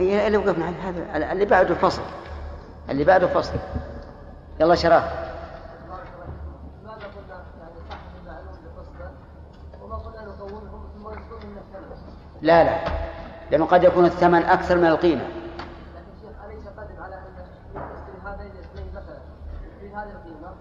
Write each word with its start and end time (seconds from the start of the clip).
اللي 0.00 0.36
وقفنا 0.36 0.64
على 0.66 0.76
هذا 0.76 1.32
اللي 1.32 1.44
بعده 1.44 1.74
فصل 1.74 2.02
اللي 2.90 3.04
بعده 3.04 3.26
فصل 3.26 3.54
يلا 4.60 4.74
شرف 4.74 5.04
لا 12.42 12.64
لا. 12.64 12.78
لأنه 13.50 13.64
قد 13.66 13.84
يكون 13.84 14.04
الثمن 14.04 14.42
أكثر 14.42 14.76
من 14.76 14.86
القيمة. 14.86 15.28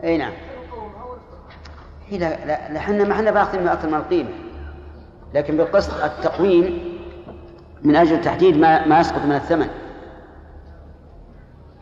إي 0.04 0.17
نعم. 0.17 0.33
هي 2.07 2.17
لا 2.17 2.45
لا 2.45 2.77
إحنا 2.77 3.04
ما 3.04 3.13
إحنا 3.13 3.31
باخذين 3.31 3.67
أكثر 3.67 3.88
من 3.88 3.93
القيمة. 3.93 4.29
لكن 5.33 5.57
بالقسط 5.57 6.04
التقويم 6.04 6.86
من 7.84 7.96
أجل 7.96 8.21
تحديد 8.21 8.57
ما 8.57 8.88
ما 8.88 9.00
يسقط 9.00 9.25
من 9.25 9.36
الثمن. 9.36 9.70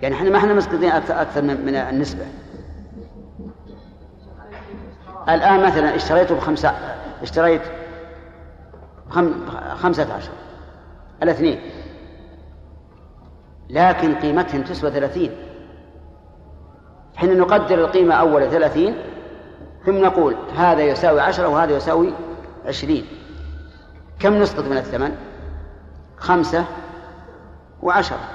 يعني 0.02 0.16
إحنا 0.16 0.30
ما 0.30 0.38
إحنا 0.38 0.54
مسقطين 0.54 0.92
أكثر 0.92 1.42
من, 1.42 1.66
من 1.66 1.76
النسبة. 1.76 2.26
الآن 5.30 5.64
مثلا 5.64 5.96
اشتريته 5.96 6.36
بخمسه 6.36 6.74
اشتريت 7.22 7.62
خمسة 9.76 10.14
عشر 10.14 10.32
الاثنين. 11.24 11.60
لكن 13.70 14.16
قيمتهم 14.16 14.62
تسوى 14.62 14.92
ثلاثين. 14.92 15.32
حين 17.16 17.38
نقدر 17.38 17.76
القيمة 17.76 18.16
أول 18.16 18.50
ثلاثين 18.50 18.96
ثم 19.86 19.96
نقول 19.96 20.36
هذا 20.56 20.82
يساوي 20.82 21.22
عشرة 21.22 21.48
وهذا 21.48 21.76
يساوي 21.76 22.14
عشرين. 22.66 23.06
كم 24.20 24.34
نسقط 24.34 24.64
من 24.64 24.78
الثمن؟ 24.78 25.16
خمسة 26.26 26.66
وعشرة. 27.82 28.30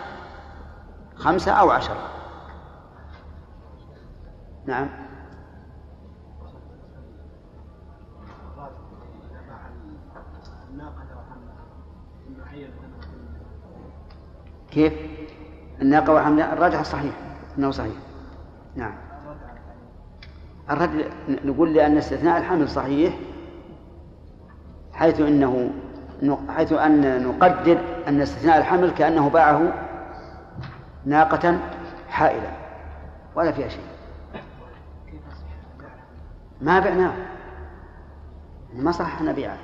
خمسة 1.16 1.52
أو 1.52 1.70
عشرة. 1.70 2.08
نعم. 4.66 4.88
كيف؟ 14.70 14.92
الناقة 15.82 16.14
وحملها 16.14 16.52
الراجح 16.52 16.80
الصحيح 16.80 17.14
أنه 17.58 17.70
صحيح. 17.70 17.96
نعم. 18.76 18.94
الرد 20.70 21.10
نقول 21.28 21.74
لأن 21.74 21.96
استثناء 21.96 22.38
الحمل 22.38 22.68
صحيح 22.68 23.18
حيث 24.92 25.20
أنه 25.20 25.70
حيث 26.48 26.72
أن 26.72 27.24
نقدر 27.28 27.78
أن 28.08 28.20
استثناء 28.20 28.58
الحمل 28.58 28.90
كأنه 28.90 29.30
باعه 29.30 29.72
ناقة 31.04 31.58
حائلة 32.08 32.52
ولا 33.34 33.52
فيها 33.52 33.68
شيء. 33.68 33.84
ما 36.60 36.80
بعناه 36.80 37.12
ما 38.74 38.92
صح 38.92 39.22
نبيعه. 39.22 39.58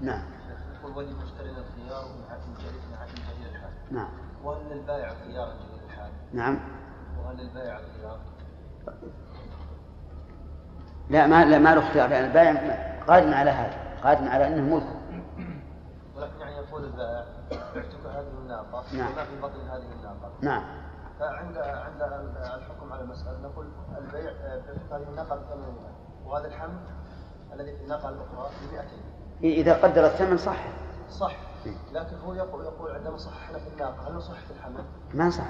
نعم. 0.00 0.22
يقول 0.84 1.04
مشتري 1.04 1.50
الخيار 1.50 2.04
نعم. 3.90 4.08
وهل 4.44 4.60
للبائع 4.70 5.08
خيار 5.08 5.48
جديد 5.48 5.82
الحال؟ 5.90 6.10
نعم. 6.32 6.58
وهل 7.18 7.36
للبائع 7.36 7.76
خيار؟ 7.76 8.18
لا 11.10 11.26
ما 11.26 11.44
لا 11.44 11.58
ما 11.58 11.74
له 11.74 11.86
اختيار 11.86 12.08
لأن 12.08 12.24
البائع 12.24 13.04
قادم 13.08 13.34
على 13.34 13.50
هذا. 13.50 13.93
قادم 14.04 14.28
على 14.28 14.46
أنه 14.46 14.74
ملكه 14.74 14.96
ولكن 16.16 16.40
يعني 16.40 16.56
يقول 16.56 16.84
البائع 16.84 17.24
بعتك 17.50 18.06
هذه 18.06 18.26
الناقة 18.42 18.84
نعم. 18.96 19.12
وما 19.12 19.24
في 19.24 19.40
بطن 19.40 19.68
هذه 19.68 19.92
الناقة. 19.92 20.32
نعم. 20.40 20.62
فعند 21.20 21.56
عند 21.58 22.02
الحكم 22.36 22.92
على 22.92 23.02
المسألة 23.02 23.38
نقول 23.42 23.66
البيع 23.98 24.32
بعتك 24.32 24.92
هذه 24.92 25.08
الناقة 25.08 25.36
بثمانية 25.36 25.94
وهذا 26.26 26.46
الحمل 26.46 26.78
الذي 27.52 27.76
في 27.76 27.82
الناقة 27.82 28.08
الأخرى 28.08 28.50
ب 28.70 28.72
200 28.72 28.86
إذا 29.42 29.82
قدر 29.82 30.06
الثمن 30.06 30.36
صح. 30.36 30.64
صح. 31.10 31.36
لكن 31.92 32.16
هو 32.16 32.34
يقول 32.34 32.64
يقول 32.64 32.90
عندما 32.90 33.16
صححنا 33.16 33.58
في 33.58 33.68
الناقة 33.68 34.08
هل 34.08 34.14
نصح 34.14 34.34
في 34.34 34.50
الحمل؟ 34.50 34.84
ما 35.14 35.30
صح. 35.30 35.44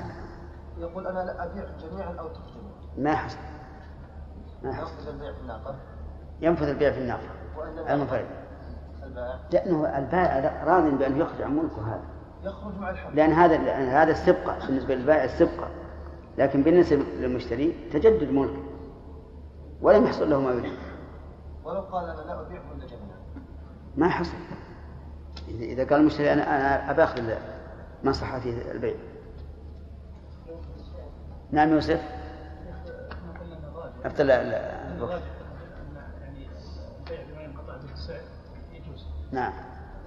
يقول 0.78 1.06
أنا 1.06 1.19
لا 1.19 1.44
أبيع 1.44 1.65
جميعا 1.65 2.15
أو 2.19 2.28
جميعا 2.28 2.75
ما 2.98 3.10
يحصل 3.10 3.38
ما 4.62 4.71
يحصل 4.71 4.92
ينفذ 4.92 5.09
البيع 5.09 5.32
في 5.32 5.41
الناقة. 5.41 5.75
ينفذ 6.41 6.69
البيع 6.69 6.92
في 6.92 6.98
الناقة. 6.98 7.28
المنفرد 7.94 8.44
البائع 9.14 9.38
لأنه 9.52 9.98
البائع 9.98 10.64
راض 10.64 10.98
بأن 10.98 11.20
يخرج 11.20 11.42
عن 11.42 11.56
ملكه 11.56 11.94
هذا. 11.94 12.02
يخرج 12.42 12.78
مع 12.78 12.91
الحمل 12.91 13.16
لأن 13.16 13.32
هذا 13.32 13.56
لأن 13.56 13.88
هذا 13.88 14.10
السبقة 14.12 14.66
بالنسبة 14.66 14.94
للبائع 14.94 15.25
السبقة. 15.25 15.69
لكن 16.38 16.62
بالنسبة 16.62 16.97
للمشتري 16.97 17.74
تجدد 17.92 18.30
ملك 18.30 18.56
ولم 19.82 20.04
يحصل 20.04 20.30
له 20.30 20.41
ما 20.41 20.50
يريد. 20.50 20.78
ولو 21.64 21.80
قال 21.80 22.04
أنا 22.04 22.20
لا 22.20 22.41
أبيع 22.41 22.60
جميعا. 22.78 23.16
ما 23.97 24.08
حصل. 24.08 24.36
إذا 25.48 25.84
قال 25.84 26.00
المشتري 26.00 26.32
أنا 26.32 26.56
أنا 26.56 26.91
أبى 26.91 27.04
آخذ 27.04 27.22
ما 28.04 28.12
صح 28.12 28.38
فيه 28.38 28.72
البيع. 28.72 28.94
نعم 31.50 31.69
يوسف 31.72 32.03
أبطل 34.04 34.30
الوقت 34.30 35.22
نعم. 39.34 39.53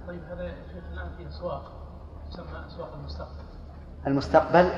طيب 0.06 0.20
هذا 0.30 0.48
شيخ 0.48 0.84
الآن 0.92 1.10
في 1.16 1.28
أسواق 1.28 1.72
تسمى 2.30 2.66
أسواق 2.66 2.94
المستقبل. 2.94 3.44
المستقبل؟ 4.06 4.70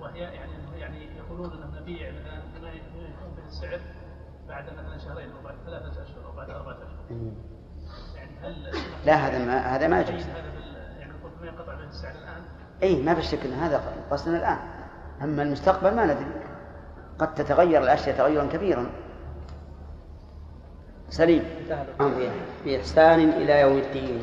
وهي 0.00 0.18
يعني 0.18 0.52
يعني 0.78 1.16
يقولون 1.16 1.52
أنه 1.52 1.80
نبيع 1.80 2.10
مثلا 2.10 2.40
بما 2.58 2.68
يكون 2.70 3.34
به 3.36 3.46
السعر 3.46 3.80
بعد 4.48 4.64
مثلا 4.64 4.98
شهرين 4.98 5.30
أو 5.30 5.42
بعد 5.44 5.54
ثلاثة 5.66 6.02
أشهر 6.02 6.26
أو 6.26 6.36
بعد 6.36 6.50
أربعة 6.50 6.76
أشهر. 6.76 7.32
لا 9.06 9.14
هذا 9.14 9.46
ما 9.46 9.58
هذا 9.58 9.88
ما 9.88 10.00
يجوز. 10.00 10.26
يعني 10.26 11.12
ما 11.40 11.46
ينقطع 11.46 11.74
به 11.74 11.84
السعر 11.84 12.12
الآن؟ 12.12 12.42
اي 12.82 13.02
ما 13.02 13.14
في 13.14 13.22
شك 13.22 13.46
إن 13.46 13.52
هذا 13.52 13.82
قصدنا 14.10 14.38
الآن. 14.38 14.58
أما 15.22 15.42
المستقبل 15.42 15.94
ما 15.94 16.04
ندري. 16.04 16.40
قد 17.18 17.34
تتغير 17.34 17.82
الأشياء 17.82 18.18
تغيرا 18.18 18.46
كبيرا. 18.46 18.90
سليم. 21.10 21.44
بإحسان 22.64 23.20
إلى 23.20 23.60
يوم 23.60 23.78
الدين. 23.78 24.22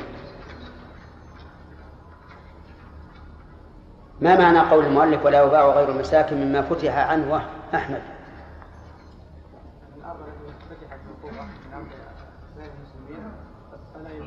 ما 4.22 4.40
معنى 4.40 4.60
قول 4.60 4.86
المؤلف 4.86 5.26
ولا 5.26 5.44
يباع 5.44 5.66
غير 5.66 5.90
المساكن 5.90 6.38
مما 6.38 6.62
فتح 6.62 6.98
عنه 6.98 7.46
أحمد؟ 7.76 8.02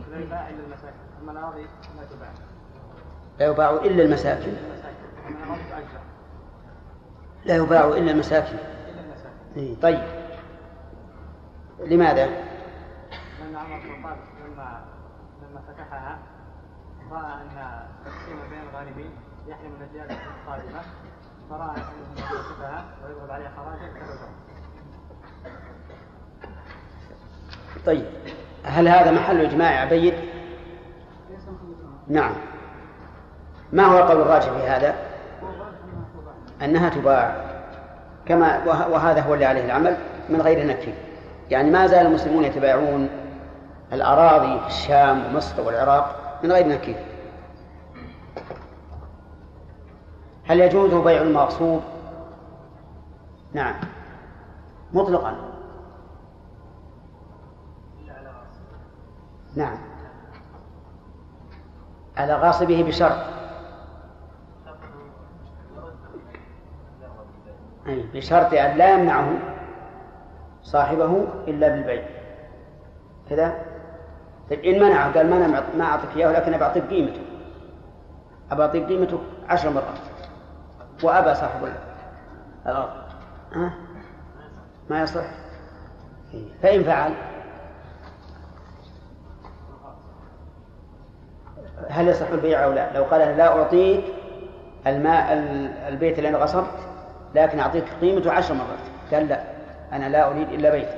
لا 0.09 0.21
يباع 0.21 0.49
إلا 0.49 0.65
المساكن 0.65 0.99
لا 3.39 3.47
يباع 3.47 3.71
إلا 3.71 4.05
المساكن. 4.05 4.53
لا 7.45 7.57
يباع 7.57 7.85
إلا 7.85 8.11
المساكن. 8.11 8.57
إلا 8.89 9.01
المساكن. 9.01 9.37
إيه 9.57 9.75
طيب. 9.81 10.03
لماذا؟ 11.87 12.48
عمر 13.59 13.79
بن 13.79 13.91
الخطاب 13.91 14.19
لما 14.45 14.85
لما 15.43 15.61
فتحها 15.69 16.19
رأى 17.11 17.33
أن 17.43 17.49
تقسيم 18.05 18.37
بين 18.51 18.61
الغالبين 18.71 19.11
يحرم 19.47 19.73
النجار 19.81 20.05
القادمة 20.05 20.81
فرأى 21.51 21.77
أنه 21.77 22.31
يوقفها 22.31 22.85
ويضرب 23.05 23.31
عليها 23.31 23.51
خراجا 23.57 23.93
طيب 27.87 28.07
هل 28.65 28.89
هذا 28.89 29.11
محل 29.11 29.41
إجماع 29.41 29.81
عبيد؟ 29.81 30.15
نعم 32.09 32.33
ما 33.73 33.85
هو 33.85 33.99
القول 33.99 34.21
الراجح 34.21 34.51
في 34.51 34.69
هذا؟ 34.69 34.95
أنها 36.63 36.89
تباع 36.89 37.45
كما 38.27 38.65
وهذا 38.67 39.21
هو 39.21 39.35
اللي 39.35 39.45
عليه 39.45 39.65
العمل 39.65 39.97
من 40.29 40.41
غير 40.41 40.67
نكير 40.67 40.95
يعني 41.51 41.71
ما 41.71 41.87
زال 41.87 42.07
المسلمون 42.07 42.45
يتبايعون 42.45 43.09
الأراضي 43.93 44.61
في 44.61 44.67
الشام 44.67 45.27
ومصر 45.27 45.63
والعراق 45.63 46.39
من 46.43 46.53
غير 46.53 46.69
نكير. 46.69 47.07
هل 50.47 50.61
يجوز 50.61 50.95
بيع 50.95 51.23
المغصوب؟ 51.23 51.81
نعم. 53.53 53.75
مطلقا. 54.93 55.37
نعم. 59.57 59.79
على 62.17 62.35
غاصبه 62.35 62.83
بشرط. 62.83 63.25
أي 67.87 68.03
بشرط 68.15 68.55
أن 68.55 68.77
لا 68.77 68.95
يمنعه 68.95 69.39
صاحبه 70.63 71.27
إلا 71.49 71.69
بالبيع. 71.69 72.09
كذا؟ 73.31 73.68
طيب 74.51 74.65
إن 74.65 74.81
منعه 74.81 75.15
قال 75.15 75.31
ما 75.31 75.37
أنا 75.37 75.65
ما 75.77 75.85
أعطيك 75.85 76.17
إياه 76.17 76.33
لكن 76.33 76.59
بعطيك 76.59 76.85
قيمته. 76.85 77.21
أبى 78.51 78.63
أعطيك 78.63 78.85
قيمته 78.85 79.21
عشر 79.49 79.71
مرات. 79.71 79.85
وأبى 81.03 81.35
صاحب 81.35 81.69
الأرض. 82.67 82.91
ها؟ 83.53 83.75
ما 84.91 85.03
يصح. 85.03 85.25
فإن 86.63 86.85
فعل. 86.85 87.15
هل 91.89 92.09
يصح 92.09 92.29
البيع 92.29 92.65
أو 92.65 92.73
لا؟ 92.73 92.93
لو 92.93 93.05
قال 93.05 93.37
لا 93.37 93.59
أعطيك 93.59 94.05
الماء 94.87 95.33
البيت 95.89 96.19
اللي 96.19 96.29
أنا 96.29 96.39
غصبت 96.39 96.79
لكن 97.35 97.61
أعطيك 97.61 97.85
قيمته 98.01 98.33
عشر 98.33 98.55
مرات. 98.55 99.15
قال 99.15 99.29
لا 99.29 99.43
أنا 99.93 100.09
لا 100.09 100.31
أريد 100.31 100.49
إلا 100.49 100.71
بيتي. 100.71 100.97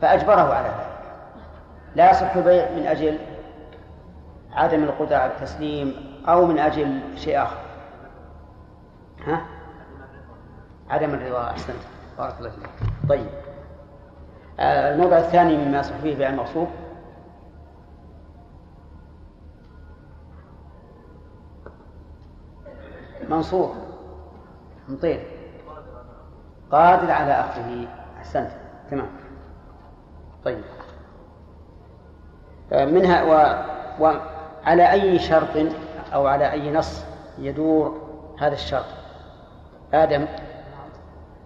فأجبره 0.00 0.54
على 0.54 0.68
ذلك. 0.68 0.93
لا 1.94 2.10
يصح 2.10 2.36
البيع 2.36 2.70
من 2.70 2.86
أجل 2.86 3.18
عدم 4.52 4.82
القدرة 4.84 5.16
على 5.16 5.32
التسليم 5.32 5.94
أو 6.28 6.46
من 6.46 6.58
أجل 6.58 7.00
شيء 7.16 7.42
آخر. 7.42 7.58
ها؟ 9.26 9.46
عدم 10.90 11.14
الرضا 11.14 11.50
أحسنت. 11.50 11.76
بارك 12.18 12.38
الله 12.38 12.50
فيك. 12.50 12.70
طيب. 13.08 13.26
آه، 14.60 14.94
الموضع 14.94 15.18
الثاني 15.18 15.56
مما 15.56 15.78
يصح 15.78 15.96
فيه 15.96 16.16
بيع 16.16 16.28
المغصوب. 16.28 16.68
منصور 23.28 23.74
مطير. 24.88 25.26
قادر 26.70 27.10
على 27.10 27.32
أخذه. 27.32 27.88
أحسنت. 28.18 28.50
تمام. 28.90 29.08
طيب. 30.44 30.64
منها 32.72 33.22
و... 33.22 33.30
وعلى 34.00 34.92
أي 34.92 35.18
شرط 35.18 35.56
أو 36.14 36.26
على 36.26 36.52
أي 36.52 36.72
نص 36.72 37.04
يدور 37.38 38.00
هذا 38.38 38.54
الشرط؟ 38.54 38.84
آدم 39.94 40.26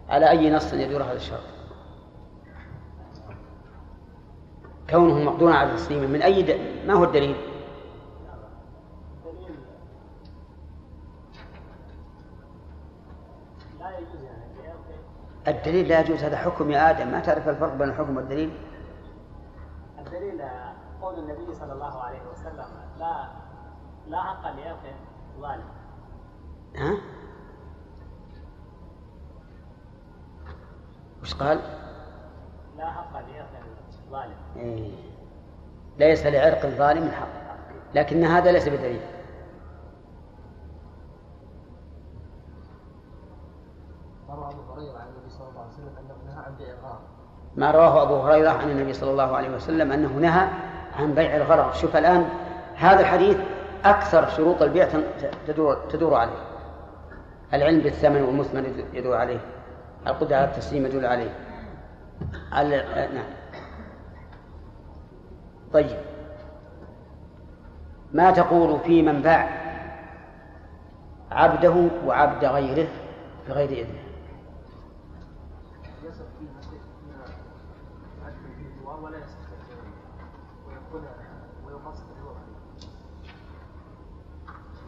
على 0.08 0.30
أي 0.30 0.50
نص 0.50 0.72
يدور 0.72 1.02
هذا 1.02 1.16
الشرط؟ 1.16 1.40
كونه 4.90 5.30
مقدورا 5.30 5.54
على 5.54 5.72
تسليمه 5.72 6.06
من 6.06 6.22
أي 6.22 6.42
د... 6.42 6.58
ما 6.86 6.94
هو 6.94 7.04
الدليل؟ 7.04 7.36
الدليل 15.48 15.88
لا 15.88 16.00
يجوز 16.00 16.24
هذا 16.24 16.36
حكم 16.36 16.70
يا 16.70 16.90
آدم. 16.90 17.08
ما 17.08 17.20
تعرف 17.20 17.48
الفرق 17.48 17.74
بين 17.74 17.88
الحكم 17.88 18.16
والدليل؟ 18.16 18.50
الدليل 19.98 20.42
قول 21.02 21.18
النبي 21.18 21.54
صلى 21.54 21.72
الله 21.72 22.02
عليه 22.02 22.20
وسلم 22.32 22.66
لا 22.98 23.28
لا 24.08 24.22
حق 24.22 24.42
لأخ 24.42 24.76
ظالم 25.40 25.68
ها؟ 26.76 26.96
وش 31.22 31.34
قال؟ 31.34 31.60
لا 32.76 32.90
حق 32.90 33.12
لأخ 33.12 33.46
ظالم 34.10 34.36
إيه. 34.56 34.92
ليس 35.98 36.26
لعرق 36.26 36.64
الظالم 36.64 37.10
حق 37.10 37.48
لكن 37.94 38.24
هذا 38.24 38.52
ليس 38.52 38.68
بدليل 38.68 39.00
روى 44.28 44.46
أبو 44.46 44.72
هريرة 44.72 44.98
عن 44.98 45.08
النبي 45.08 45.30
صلى 45.30 45.48
الله 45.48 45.60
عليه 45.60 45.72
وسلم 45.72 45.92
أنه 45.98 46.14
نهى 46.26 46.44
عن 46.44 46.54
بيع 46.58 46.74
ما 47.56 47.70
رواه 47.70 48.02
أبو 48.02 48.16
هريرة 48.20 48.50
عن 48.50 48.70
النبي 48.70 48.92
صلى 48.92 49.10
الله 49.10 49.36
عليه 49.36 49.50
وسلم 49.50 49.92
أنه 49.92 50.08
نهى 50.08 50.48
عن 50.98 51.14
بيع 51.14 51.36
الغرر 51.36 51.72
شوف 51.72 51.96
الآن 51.96 52.28
هذا 52.76 53.00
الحديث 53.00 53.36
أكثر 53.84 54.28
شروط 54.28 54.62
البيع 54.62 54.88
تدور, 55.46 55.74
تدور 55.90 56.14
عليه. 56.14 56.48
العلم 57.54 57.80
بالثمن 57.80 58.22
والمثمن 58.22 58.84
يدور 58.92 59.16
عليه. 59.16 59.40
القدرة 60.06 60.36
على 60.36 60.44
التسليم 60.44 60.86
يدل 60.86 61.06
عليه. 61.06 61.30
على 62.52 62.84
نعم. 63.14 63.24
طيب. 65.72 65.96
ما 68.12 68.30
تقول 68.30 68.80
في 68.80 69.02
من 69.02 69.22
باع 69.22 69.48
عبده 71.30 71.74
وعبد 72.06 72.44
غيره 72.44 72.88
بغير 73.48 73.70
إذنه؟ 73.70 74.07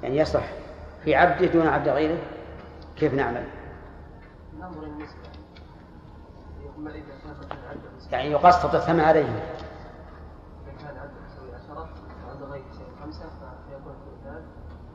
يعني 0.02 0.16
يصح 0.16 0.44
في 1.04 1.14
عبده 1.14 1.46
دون 1.46 1.66
عبد 1.66 1.88
غيره؟ 1.88 2.18
كيف 2.96 3.14
نعمل؟ 3.14 3.44
يعني 8.12 8.30
يقسط 8.30 8.74
الثمن 8.74 9.00
عليهم. 9.00 9.36
إذا 10.66 10.72
كان 10.78 10.96
العبد 10.96 11.12
يساوي 11.26 11.54
10 11.54 11.88
وعبد 12.26 12.42
غيره 12.42 12.64
يساوي 12.70 12.90
5 13.04 13.18
فيكون 13.68 13.92
الثلثان 13.92 14.42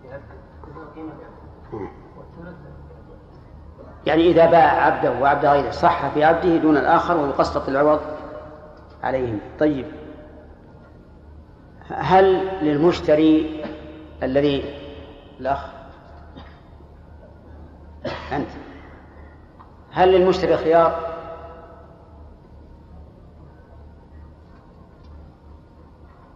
لعبد 0.04 0.24
بدون 0.68 0.88
قيمة 0.96 1.14
والثلث 2.18 2.56
يعني 4.06 4.32
إذا 4.32 4.46
باع 4.46 4.86
عبده 4.86 5.20
وعبد 5.22 5.46
غيره 5.46 5.72
صح 5.72 6.10
في 6.14 6.24
عبده 6.24 6.58
دون 6.58 6.78
الآخر 6.78 7.18
ويقسط 7.18 7.70
العوض 7.70 8.00
عليهم. 9.04 9.40
طيب. 9.60 9.86
هل 11.88 12.26
للمشتري 12.62 13.64
الذي 14.24 14.85
الأخ. 15.40 15.66
أنت. 18.32 18.50
هل 19.92 20.12
للمشتري 20.12 20.58
خيار؟ 20.58 21.16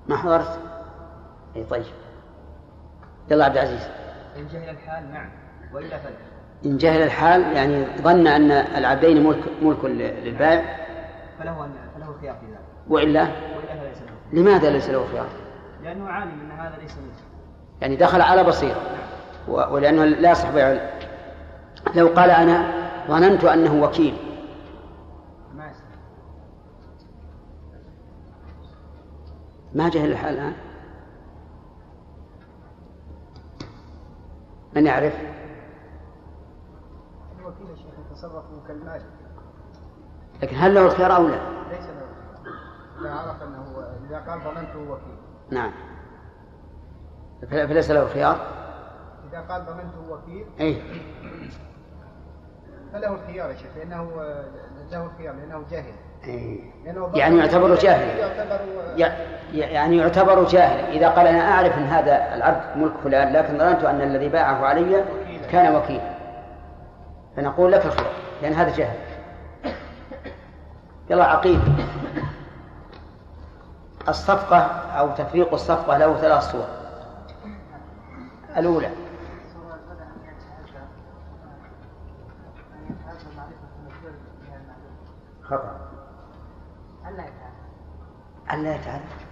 ما 0.07 0.17
حضرت؟ 0.17 0.59
اي 1.55 1.63
طيب. 1.63 1.83
يلا 3.31 3.45
عبد 3.45 3.57
العزيز. 3.57 3.87
إن 4.37 4.47
جهل 4.47 4.69
الحال 4.69 5.11
نعم. 5.13 5.29
وإلا 5.73 5.97
فلا. 5.97 6.15
إن 6.65 6.77
جهل 6.77 7.01
الحال 7.01 7.41
يعني 7.41 7.85
ظن 8.01 8.27
أن 8.27 8.51
العبدين 8.51 9.23
ملك 9.27 9.43
ملك 9.61 9.85
للبائع 9.85 10.77
فله 11.39 11.65
أن 11.65 11.71
فله 11.95 12.09
الخيار 12.09 12.35
في 12.35 12.45
ذلك. 12.45 12.59
وإلا؟ 12.87 13.21
وإلا 13.21 13.79
فليس 13.79 14.01
له 14.01 14.41
لماذا 14.41 14.69
ليس 14.69 14.89
له 14.89 15.07
خيار؟ 15.11 15.27
لأنه 15.83 16.09
عالم 16.09 16.31
أن 16.31 16.51
هذا 16.51 16.77
ليس 16.81 16.97
منه 16.97 17.28
يعني 17.81 17.95
دخل 17.95 18.21
على 18.21 18.43
بصيرة 18.43 18.81
ولأنه 19.47 20.05
لا 20.05 20.31
يصح 20.31 20.49
بيع 20.49 20.89
لو 21.95 22.07
قال 22.07 22.29
أنا 22.29 22.73
ظننت 23.07 23.43
أنه 23.43 23.83
وكيل. 23.83 24.29
ما 29.73 29.89
جهل 29.89 30.11
الحال 30.11 30.33
الآن؟ 30.33 30.53
من 34.75 34.85
يعرف؟ 34.85 35.13
الوكيل 37.39 37.67
يتصرف 38.11 38.43
كالمالك 38.67 39.05
لكن 40.41 40.55
هل 40.55 40.75
له 40.75 40.81
الخيار 40.81 41.15
أو 41.15 41.27
لا؟ 41.27 41.39
ليس 41.69 41.85
له 41.85 42.09
إذا 43.01 43.11
عرف 43.11 43.43
أنه 43.43 43.65
إذا 44.09 44.19
قال 44.19 44.39
ضمنته 44.39 44.91
وكيل. 44.91 45.15
نعم. 45.49 45.71
فليس 47.47 47.91
له 47.91 48.07
خيار. 48.07 48.37
إذا 49.31 49.39
قال 49.39 49.65
ضمنته 49.65 50.11
وكيل 50.11 50.45
أي 50.61 50.81
فله 52.93 53.11
الخيار 53.11 53.49
يا 53.51 53.55
شيخ 53.55 53.67
لأنه 53.77 54.09
له 54.91 55.05
الخيار 55.05 55.35
لأنه 55.35 55.63
جاهل. 55.71 55.93
أي. 56.23 56.71
لأنه 56.85 57.09
يعني 57.13 57.37
يعتبر 57.37 57.75
جاهل. 57.75 58.19
يعتبر 58.19 58.59
يع- 58.97 59.13
يعني 59.53 59.97
يعتبر 59.97 60.43
جاهل. 60.43 60.97
إذا 60.97 61.09
قال 61.09 61.27
أنا 61.27 61.51
أعرف 61.51 61.77
أن 61.77 61.83
هذا 61.83 62.35
العبد 62.35 62.77
ملك 62.77 62.93
فلان 63.03 63.33
لكن 63.33 63.57
ظننت 63.57 63.83
أن 63.83 64.01
الذي 64.01 64.29
باعه 64.29 64.65
علي 64.65 65.03
كان 65.51 65.75
وكيلا. 65.75 66.15
فنقول 67.35 67.71
لك 67.71 67.85
الخيار 67.85 68.11
لأن 68.41 68.53
هذا 68.53 68.75
جاهل. 68.75 68.97
يلا 71.09 71.25
عقيد 71.25 71.59
الصفقة 74.07 74.57
أو 74.99 75.09
تفريق 75.09 75.53
الصفقة 75.53 75.97
له 75.97 76.17
ثلاث 76.17 76.51
صور. 76.51 76.67
الأولى. 78.57 78.89
خطأ. 85.43 85.89
ألا 87.07 87.23
يفعل 87.23 87.51
ألا 88.53 88.75
يتعرف. 88.75 89.29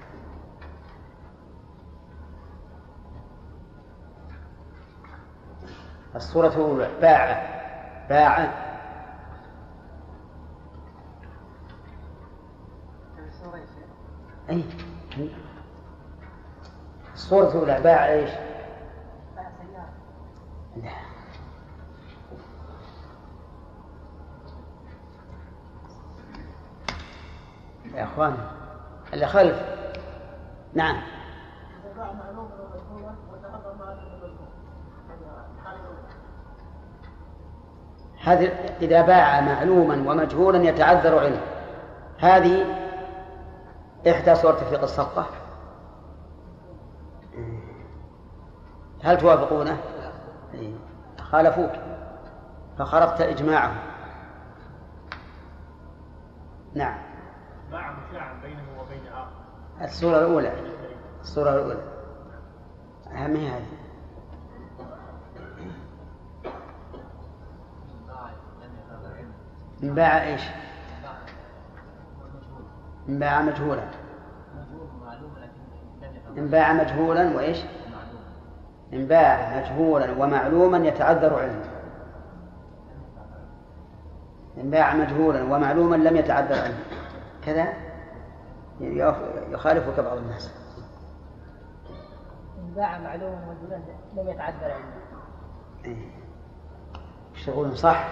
الصورة 6.15 6.47
الأولى. 6.47 6.89
باع 7.01 7.47
باع 8.09 8.43
أي. 14.49 14.63
الصورة 17.13 17.49
الأولى. 17.49 17.81
باع 17.81 18.05
إيش؟ 18.13 18.29
يا 27.93 28.03
أخوان 28.03 28.37
اللي 29.13 29.27
خلف. 29.27 29.61
نعم. 30.73 31.01
هذه 38.23 38.47
إذا 38.81 39.01
باع 39.01 39.41
معلوما 39.41 40.11
ومجهولا 40.11 40.63
يتعذر 40.63 41.19
علمه 41.19 41.41
هذه 42.19 42.65
إحدى 44.09 44.35
صور 44.35 44.53
تفريق 44.53 44.81
الصفقة. 44.81 45.25
هل 49.03 49.17
توافقونه؟ 49.17 49.77
خالفوك 51.19 51.71
فخرقت 52.77 53.21
إجماعهم. 53.21 53.77
نعم. 56.75 56.97
باع 57.71 57.91
مشاعا 57.91 58.41
بينه 58.41 58.81
وبين 58.81 59.07
آخر. 59.07 59.31
الصورة 59.81 60.17
الأولى. 60.17 60.53
الصورة 61.21 61.49
الأولى. 61.49 61.81
أهم 63.11 63.35
هي 63.35 63.47
هذه. 63.47 63.77
انباع 69.83 70.23
إيش؟ 70.23 70.41
انباع 73.09 73.41
مجهولا. 73.41 73.89
انباع 76.37 76.73
مجهولا 76.73 77.35
وإيش؟ 77.35 77.57
انباع 78.93 79.59
مجهولا 79.59 80.11
ومعلوما 80.11 80.77
يتعذر 80.77 81.39
علمه 81.39 81.65
انباع 84.57 84.95
مجهولا 84.95 85.43
ومعلوما 85.43 85.95
لم 85.95 86.15
يتعذر 86.15 86.55
علمه 86.61 86.83
كذا؟ 87.45 87.73
يخالفك 89.51 89.99
بعض 89.99 90.17
الناس. 90.17 90.51
انباع 92.59 92.99
معلوما 92.99 93.47
ومجهولا 93.47 93.81
لم 94.17 94.29
يتعذر 94.29 94.71
علمه 94.71 94.97
إيه. 95.85 96.11
يشتغلون 97.35 97.75
صح. 97.75 98.07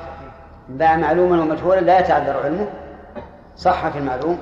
باع 0.69 0.97
معلوما 0.97 1.41
ومجهولا 1.41 1.79
لا 1.79 1.99
يتعذر 1.99 2.43
علمه 2.43 2.67
صح 3.55 3.89
في 3.89 3.97
المعلوم. 3.97 4.39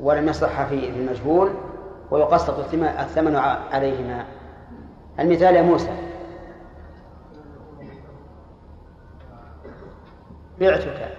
ولم 0.00 0.28
يصح 0.28 0.64
في 0.64 0.90
المجهول. 0.90 1.50
ويقسط 2.12 2.58
الثمن 2.74 3.36
عليهما. 3.72 4.24
المثال 5.20 5.56
يا 5.56 5.62
موسى. 5.62 5.96
بعتك. 10.60 11.16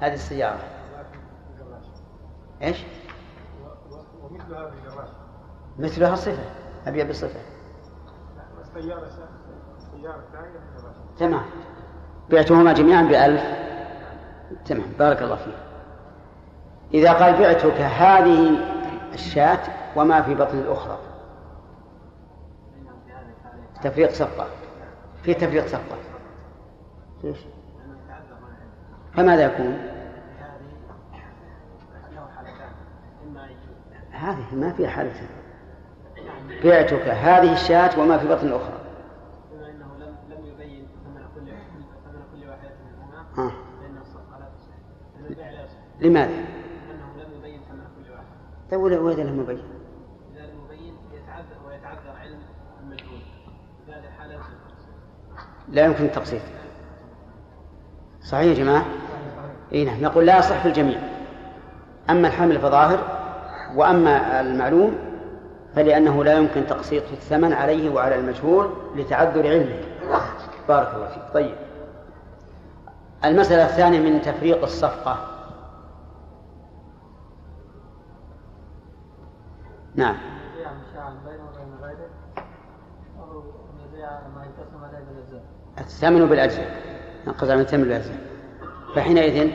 هذه 0.00 0.14
السيارة. 0.14 0.58
إيش؟ 2.62 2.84
مثلها 5.78 6.14
صفة. 6.14 6.44
أبيع 6.86 7.08
بصفة 7.08 7.40
تمام. 11.18 11.42
بعتهما 12.30 12.72
جميعا 12.72 13.02
بألف. 13.02 13.42
تمام. 14.64 14.92
بارك 14.98 15.22
الله 15.22 15.36
فيك. 15.36 15.54
إذا 16.94 17.12
قال 17.12 17.38
بعتك 17.38 17.80
هذه 17.80 18.77
الشاة 19.18 19.58
وما 19.96 20.22
في 20.22 20.34
بطن 20.34 20.58
الأخرى 20.58 20.98
تفريق 23.82 24.10
صفقة 24.10 24.46
في 25.22 25.34
تفريق 25.34 25.66
صفقة 25.66 25.96
ليش؟ 27.24 27.38
فماذا 29.14 29.44
يكون؟ 29.44 29.78
هذه 34.10 34.54
ما 34.54 34.72
فيها 34.72 34.88
حالتين 34.90 35.28
بعتك 36.64 37.08
هذه 37.08 37.52
الشاة 37.52 38.00
وما 38.00 38.18
في 38.18 38.28
بطن 38.28 38.46
الأخرى 38.46 38.78
ها. 43.38 43.52
لماذا؟ 46.00 46.57
طيب 48.70 48.80
لم 49.26 49.40
يبين؟ 49.40 49.62
إذا 50.34 50.46
لم 50.46 50.64
يبين 50.64 50.94
يتعذر 51.12 51.66
ويتعذر 51.66 52.18
علم 52.20 52.38
المجهول. 52.82 53.20
في 53.86 53.92
هذه 53.92 54.04
الحالة 54.04 54.38
لا 55.68 55.84
يمكن 55.84 56.04
التقسيط. 56.04 56.40
صحيح 58.22 58.58
يا 58.58 58.64
جماعة؟ 58.64 58.84
إي 59.72 59.84
نعم 59.84 60.02
نقول 60.02 60.26
لا 60.26 60.38
يصح 60.38 60.62
في 60.62 60.68
الجميع. 60.68 60.98
أما 62.10 62.28
الحامل 62.28 62.58
فظاهر 62.58 62.98
وأما 63.76 64.40
المعلوم 64.40 64.98
فلأنه 65.74 66.24
لا 66.24 66.32
يمكن 66.32 66.66
تقسيط 66.66 67.02
الثمن 67.12 67.52
عليه 67.52 67.90
وعلى 67.90 68.14
المجهول 68.14 68.70
لتعذر 68.96 69.46
علمه. 69.48 69.80
بارك 70.68 70.94
الله 70.94 71.08
فيك. 71.08 71.22
طيب. 71.34 71.54
المسألة 73.24 73.64
الثانية 73.64 74.00
من 74.00 74.22
تفريق 74.22 74.62
الصفقة 74.62 75.37
نعم. 79.98 80.16
الثمن 85.78 86.26
بالأجزاء. 86.26 86.82
نقص 87.26 87.50
عن 87.50 87.60
الثمن 87.60 87.82
بالأجزاء. 87.82 88.18
فحينئذ 88.94 89.50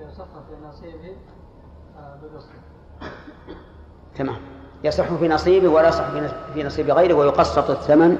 يصح 0.00 0.24
في 0.24 0.66
نصيبه 0.66 1.16
تمام. 4.14 4.36
يصح 4.84 5.14
في 5.14 5.28
نصيبه 5.28 5.68
ولا 5.68 5.88
يصح 5.88 6.10
في 6.54 6.62
نصيب 6.62 6.90
غيره 6.90 7.14
ويقسط 7.14 7.70
الثمن 7.70 8.18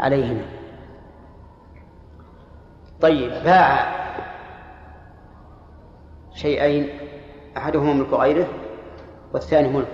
عليهما 0.00 0.44
طيب 3.00 3.44
باع 3.44 3.92
شيئين 6.34 6.88
أحدهما 7.56 7.92
ملك 7.92 8.12
غيره 8.12 8.46
والثاني 9.32 9.68
ملكه 9.68 9.88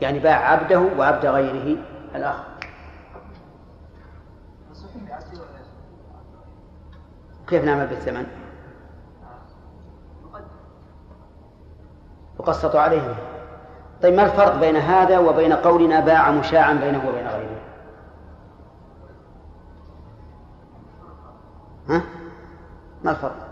يعني 0.00 0.18
باع 0.18 0.50
عبده 0.50 0.78
وعبد 0.98 1.26
غيره 1.26 1.76
الآخر 2.14 2.44
كيف 7.48 7.64
نعمل 7.64 7.86
بالثمن؟ 7.86 8.26
يقسط 12.40 12.76
عليهم 12.76 13.14
طيب 14.02 14.14
ما 14.14 14.22
الفرق 14.22 14.60
بين 14.60 14.76
هذا 14.76 15.18
وبين 15.18 15.52
قولنا 15.52 16.00
باع 16.00 16.30
مشاعا 16.30 16.72
بينه 16.72 17.08
وبين 17.08 17.26
غيره؟ 17.26 17.60
ها؟ 21.88 22.02
ما 23.04 23.10
الفرق 23.10 23.48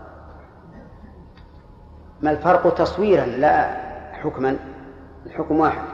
ما 2.21 2.31
الفرق 2.31 2.73
تصويرا 2.73 3.25
لا 3.25 3.77
حكما 4.13 4.57
الحكم 5.25 5.59
واحد. 5.59 5.87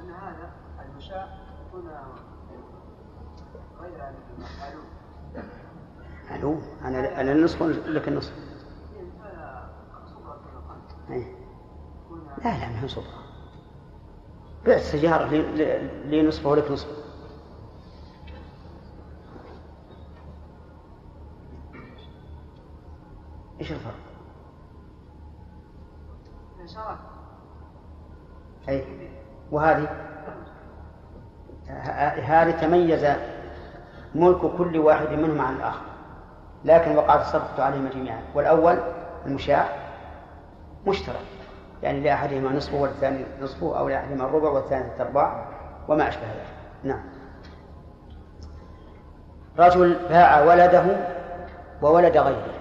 أن 0.00 0.10
هذا 0.10 0.50
المشاء 0.90 1.38
يكون 1.68 1.90
غير 3.80 4.12
معلوم؟ 6.30 6.62
أنا 6.84 7.20
أنا 7.20 7.32
النصف 7.32 7.62
لك 7.62 8.08
النصف. 8.08 8.32
إيه. 11.10 11.34
لا 12.44 12.58
لا 12.58 12.68
ما 12.68 12.82
هي 12.82 12.88
صفرة 12.88 13.24
بعت 14.66 14.80
سيارة 14.80 15.26
لي 16.04 16.22
نصفه 16.22 16.48
ولك 16.48 16.70
نصفه 16.70 16.92
إيش 23.60 23.72
الفرق؟ 23.72 23.94
أي 28.68 29.10
وهذه 29.60 29.88
هذه 32.22 32.50
تميز 32.50 33.06
ملك 34.14 34.40
كل 34.58 34.78
واحد 34.78 35.08
منهم 35.08 35.40
عن 35.40 35.56
الآخر. 35.56 35.82
لكن 36.64 36.96
وقعت 36.96 37.20
الصفقة 37.20 37.64
عليهما 37.64 37.90
جميعا. 37.90 38.22
والأول 38.34 38.78
المشاع 39.26 39.68
مشترك. 40.86 41.26
يعني 41.82 42.00
لأحدهما 42.00 42.52
نصفه 42.52 42.80
والثاني 42.80 43.24
نصفه 43.40 43.78
أو 43.78 43.88
لأحدهما 43.88 44.24
الربع 44.24 44.48
والثاني 44.48 44.94
الأرباع 44.96 45.48
وما 45.88 46.08
أشبه 46.08 46.22
ذلك. 46.22 46.54
نعم. 46.84 47.02
رجل 49.58 50.08
باع 50.08 50.40
ولده 50.40 50.84
وولد 51.82 52.16
غيره. 52.16 52.54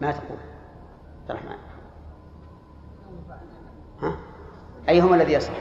ما 0.00 0.12
تقول؟ 0.12 0.38
عبد 1.20 1.30
الرحمن 1.30 1.56
ها؟ 4.02 4.12
أيهما 4.90 5.16
الذي 5.16 5.32
يصح؟ 5.32 5.52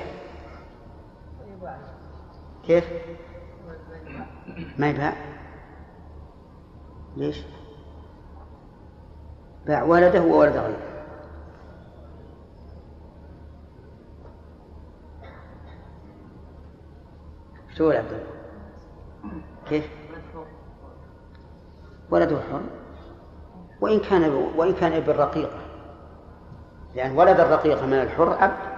كيف؟ 2.63 2.89
ما 4.77 4.89
يباع 4.89 5.13
ليش؟ 7.17 7.45
باع 9.65 9.83
ولده 9.83 10.21
وولد 10.21 10.57
غيره 10.57 10.89
شو 17.77 17.91
عبد؟ 17.91 18.23
كيف؟ 19.69 19.89
ولده 22.11 22.39
حر 22.51 22.61
وإن 23.81 23.99
كان 23.99 24.31
وإن 24.55 24.73
كان 24.73 24.93
ابن 24.93 25.13
رقيقة 25.13 25.59
لأن 26.95 27.17
ولد 27.17 27.39
الرقيقة 27.39 27.85
من 27.85 27.93
الحر 27.93 28.33
عبد 28.33 28.68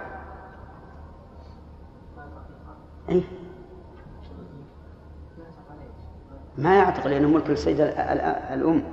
أي 3.11 3.23
ما 6.57 6.77
يعتق 6.77 7.07
لأنه 7.07 7.27
ملك 7.27 7.49
لسيد 7.49 7.79
الأم. 7.81 8.83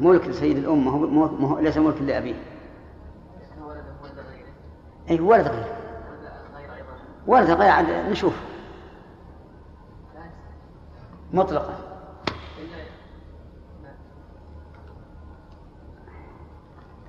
ملك 0.00 0.28
لسيد 0.28 0.56
الأم 0.56 1.14
ما 1.40 1.48
هو 1.48 1.58
ليس 1.58 1.78
ملك 1.78 2.02
لأبيه. 2.02 2.34
أي 5.10 5.20
ولد 5.20 5.46
غير 5.48 5.64
ولد 7.26 7.50
غير 7.50 7.70
عاد 7.70 7.90
نشوف. 8.10 8.34
مطلقا. 11.32 11.74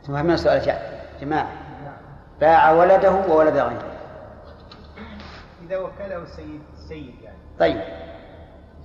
تفهمون 0.03 0.31
السؤال 0.31 0.67
يا 0.67 1.01
جماعة. 1.21 1.47
باع 2.41 2.71
ولده 2.71 3.11
وولد 3.11 3.57
غيره. 3.57 3.88
إذا 5.69 5.77
وكله 5.77 6.23
السيد 6.23 6.61
السيد 6.73 7.21
يعني. 7.21 7.37
طيب. 7.59 7.81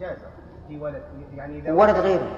جاز 0.01 0.19
في 0.69 0.79
ولد 0.79 1.03
يعني 1.35 1.59
إذا 1.59 1.73
ولد 1.73 1.97
غيره. 1.97 2.37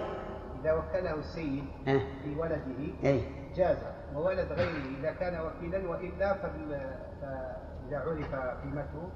إذا 0.60 0.72
وكله 0.72 1.14
السيد 1.14 1.64
إيه. 1.88 2.00
في 2.22 2.34
ولده 2.36 2.62
أي 3.04 3.22
جاز 3.56 3.76
وولد 4.14 4.52
غيره 4.52 4.98
إذا 5.00 5.12
كان 5.12 5.40
وكيلا 5.46 5.88
وإلا 5.90 6.34
فإذا 6.34 7.98
عرف 7.98 8.34
قيمته 8.62 9.08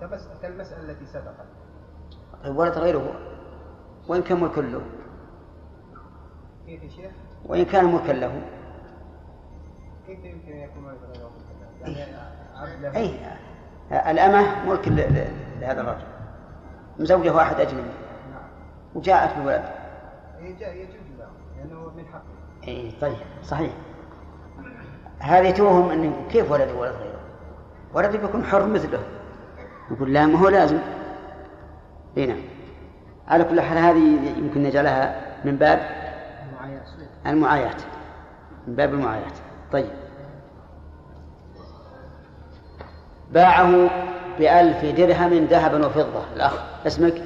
كمس- 0.00 0.40
كالمسألة 0.42 0.90
التي 0.90 1.06
سبقت. 1.06 1.46
طيب 2.44 2.56
ولد 2.56 2.72
غيره. 2.78 3.14
وإن 4.08 4.22
كان 4.22 4.40
ملك 4.40 4.58
له. 4.58 4.82
كيف 6.66 6.82
يا 6.82 6.88
شيخ؟ 6.88 7.12
وإن 7.46 7.64
كان 7.64 7.84
ملكا 7.84 8.12
له. 8.12 8.42
كيف 10.06 10.18
يمكن 10.24 10.52
أن 10.52 10.58
يكون 10.58 10.84
ولد 10.84 10.98
غيره؟ 11.16 11.32
يعني 11.98 12.16
عبد 12.56 12.82
له. 12.82 12.96
أي 12.96 13.18
الأمة 13.92 14.46
ملك 14.68 14.88
لهذا 15.60 15.80
الرجل. 15.80 16.04
مزوجة 16.98 17.34
واحد 17.34 17.60
أجنبي 17.60 17.90
وجاءت 18.94 19.38
بولد 19.38 19.62
يج- 20.40 20.62
يجوز 20.62 21.06
له 21.18 21.26
لأنه 21.56 21.90
من 21.96 22.04
حقه. 22.12 22.68
إي 22.68 22.92
طيب 23.00 23.16
صحيح. 23.42 23.70
هذه 25.18 25.50
توهم 25.50 25.90
إنه 25.90 26.12
كيف 26.30 26.50
ولده 26.52 26.74
ولد 26.74 26.92
غيره؟ 26.92 27.20
ولده 27.94 28.18
بيكون 28.18 28.44
حر 28.44 28.66
مثله. 28.66 28.98
يقول 29.90 30.12
لا 30.12 30.26
ما 30.26 30.38
هو 30.38 30.48
لازم. 30.48 30.78
إي 32.16 32.26
نعم. 32.26 32.38
على 33.28 33.44
كل 33.44 33.60
حال 33.60 33.78
هذه 33.78 34.38
يمكن 34.38 34.62
نجعلها 34.62 35.20
من 35.44 35.56
باب 35.56 35.78
المعاياة 37.26 37.76
من 38.66 38.74
باب 38.74 38.94
المعاياة 38.94 39.32
طيب. 39.72 39.90
باعه 43.32 43.90
بألف 44.38 44.84
درهم 44.96 45.44
ذهبا 45.44 45.86
وفضة. 45.86 46.24
الأخ 46.36 46.62
اسمك؟ 46.86 47.22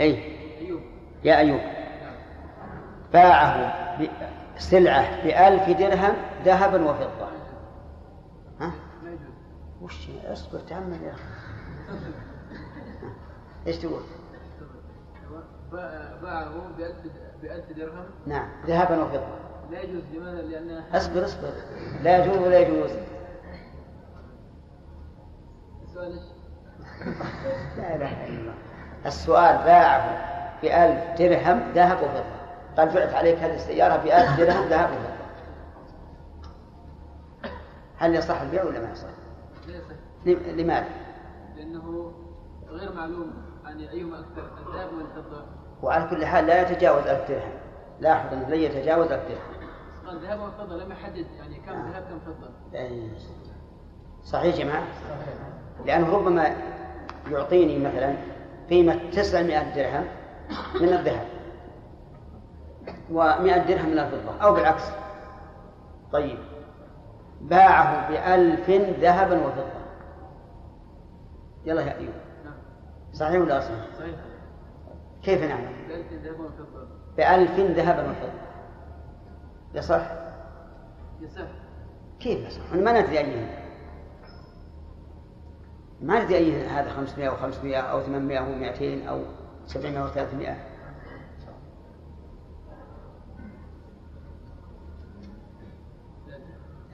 أي 0.00 0.22
أيوب 0.60 0.80
يا 1.24 1.36
أيوب. 1.38 1.60
باعه 3.12 3.74
سلعة 4.58 5.24
بألف 5.24 5.78
درهم 5.78 6.14
ذهبا 6.44 6.90
وفضة. 6.90 7.28
ها؟ 8.60 8.72
وش 9.82 10.08
اصبر 10.26 10.58
تأمل 10.58 11.02
يا 11.02 11.10
أخي؟ 11.12 11.22
إيش 13.66 13.76
تقول؟ 13.76 14.00
باع- 15.72 16.12
باعه 16.22 16.52
بألف 16.78 16.96
بألف 17.42 17.72
درهم؟ 17.76 18.04
نعم 18.26 18.48
ذهبا 18.66 19.02
وفضة. 19.04 19.26
لا 19.70 19.80
يجوز 19.82 20.02
لماذا؟ 20.14 20.42
لأن 20.42 20.82
اصبر 20.92 21.24
اصبر. 21.24 21.52
لا 22.02 22.24
يجوز 22.24 22.38
ولا 22.38 22.58
يجوز؟ 22.58 22.90
لا 27.76 27.96
إله 27.96 28.26
إلا 28.26 28.40
الله. 28.40 28.54
السؤال 29.06 29.56
باعه 29.56 30.34
بألف 30.62 31.18
درهم 31.18 31.72
ذهب 31.72 31.96
وفضة. 31.96 32.24
قال 32.76 32.94
بعت 32.94 33.14
عليك 33.14 33.38
هذه 33.38 33.54
السيارة 33.54 33.96
بألف 33.96 34.40
درهم 34.40 34.68
ذهب 34.68 34.90
وفضة. 34.90 35.14
هل 37.96 38.14
يصح 38.14 38.40
البيع 38.40 38.64
ولا 38.64 38.80
ما 38.80 38.90
يصح؟ 38.92 39.08
لماذا؟ 40.26 40.88
لأنه 41.56 42.12
غير 42.68 42.92
معلوم. 42.92 43.32
يعني 43.64 43.90
أيهما 43.90 44.20
أكثر 44.20 44.42
الذهب 44.42 44.92
ولا 44.92 45.04
الفضة؟ 45.04 45.44
وعلى 45.82 46.08
كل 46.10 46.26
حال 46.26 46.46
لا 46.46 46.62
يتجاوز 46.62 47.06
ألف 47.06 47.28
درهم. 47.28 47.52
لاحظ 48.00 48.32
أنه 48.32 48.48
لا 48.48 48.56
يتجاوز 48.56 49.12
ألف 49.12 49.22
درهم. 49.28 49.68
قال 50.06 50.26
ذهب 50.26 50.40
وفضة 50.40 50.76
لم 50.76 50.92
يحدد. 50.92 51.26
يعني 51.38 51.60
كم 51.60 51.72
ذهب 51.72 52.02
كم 52.02 52.18
فضة؟ 52.18 52.50
أي. 52.74 53.10
صحيح 54.22 54.54
يا 54.54 54.64
جماعة؟ 54.64 54.84
لأنه 55.86 56.16
ربما 56.16 56.56
يعطيني 57.30 57.78
مثلا 57.78 58.14
قيمة 58.70 59.10
900 59.12 59.74
درهم 59.74 60.04
من 60.80 60.88
الذهب 60.88 61.26
و100 63.10 63.68
درهم 63.68 63.88
من 63.88 63.98
الفضة 63.98 64.42
أو 64.42 64.54
بالعكس. 64.54 64.84
طيب. 66.12 66.38
باعه 67.40 68.08
بألف 68.08 68.70
ذهبا 69.00 69.46
وفضة. 69.46 69.84
يلا 71.64 71.80
يا 71.80 71.98
أيوب. 71.98 72.14
صحيح 73.12 73.40
ولا 73.40 73.60
صحيح؟ 73.60 73.86
صحيح. 73.98 74.14
كيف 75.22 75.42
نعمل؟ 75.42 75.68
بألف 75.88 76.12
ذهب 76.12 76.40
وفضة. 76.40 76.86
بألف 77.16 77.60
ذهبا 77.60 78.10
وفضة. 78.10 78.40
يصح؟ 79.74 80.10
يصح. 81.20 81.48
كيف 82.20 82.46
يصح؟ 82.46 82.72
أنا 82.72 82.82
ما 82.82 83.00
ندري 83.00 83.18
أيهم 83.18 83.63
ما 86.04 86.24
ندري 86.24 86.36
أي 86.36 86.66
هذا 86.66 86.90
500 86.90 87.28
أو 87.28 87.36
500 87.36 87.76
أو 87.76 88.00
800 88.00 88.38
أو 88.38 88.54
200 88.54 89.08
أو 89.08 89.20
700 89.66 90.02
أو 90.02 90.08
300 90.08 90.56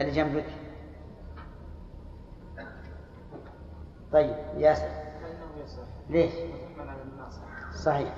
اللي 0.01 0.13
جنبك. 0.13 0.45
طيب 4.13 4.35
ياسر. 4.57 4.89
ليش؟ 6.11 6.33
صحيح. 7.75 8.15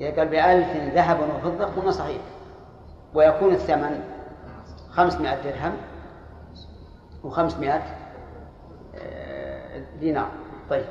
إذا 0.00 0.16
قال 0.16 0.28
بألف 0.28 0.94
ذهبا 0.94 1.34
وفضة 1.34 1.64
قلنا 1.64 1.90
صحيح. 1.90 2.22
ويكون 3.14 3.52
الثمن 3.52 4.04
خمسمائة 4.90 5.42
درهم 5.42 5.76
وخمسمائة 7.24 7.82
آه، 8.94 9.35
دينار. 10.00 10.30
طيب. 10.70 10.84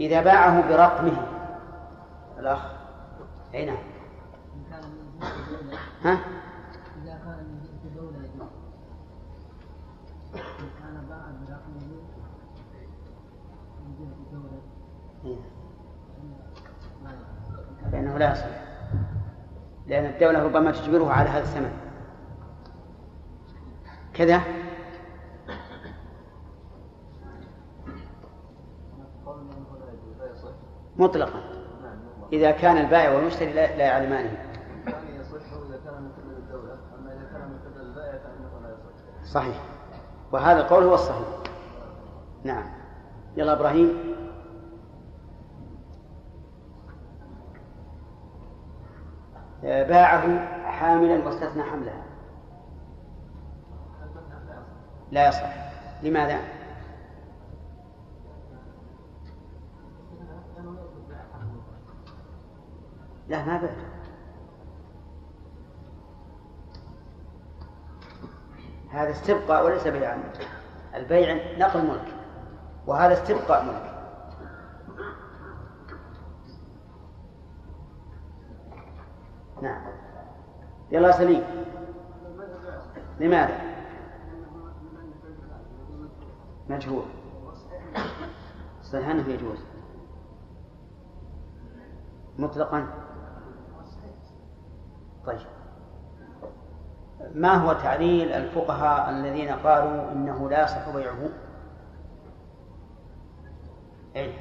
إذا 0.00 0.22
باعه 0.22 0.68
برقمه. 0.68 1.26
الأخ. 2.38 2.80
أي 3.54 3.66
نعم 3.66 3.76
ها؟ 6.02 6.12
إذا 7.02 7.18
كان 7.24 7.44
من 7.48 7.60
جهة 7.62 7.84
الدولة 7.84 8.18
إن 10.34 10.68
كان 10.80 11.06
باع 11.08 11.24
برقمه 11.46 12.00
إيه. 15.24 15.38
لا 18.18 18.32
يصح 18.32 18.46
لأن 19.86 20.04
الدولة 20.04 20.42
ربما 20.42 20.70
تجبره 20.70 21.12
على 21.12 21.28
هذا 21.28 21.42
الثمن. 21.42 21.72
كذا 24.14 24.40
قول 29.26 29.40
انه 29.40 29.78
لا 29.78 29.92
يجوز 29.92 30.16
لا 30.18 30.32
يصح 30.32 30.52
مطلقا. 31.00 31.40
إذا 32.32 32.50
كان 32.50 32.76
البائع 32.76 33.14
والمشتري 33.14 33.52
لا 33.52 33.84
يعلمانه 33.84 34.50
صحيح. 39.24 39.62
وهذا 40.32 40.60
القول 40.60 40.84
هو 40.84 40.94
الصحيح. 40.94 41.26
نعم. 42.44 42.64
يلا 43.36 43.52
إبراهيم. 43.52 44.10
آه، 49.64 49.82
باعه 49.82 50.46
حاملا 50.70 51.26
واستثنى 51.26 51.62
حملها 51.62 52.02
لا 55.10 55.28
يصح. 55.28 55.54
لماذا؟ 56.02 56.59
لا 63.30 63.44
ما 63.44 63.60
بعت 63.62 63.76
هذا 68.90 69.10
استبقاء 69.10 69.64
وليس 69.64 69.86
بيعا 69.86 70.32
البيع 70.94 71.58
نقل 71.58 71.86
ملك 71.86 72.14
وهذا 72.86 73.12
استبقاء 73.12 73.64
ملك. 73.64 73.90
نعم. 79.62 79.82
يلا 80.90 81.12
سليم. 81.12 81.42
لماذا؟ 83.20 83.60
مجهول. 86.68 87.04
صحيح 88.82 89.08
أنه 89.08 89.28
يجوز. 89.28 89.58
مطلقا؟ 92.38 93.09
طيب. 95.26 95.46
ما 97.34 97.54
هو 97.54 97.72
تعليل 97.72 98.32
الفقهاء 98.32 99.10
الذين 99.10 99.48
قالوا 99.48 100.12
إنه 100.12 100.50
لا 100.50 100.64
يصح 100.64 100.88
بيعه؟ 100.88 101.28
اي 104.16 104.34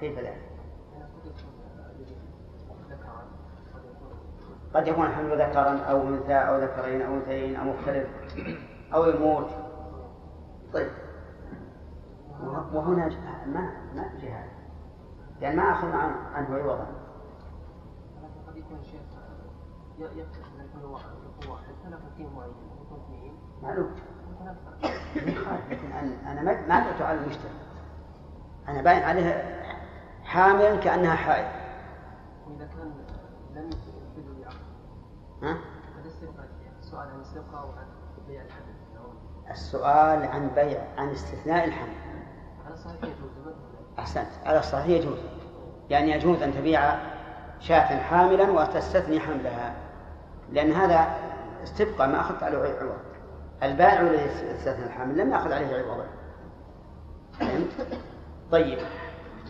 كيف 0.00 0.18
لا؟ 0.18 0.32
قد 4.74 4.88
يكون 4.88 5.06
الحمل 5.06 5.42
ذكرا 5.42 5.78
أو 5.78 6.08
أنثى 6.08 6.34
أو 6.34 6.58
ذكرين 6.58 7.02
أو 7.02 7.14
أنثيين 7.14 7.56
أو 7.56 7.64
مختلف 7.64 8.08
أو 8.94 9.04
يموت. 9.04 9.50
طيب. 10.72 10.90
وهنا 12.72 13.08
ما 13.46 13.72
ما 13.94 14.10
جهاد. 14.22 14.50
يعني 15.40 15.56
ما 15.56 15.62
أخذ 15.62 15.88
عنه 16.34 16.56
عوضا. 16.56 16.86
قد 18.46 18.56
يكون 18.56 18.82
شيخ 18.82 19.19
معين 22.34 22.54
اثنين 23.04 23.32
معلوم 23.62 23.94
لكن 25.70 25.92
أنا 26.26 26.42
ما 26.42 26.68
بعت 26.68 27.02
على 27.02 27.18
المشتري 27.18 27.50
أنا 28.68 28.82
باين 28.82 29.02
عليها 29.02 29.62
حاملا 30.24 30.76
كانها 30.76 31.14
حائض 31.14 31.48
واذا 32.46 32.66
كان 32.66 32.94
لم 33.54 33.70
ها؟ 35.42 35.58
السؤال 36.80 37.08
عن 37.08 37.22
بيع 38.28 38.42
السؤال 39.50 40.24
عن 40.24 40.50
بيع 40.54 40.84
عن 40.98 41.08
استثناء 41.08 41.64
الحمل. 41.64 41.96
على 42.66 42.74
الصحيح 42.74 43.04
يجوز 43.04 43.54
أحسنت. 43.98 44.28
على 44.44 44.58
الصحيح 44.58 44.86
يجوز. 44.86 45.18
يعني 45.90 46.10
يجوز 46.10 46.42
أن 46.42 46.52
تبيع 46.54 46.98
شاة 47.60 48.00
حاملا 48.00 48.50
وتستثني 48.50 49.20
حملها. 49.20 49.74
لأن 50.52 50.72
هذا 50.72 51.14
استبقى 51.64 52.08
ما 52.08 52.20
أخذت 52.20 52.42
عليه 52.42 52.58
عوض. 52.58 52.98
البائع 53.62 54.00
الذي 54.00 54.26
استثنى 54.56 54.86
الحامل 54.86 55.18
لم 55.18 55.32
يأخذ 55.32 55.52
عليه 55.52 55.66
عوضا 55.66 56.06
فهمت؟ 57.40 57.70
طيب. 58.52 58.78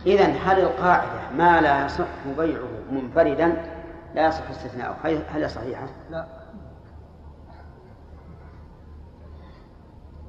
إذا 0.05 0.25
هل 0.25 0.59
القاعدة 0.59 1.29
ما 1.37 1.61
لا 1.61 1.85
يصح 1.85 2.07
بيعه 2.37 2.67
منفردا 2.91 3.63
لا 4.15 4.27
يصح 4.27 4.49
استثناؤه؟ 4.49 4.95
هل 5.03 5.49
صحيحة؟ 5.49 5.87
لا. 6.11 6.27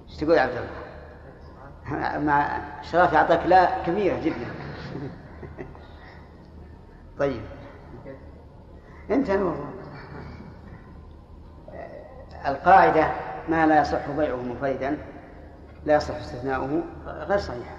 إيش 0.09 0.17
تقول 0.17 0.35
يا 0.35 0.41
عبد 0.41 0.53
الله؟ 0.53 0.83
مع 2.19 2.59
شرف 2.83 3.15
أعطاك 3.15 3.47
لا 3.47 3.85
كبيرة 3.87 4.21
جدا. 4.25 4.47
طيب. 7.19 7.43
انت 9.11 9.31
الموضوع 9.31 9.82
القاعدة 12.47 13.09
ما 13.49 13.67
لا 13.67 13.81
يصح 13.81 14.11
بيعه 14.11 14.37
منفردا 14.37 14.99
لا 15.85 15.95
يصح 15.95 16.17
استثناؤه 16.17 16.83
غير 17.07 17.39
صحيحة 17.39 17.77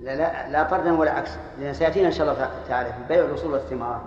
لا 0.00 0.16
لا 0.16 0.48
لا 0.48 0.62
طردا 0.62 0.98
ولا 0.98 1.10
عكسا. 1.10 1.38
لأن 1.60 1.74
سيأتينا 1.74 2.06
إن 2.06 2.12
شاء 2.12 2.32
الله 2.32 2.50
تعالى 2.68 2.88
في 2.88 2.98
بيع 3.08 3.24
الأصول 3.24 3.52
والثمار 3.52 4.02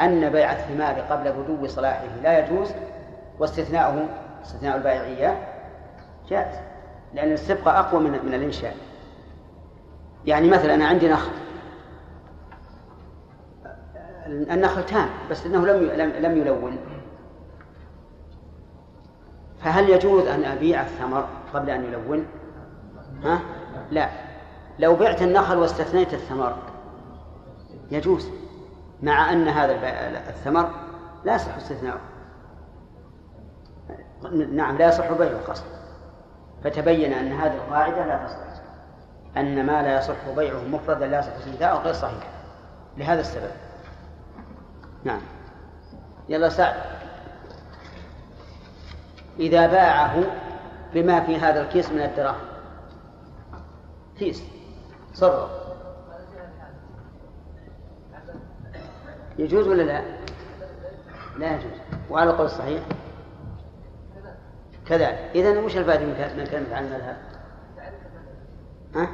أن 0.00 0.30
بيع 0.30 0.52
الثمار 0.52 1.00
قبل 1.00 1.32
بدو 1.32 1.66
صلاحه 1.66 2.04
لا 2.22 2.38
يجوز 2.38 2.72
واستثناؤه 3.38 4.08
استثناء 4.42 4.76
البائعية 4.76 5.48
جائز. 6.28 6.56
لأن 7.14 7.32
السبقة 7.32 7.80
أقوى 7.80 8.00
من 8.00 8.10
من 8.10 8.34
الإنشاء. 8.34 8.76
يعني 10.24 10.48
مثلا 10.50 10.74
أنا 10.74 10.86
عندي 10.86 11.08
نخل. 11.08 11.32
النخل 14.30 14.86
تام 14.86 15.08
بس 15.30 15.46
إنه 15.46 15.66
لم 15.66 16.10
لم 16.10 16.36
يلون. 16.38 16.78
فهل 19.60 19.90
يجوز 19.90 20.26
أن 20.26 20.44
أبيع 20.44 20.80
الثمر 20.80 21.28
قبل 21.54 21.70
أن 21.70 21.84
يلون؟ 21.84 22.26
ها؟ 23.24 23.40
لا. 23.90 24.08
لو 24.78 24.96
بعت 24.96 25.22
النخل 25.22 25.58
واستثنيت 25.58 26.14
الثمر 26.14 26.56
يجوز. 27.90 28.28
مع 29.02 29.32
أن 29.32 29.48
هذا 29.48 29.72
الثمر 30.28 30.70
لا 31.24 31.34
يصح 31.34 31.56
استثناؤه. 31.56 32.00
نعم 34.52 34.78
لا 34.78 34.88
يصح 34.88 35.12
بيعه 35.12 35.40
قصد 35.48 35.64
فتبين 36.64 37.12
أن 37.12 37.32
هذه 37.32 37.54
القاعدة 37.54 38.06
لا 38.06 38.26
تصح. 38.26 38.36
أن 39.36 39.66
ما 39.66 39.82
لا 39.82 39.98
يصح 39.98 40.28
بيعه 40.36 40.60
مفردا 40.60 41.06
لا 41.06 41.18
يصح 41.18 41.32
استثناءه 41.32 41.82
غير 41.82 41.92
صحيح. 41.92 42.30
لهذا 42.96 43.20
السبب. 43.20 43.50
نعم. 45.04 45.20
يلا 46.28 46.48
سعد. 46.48 46.74
إذا 49.38 49.66
باعه 49.66 50.24
بما 50.94 51.20
في 51.20 51.36
هذا 51.36 51.60
الكيس 51.60 51.92
من 51.92 52.00
الدراهم. 52.00 52.40
كيس. 54.18 54.42
صرف. 55.14 55.50
يجوز 59.38 59.68
ولا 59.68 59.82
لا؟ 59.82 60.02
لا 61.38 61.54
يجوز. 61.56 61.72
وعلى 62.10 62.30
القول 62.30 62.46
الصحيح؟ 62.46 62.82
كذلك. 64.86 65.30
إذا 65.34 65.60
وش 65.60 65.76
الفائدة 65.76 66.04
من 66.04 66.46
كلمة 66.46 66.76
عن 66.76 66.84
المذهب؟ 66.84 67.16
ها؟ 68.94 69.08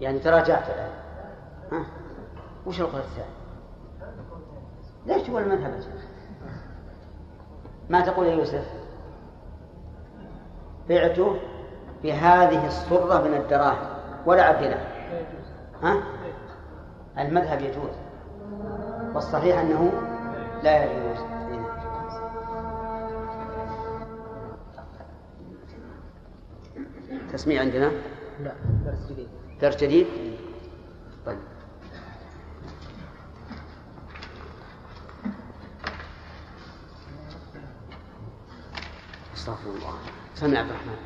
يعني 0.00 0.18
تراجعت 0.18 0.64
الآن 0.70 0.90
ها؟ 1.72 1.86
وش 2.66 2.80
القول 2.80 3.00
الثاني؟ 3.00 3.28
ليش 5.06 5.22
تقول 5.22 5.42
المذهب 5.42 5.74
يا 5.74 5.80
شيخ؟ 5.80 6.04
ما 7.90 8.00
تقول 8.00 8.26
يا 8.26 8.32
يوسف؟ 8.32 8.66
بعته 10.88 11.36
بهذه 12.02 12.66
الصرة 12.66 13.28
من 13.28 13.34
الدراهم 13.34 13.88
ولا 14.26 14.42
عبدنا 14.42 14.78
ها؟ 15.82 16.02
المذهب 17.18 17.60
يجوز 17.60 17.94
والصحيح 19.14 19.58
أنه 19.60 19.92
لا 20.62 20.84
يجوز 20.84 21.18
تسميع 27.32 27.60
عندنا؟ 27.60 27.90
لا 28.40 28.52
درس 28.84 29.12
جديد 29.12 29.28
درس 29.60 29.76
جديد؟ 29.76 30.06
طيب. 31.26 31.38
استغفر 39.34 39.70
الله. 39.70 39.98
سمع 40.34 40.58
عبد 40.58 40.70
الرحمن. 40.70 40.96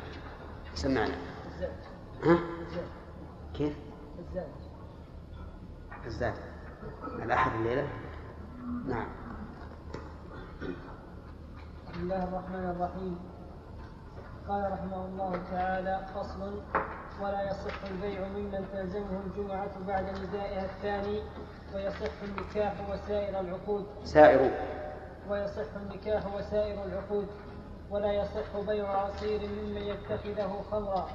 سمعنا. 0.75 1.15
ها؟ 2.23 2.39
كيف؟ 3.53 3.73
الزاد. 4.19 4.47
الزاد 6.05 6.33
الأحد 7.23 7.51
الليلة؟ 7.55 7.87
نعم. 8.87 9.07
بسم 11.91 12.01
الله 12.01 12.23
الرحمن 12.23 12.65
الرحيم. 12.75 13.19
قال 14.47 14.71
رحمه 14.71 15.05
الله 15.05 15.37
تعالى 15.51 16.07
فصل 16.15 16.61
ولا 17.21 17.43
يصح 17.51 17.83
البيع 17.91 18.27
ممن 18.27 18.65
تلزمه 18.73 19.21
الجمعة 19.25 19.79
بعد 19.87 20.03
ندائها 20.03 20.65
الثاني 20.65 21.21
ويصح 21.75 22.11
النكاح 22.23 22.73
وسائر 22.89 23.39
العقود. 23.39 23.85
سائر. 24.03 24.51
ويصح 25.29 25.75
النكاح 25.75 26.35
وسائر 26.35 26.83
العقود. 26.83 27.27
ولا 27.89 28.13
يصح 28.13 28.59
بيع 28.67 28.89
عصير 28.89 29.39
ممن 29.39 29.81
يتخذه 29.81 30.61
خمرا. 30.71 31.07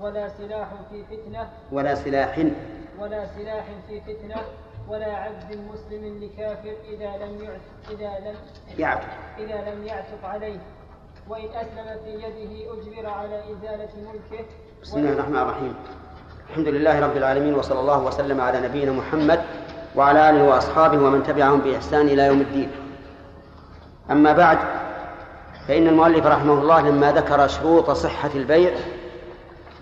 ولا 0.00 0.28
سلاح 0.28 0.68
في 0.90 1.04
فتنة. 1.04 1.50
ولا 1.72 1.94
سلاح. 1.94 2.38
ولا 2.98 3.26
سلاح 3.26 3.64
في 3.88 4.00
فتنة. 4.00 4.42
ولا 4.88 5.16
عبد 5.16 5.58
مسلم 5.72 6.24
لكافر 6.24 6.74
إذا 6.84 7.16
لم 7.16 7.44
يعتق 7.44 7.90
إذا 7.90 8.30
لم 8.30 8.36
يعتق. 8.78 9.08
إذا 9.38 9.70
لم 9.70 9.84
يعتق 9.84 10.24
عليه. 10.24 10.58
وإن 11.28 11.44
أسلم 11.44 12.00
في 12.04 12.10
يده 12.10 12.72
أجبر 12.72 13.10
على 13.10 13.38
إزالة 13.38 13.88
ملكه. 13.96 14.44
بسم 14.82 14.98
الله 14.98 15.12
الرحمن 15.12 15.36
الرحيم. 15.36 15.74
الحمد 16.50 16.68
لله 16.68 17.00
رب 17.00 17.16
العالمين 17.16 17.54
وصلى 17.54 17.80
الله 17.80 18.02
وسلم 18.02 18.40
على 18.40 18.60
نبينا 18.60 18.92
محمد 18.92 19.40
وعلى 19.96 20.30
آله 20.30 20.44
وأصحابه 20.44 20.98
ومن 20.98 21.22
تبعهم 21.22 21.60
بإحسان 21.60 22.08
إلى 22.08 22.26
يوم 22.26 22.40
الدين. 22.40 22.70
أما 24.10 24.32
بعد 24.32 24.58
فإن 25.68 25.86
المؤلف 25.86 26.26
رحمه 26.26 26.52
الله 26.52 26.88
لما 26.88 27.12
ذكر 27.12 27.46
شروط 27.46 27.90
صحة 27.90 28.30
البيع 28.34 28.74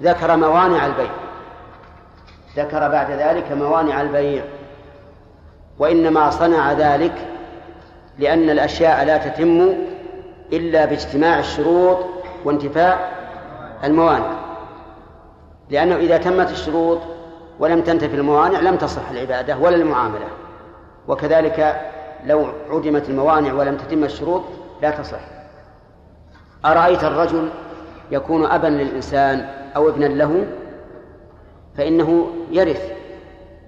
ذكر 0.03 0.37
موانع 0.37 0.87
البيع. 0.87 1.11
ذكر 2.57 2.89
بعد 2.89 3.11
ذلك 3.11 3.53
موانع 3.53 4.01
البيع. 4.01 4.45
وإنما 5.79 6.31
صنع 6.31 6.73
ذلك 6.73 7.29
لأن 8.19 8.51
الأشياء 8.51 9.05
لا 9.05 9.17
تتم 9.17 9.75
إلا 10.53 10.85
باجتماع 10.85 11.39
الشروط 11.39 11.99
وانتفاء 12.45 13.13
الموانع. 13.85 14.45
لأنه 15.71 15.97
إذا 15.97 16.17
تمت 16.17 16.51
الشروط 16.51 16.99
ولم 17.59 17.81
تنتفي 17.81 18.17
الموانع 18.17 18.61
لم 18.61 18.77
تصح 18.77 19.11
العبادة 19.11 19.59
ولا 19.59 19.77
المعاملة. 19.77 20.27
وكذلك 21.09 21.91
لو 22.25 22.47
عدمت 22.71 23.09
الموانع 23.09 23.53
ولم 23.53 23.77
تتم 23.77 24.05
الشروط 24.05 24.43
لا 24.83 24.91
تصح. 24.91 25.21
أرأيت 26.65 27.05
الرجل 27.05 27.49
يكون 28.11 28.47
أبا 28.47 28.67
للإنسان 28.67 29.49
أو 29.77 29.89
ابنا 29.89 30.07
له؟ 30.07 30.47
فإنه 31.77 32.27
يرث. 32.51 32.93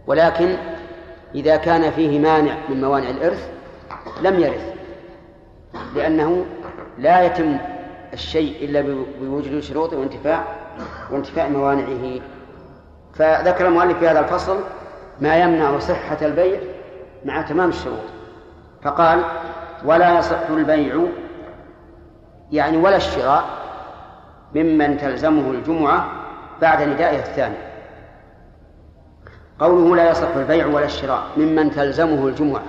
ولكن 0.06 0.56
إذا 1.34 1.56
كان 1.56 1.90
فيه 1.90 2.18
مانع 2.18 2.54
من 2.68 2.80
موانع 2.80 3.10
الإرث 3.10 3.48
لم 4.22 4.40
يرث 4.40 4.74
لأنه 5.94 6.46
لا 6.98 7.22
يتم 7.22 7.56
الشيء 8.12 8.64
إلا 8.64 8.80
بوجود 9.20 9.60
شروطه 9.60 9.96
وانتفاع 9.98 10.44
وانتفاء 11.10 11.50
موانعه. 11.50 12.20
فذكر 13.14 13.68
المؤلف 13.68 13.98
في 13.98 14.08
هذا 14.08 14.20
الفصل 14.20 14.60
ما 15.20 15.36
يمنع 15.36 15.78
صحة 15.78 16.18
البيع 16.22 16.60
مع 17.24 17.42
تمام 17.42 17.68
الشروط. 17.68 18.04
فقال 18.82 19.22
ولا 19.84 20.18
يصح 20.18 20.50
البيع 20.50 21.04
يعني 22.52 22.76
ولا 22.76 22.96
الشراء 22.96 23.44
ممن 24.54 24.98
تلزمه 24.98 25.50
الجمعة 25.50 26.06
بعد 26.62 26.82
ندائه 26.82 27.18
الثاني. 27.18 27.56
قوله 29.58 29.96
لا 29.96 30.10
يصح 30.10 30.36
البيع 30.36 30.66
ولا 30.66 30.84
الشراء 30.84 31.22
ممن 31.36 31.70
تلزمه 31.70 32.26
الجمعة. 32.28 32.62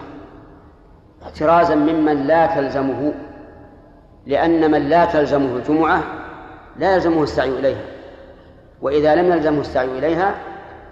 احترازا 1.23 1.75
ممن 1.75 2.27
لا 2.27 2.45
تلزمه. 2.45 3.13
لأن 4.27 4.71
من 4.71 4.89
لا 4.89 5.05
تلزمه 5.05 5.55
الجمعة 5.55 6.03
لا 6.77 6.95
يلزمه 6.95 7.23
السعي 7.23 7.49
إليها. 7.49 7.81
وإذا 8.81 9.15
لم 9.15 9.31
يلزمه 9.31 9.61
السعي 9.61 9.85
إليها 9.85 10.35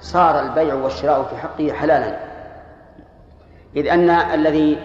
صار 0.01 0.39
البيع 0.39 0.73
والشراء 0.73 1.23
في 1.23 1.37
حقه 1.37 1.73
حلالا. 1.79 2.17
إذ 3.75 3.87
أن 3.87 4.09
الذي 4.09 4.77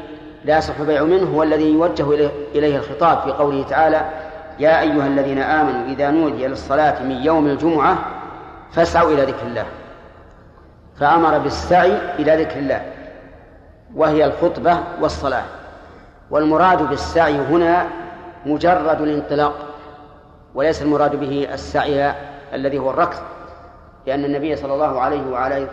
لا 0.45 0.59
يصح 0.59 0.79
البيع 0.81 1.03
منه 1.03 1.37
هو 1.37 1.43
الذي 1.43 1.73
يوجه 1.73 2.31
إليه 2.55 2.77
الخطاب 2.77 3.21
في 3.21 3.31
قوله 3.31 3.63
تعالى 3.63 4.11
يا 4.59 4.81
أيها 4.81 5.07
الذين 5.07 5.39
آمنوا 5.43 5.87
إذا 5.87 6.11
نودي 6.11 6.47
للصلاة 6.47 7.03
من 7.03 7.17
يوم 7.23 7.47
الجمعة 7.47 7.99
فاسعوا 8.73 9.11
إلى 9.11 9.23
ذكر 9.23 9.47
الله. 9.47 9.67
فأمر 11.01 11.39
بالسعي 11.39 11.99
إلى 12.19 12.45
ذكر 12.45 12.59
الله 12.59 12.83
وهي 13.95 14.25
الخطبة 14.25 14.79
والصلاة. 15.01 15.45
والمراد 16.31 16.89
بالسعي 16.89 17.37
هنا 17.37 17.87
مجرد 18.46 19.00
الانطلاق 19.00 19.55
وليس 20.55 20.83
المراد 20.83 21.16
به 21.16 21.48
السعي 21.53 22.14
الذي 22.53 22.79
هو 22.79 22.90
الركض 22.90 23.18
لأن 24.07 24.24
النبي 24.24 24.57
صلى 24.57 24.74
الله 24.74 25.00
عليه 25.00 25.31
وعلى, 25.31 25.68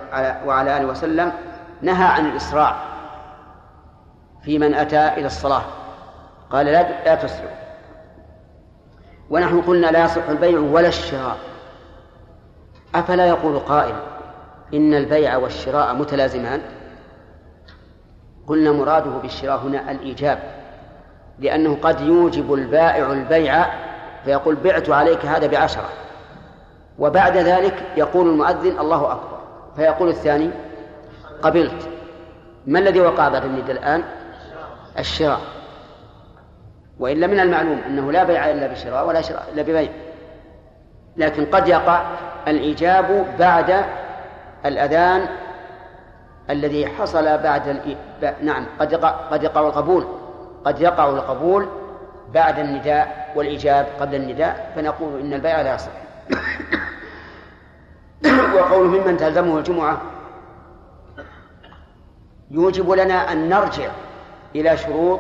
وعلى 0.46 0.78
آله 0.78 0.86
وسلم 0.86 1.32
نهى 1.82 2.06
عن 2.06 2.26
الإسراع 2.26 2.76
في 4.42 4.60
من 4.60 4.74
أتى 4.74 5.08
إلى 5.08 5.26
الصلاة. 5.26 5.62
قال 6.50 6.66
لا 6.66 7.06
لا 7.06 7.16
تسرع 7.16 7.50
ونحن 9.30 9.62
قلنا 9.62 9.88
لا 9.88 10.06
يصح 10.06 10.30
البيع 10.30 10.60
ولا 10.60 10.88
الشراء. 10.88 11.38
أفلا 12.96 13.28
يقول 13.28 13.60
قائل 13.60 13.96
إن 14.74 14.94
البيع 14.94 15.38
والشراء 15.38 15.94
متلازمان؟ 15.94 16.62
قلنا 18.48 18.72
مراده 18.72 19.10
بالشراء 19.10 19.58
هنا 19.58 19.92
الإيجاب. 19.92 20.57
لأنه 21.40 21.78
قد 21.82 22.02
يوجب 22.02 22.54
البائع 22.54 23.12
البيع 23.12 23.66
فيقول 24.26 24.56
بعت 24.56 24.90
عليك 24.90 25.26
هذا 25.26 25.48
بعشرة. 25.48 25.90
وبعد 27.00 27.38
ذلك 27.38 27.84
يقول 27.98 28.28
المؤذن 28.28 28.80
الله 28.80 29.12
أكبر. 29.12 29.38
فيقول 29.76 30.10
الثاني 30.10 30.50
قبلت. 31.42 31.90
ما 32.68 32.80
الذي 32.80 33.02
وقع 33.02 33.30
بعد 33.30 33.46
النداء 33.46 33.72
الآن؟ 33.72 34.04
الشراء. 35.00 35.42
وإلا 37.00 37.28
من 37.28 37.40
المعلوم 37.40 37.82
أنه 37.88 38.12
لا 38.12 38.24
بيع 38.24 38.52
إلا 38.52 38.68
بشراء 38.68 39.08
ولا 39.08 39.22
شراء 39.22 39.44
إلا 39.54 39.62
ببيع. 39.62 39.92
لكن 41.18 41.46
قد 41.46 41.68
يقع 41.68 42.02
الإيجاب 42.48 43.26
بعد 43.40 43.86
الأذان 44.66 45.26
الذي 46.50 46.88
حصل 46.88 47.38
بعد 47.38 47.68
الإ... 47.68 47.96
نعم 48.42 48.66
قد 48.80 48.92
يقع 48.92 49.10
قد 49.10 49.44
يقع 49.44 49.62
القبول. 49.62 50.08
قد 50.66 50.82
يقع 50.82 51.10
القبول 51.10 51.68
بعد 52.34 52.60
النداء 52.60 53.34
والإيجاب 53.36 53.88
قبل 54.00 54.16
النداء 54.16 54.72
فنقول 54.76 55.20
إن 55.20 55.34
البيع 55.34 55.62
لا 55.62 55.76
يصح 55.76 55.92
وقول 58.56 58.88
ممن 58.88 59.18
تلزمه 59.18 59.58
الجمعة 59.58 60.02
يوجب 62.52 62.92
لنا 62.92 63.32
أن 63.32 63.50
نرجع 63.50 63.92
إلى 64.56 64.78
شروط 64.78 65.20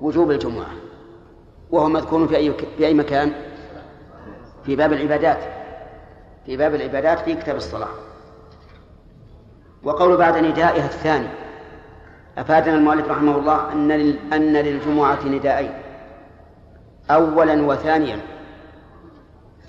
وجوب 0.00 0.30
الجمعة 0.30 0.70
وهو 1.70 1.88
مذكور 1.88 2.28
في 2.28 2.36
أي 2.36 2.52
في 2.78 2.86
أي 2.86 2.94
مكان؟ 2.94 3.32
في 4.64 4.76
باب 4.76 4.92
العبادات 4.92 5.38
في 6.46 6.56
باب 6.56 6.74
العبادات 6.74 7.18
في 7.18 7.34
كتاب 7.34 7.56
الصلاة 7.56 7.88
وقول 9.82 10.16
بعد 10.16 10.36
ندائها 10.36 10.84
الثاني 10.84 11.28
أفادنا 12.38 12.74
المؤلف 12.74 13.08
رحمه 13.08 13.36
الله 13.36 13.72
أن 13.72 13.90
أن 14.32 14.52
للجمعة 14.52 15.24
ندائين. 15.26 15.72
أولا 17.10 17.62
وثانيا. 17.62 18.20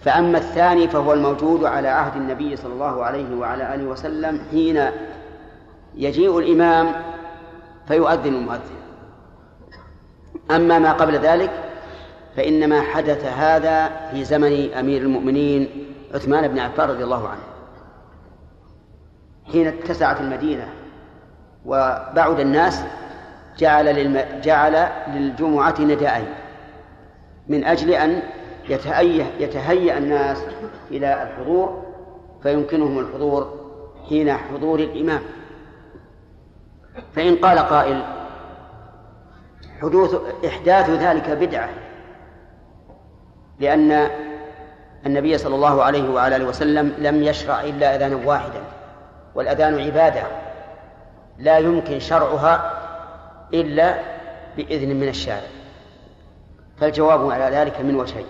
فأما 0.01 0.37
الثاني 0.37 0.87
فهو 0.87 1.13
الموجود 1.13 1.63
على 1.63 1.87
عهد 1.87 2.15
النبي 2.15 2.55
صلى 2.55 2.73
الله 2.73 3.03
عليه 3.03 3.35
وعلى 3.35 3.75
آله 3.75 3.85
وسلم 3.85 4.41
حين 4.51 4.85
يجيء 5.95 6.39
الإمام 6.39 6.91
فيؤذن 7.87 8.35
المؤذن. 8.35 8.79
أما 10.51 10.79
ما 10.79 10.93
قبل 10.93 11.15
ذلك 11.15 11.51
فإنما 12.35 12.81
حدث 12.81 13.25
هذا 13.25 13.87
في 14.11 14.23
زمن 14.23 14.73
أمير 14.73 15.01
المؤمنين 15.01 15.85
عثمان 16.13 16.47
بن 16.47 16.59
عفان 16.59 16.89
رضي 16.89 17.03
الله 17.03 17.27
عنه. 17.27 17.41
حين 19.51 19.67
اتسعت 19.67 20.21
المدينة 20.21 20.78
وبعد 21.65 22.39
الناس 22.39 22.83
جعل 23.57 23.85
للم... 23.85 24.41
جعل 24.43 24.87
للجمعة 25.07 25.75
نداءين 25.79 26.33
من 27.47 27.63
أجل 27.63 27.91
أن 27.91 28.21
يتهيأ 28.69 29.25
يتهيأ 29.39 29.97
الناس 29.97 30.37
إلى 30.91 31.23
الحضور 31.23 31.83
فيمكنهم 32.43 32.99
الحضور 32.99 33.59
حين 34.09 34.33
حضور 34.33 34.79
الإمام. 34.79 35.21
فإن 37.15 37.35
قال 37.35 37.59
قائل 37.59 38.03
حدوث 39.81 40.15
إحداث 40.45 40.89
ذلك 40.89 41.29
بدعة 41.29 41.69
لأن 43.59 44.09
النبي 45.05 45.37
صلى 45.37 45.55
الله 45.55 45.83
عليه 45.83 46.09
وعلى 46.09 46.35
آله 46.35 46.45
وسلم 46.45 46.93
لم 46.97 47.23
يشرع 47.23 47.61
إلا 47.61 47.95
أذانا 47.95 48.27
واحدا 48.27 48.61
والأذان 49.35 49.79
عبادة. 49.79 50.23
لا 51.39 51.57
يمكن 51.57 51.99
شرعها 51.99 52.73
إلا 53.53 53.95
بإذن 54.57 54.95
من 54.95 55.07
الشارع. 55.07 55.47
فالجواب 56.77 57.31
على 57.31 57.55
ذلك 57.55 57.81
من 57.81 57.95
وجهين. 57.95 58.25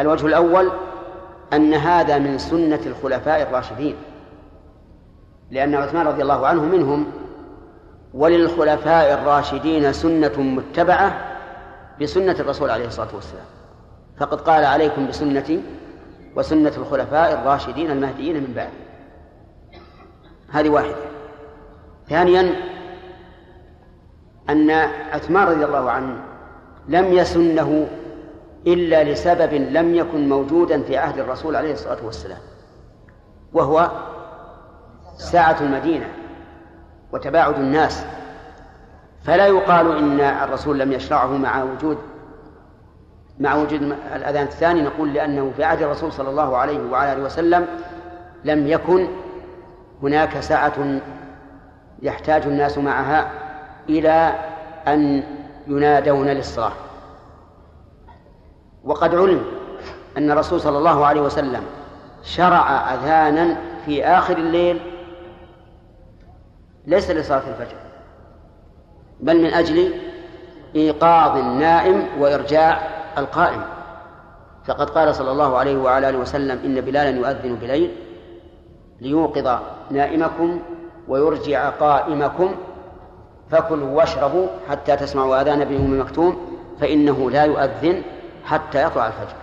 الوجه 0.00 0.26
الأول 0.26 0.70
أن 1.52 1.74
هذا 1.74 2.18
من 2.18 2.38
سنة 2.38 2.80
الخلفاء 2.86 3.42
الراشدين 3.42 3.96
لأن 5.50 5.74
عثمان 5.74 6.06
رضي 6.06 6.22
الله 6.22 6.46
عنه 6.46 6.62
منهم 6.62 7.06
وللخلفاء 8.14 9.14
الراشدين 9.14 9.92
سنة 9.92 10.40
متبعة 10.40 11.36
بسنة 12.00 12.32
الرسول 12.32 12.70
عليه 12.70 12.86
الصلاة 12.86 13.14
والسلام. 13.14 13.44
فقد 14.18 14.40
قال 14.40 14.64
عليكم 14.64 15.06
بسنتي 15.06 15.62
وسنة 16.36 16.72
الخلفاء 16.76 17.32
الراشدين 17.32 17.90
المهديين 17.90 18.36
من 18.36 18.52
بعد 18.56 18.70
هذه 20.50 20.68
واحدة. 20.68 21.15
ثانيا 22.08 22.52
أن 24.50 24.70
عثمان 25.12 25.48
رضي 25.48 25.64
الله 25.64 25.90
عنه 25.90 26.20
لم 26.88 27.12
يسنه 27.12 27.88
إلا 28.66 29.04
لسبب 29.04 29.54
لم 29.54 29.94
يكن 29.94 30.28
موجودا 30.28 30.82
في 30.82 30.96
عهد 30.96 31.18
الرسول 31.18 31.56
عليه 31.56 31.72
الصلاة 31.72 32.04
والسلام 32.04 32.38
وهو 33.52 33.90
ساعة 35.16 35.56
المدينة 35.60 36.08
وتباعد 37.12 37.54
الناس. 37.54 38.04
فلا 39.24 39.46
يقال 39.46 39.98
إن 39.98 40.20
الرسول 40.20 40.78
لم 40.78 40.92
يشرعه 40.92 41.36
مع 41.36 41.62
وجود 41.62 41.98
مع 43.40 43.54
وجود 43.54 43.82
الأذان 44.14 44.44
الثاني. 44.44 44.82
نقول 44.82 45.14
لأنه 45.14 45.52
في 45.56 45.64
عهد 45.64 45.82
الرسول 45.82 46.12
صلى 46.12 46.30
الله 46.30 46.56
عليه 46.56 46.90
وعلى 46.90 47.12
آله 47.12 47.22
وسلم 47.22 47.66
لم 48.44 48.66
يكن 48.66 49.08
هناك 50.02 50.40
ساعة 50.40 51.00
يحتاج 52.02 52.42
الناس 52.42 52.78
معها 52.78 53.30
إلى 53.88 54.32
أن 54.88 55.22
ينادون 55.66 56.26
للصلاة. 56.26 56.72
وقد 58.84 59.14
علم 59.14 59.44
أن 60.18 60.30
الرسول 60.30 60.60
صلى 60.60 60.78
الله 60.78 61.06
عليه 61.06 61.20
وسلم 61.20 61.62
شرع 62.22 62.94
أذانا 62.94 63.56
في 63.86 64.04
آخر 64.04 64.36
الليل 64.36 64.80
ليس 66.86 67.10
لصلاة 67.10 67.42
الفجر 67.48 67.76
بل 69.20 69.42
من 69.42 69.54
أجل 69.54 69.92
إيقاظ 70.76 71.38
النائم 71.38 72.06
وإرجاع 72.18 72.80
القائم. 73.18 73.62
فقد 74.64 74.90
قال 74.90 75.14
صلى 75.14 75.30
الله 75.30 75.58
عليه 75.58 75.76
وعلى 75.76 76.08
آله 76.08 76.18
وسلم 76.18 76.58
إن 76.64 76.80
بلالا 76.80 77.10
يؤذن 77.10 77.54
بليل 77.54 77.96
ليوقظ 79.00 79.58
نائمكم 79.90 80.60
ويرجع 81.08 81.70
قائمكم 81.70 82.54
فكلوا 83.50 83.88
واشربوا 83.90 84.46
حتى 84.68 84.96
تسمعوا 84.96 85.40
آذان 85.40 85.60
ابن 85.60 85.76
أم 85.76 86.00
مكتوم 86.00 86.36
فإنه 86.80 87.30
لا 87.30 87.44
يؤذن 87.44 88.02
حتى 88.44 88.82
يطلع 88.82 89.06
الفجر. 89.06 89.36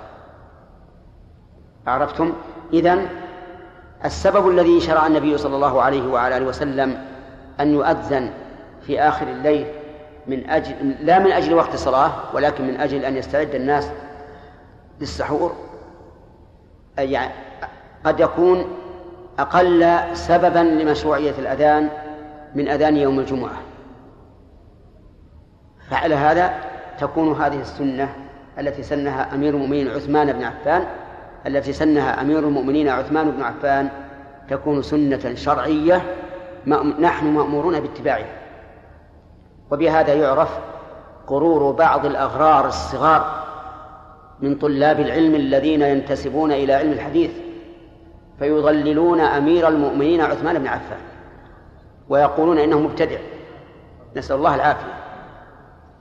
عرفتم؟ 1.87 2.33
إذن 2.73 3.07
السبب 4.05 4.49
الذي 4.49 4.79
شرع 4.79 5.07
النبي 5.07 5.37
صلى 5.37 5.55
الله 5.55 5.81
عليه 5.81 6.07
وعلى 6.07 6.37
آله 6.37 6.45
وسلم 6.45 7.05
أن 7.59 7.73
يؤذن 7.73 8.33
في 8.81 8.99
آخر 9.01 9.27
الليل 9.27 9.67
من 10.27 10.49
أجل 10.49 10.95
لا 11.01 11.19
من 11.19 11.31
أجل 11.31 11.53
وقت 11.53 11.73
الصلاة 11.73 12.11
ولكن 12.33 12.67
من 12.67 12.79
أجل 12.79 13.05
أن 13.05 13.17
يستعد 13.17 13.55
الناس 13.55 13.89
للسحور 14.99 15.55
يعني 16.97 17.33
قد 18.05 18.19
يكون 18.19 18.65
أقل 19.39 19.99
سببا 20.13 20.59
لمشروعية 20.59 21.33
الأذان 21.39 21.89
من 22.55 22.69
أذان 22.69 22.97
يوم 22.97 23.19
الجمعة. 23.19 23.57
فعلى 25.89 26.15
هذا 26.15 26.53
تكون 26.99 27.41
هذه 27.41 27.61
السنة 27.61 28.15
التي 28.59 28.83
سنها 28.83 29.35
أمير 29.35 29.53
المؤمنين 29.53 29.87
عثمان 29.87 30.33
بن 30.33 30.43
عفان 30.43 30.83
التي 31.47 31.73
سنها 31.73 32.21
أمير 32.21 32.39
المؤمنين 32.39 32.89
عثمان 32.89 33.31
بن 33.31 33.43
عفان 33.43 33.89
تكون 34.49 34.81
سنة 34.81 35.35
شرعية 35.35 36.01
نحن 36.99 37.25
مأمورون 37.25 37.79
باتباعها 37.79 38.25
وبهذا 39.71 40.13
يعرف 40.13 40.59
غرور 41.29 41.71
بعض 41.71 42.05
الأغرار 42.05 42.67
الصغار 42.67 43.43
من 44.39 44.55
طلاب 44.55 44.99
العلم 44.99 45.35
الذين 45.35 45.81
ينتسبون 45.81 46.51
إلى 46.51 46.73
علم 46.73 46.91
الحديث. 46.91 47.31
فيضللون 48.43 49.19
أمير 49.19 49.67
المؤمنين 49.67 50.21
عثمان 50.21 50.59
بن 50.59 50.67
عفان 50.67 50.97
ويقولون 52.09 52.57
إنه 52.57 52.79
مبتدع. 52.79 53.17
نسأل 54.15 54.35
الله 54.35 54.55
العافية. 54.55 54.93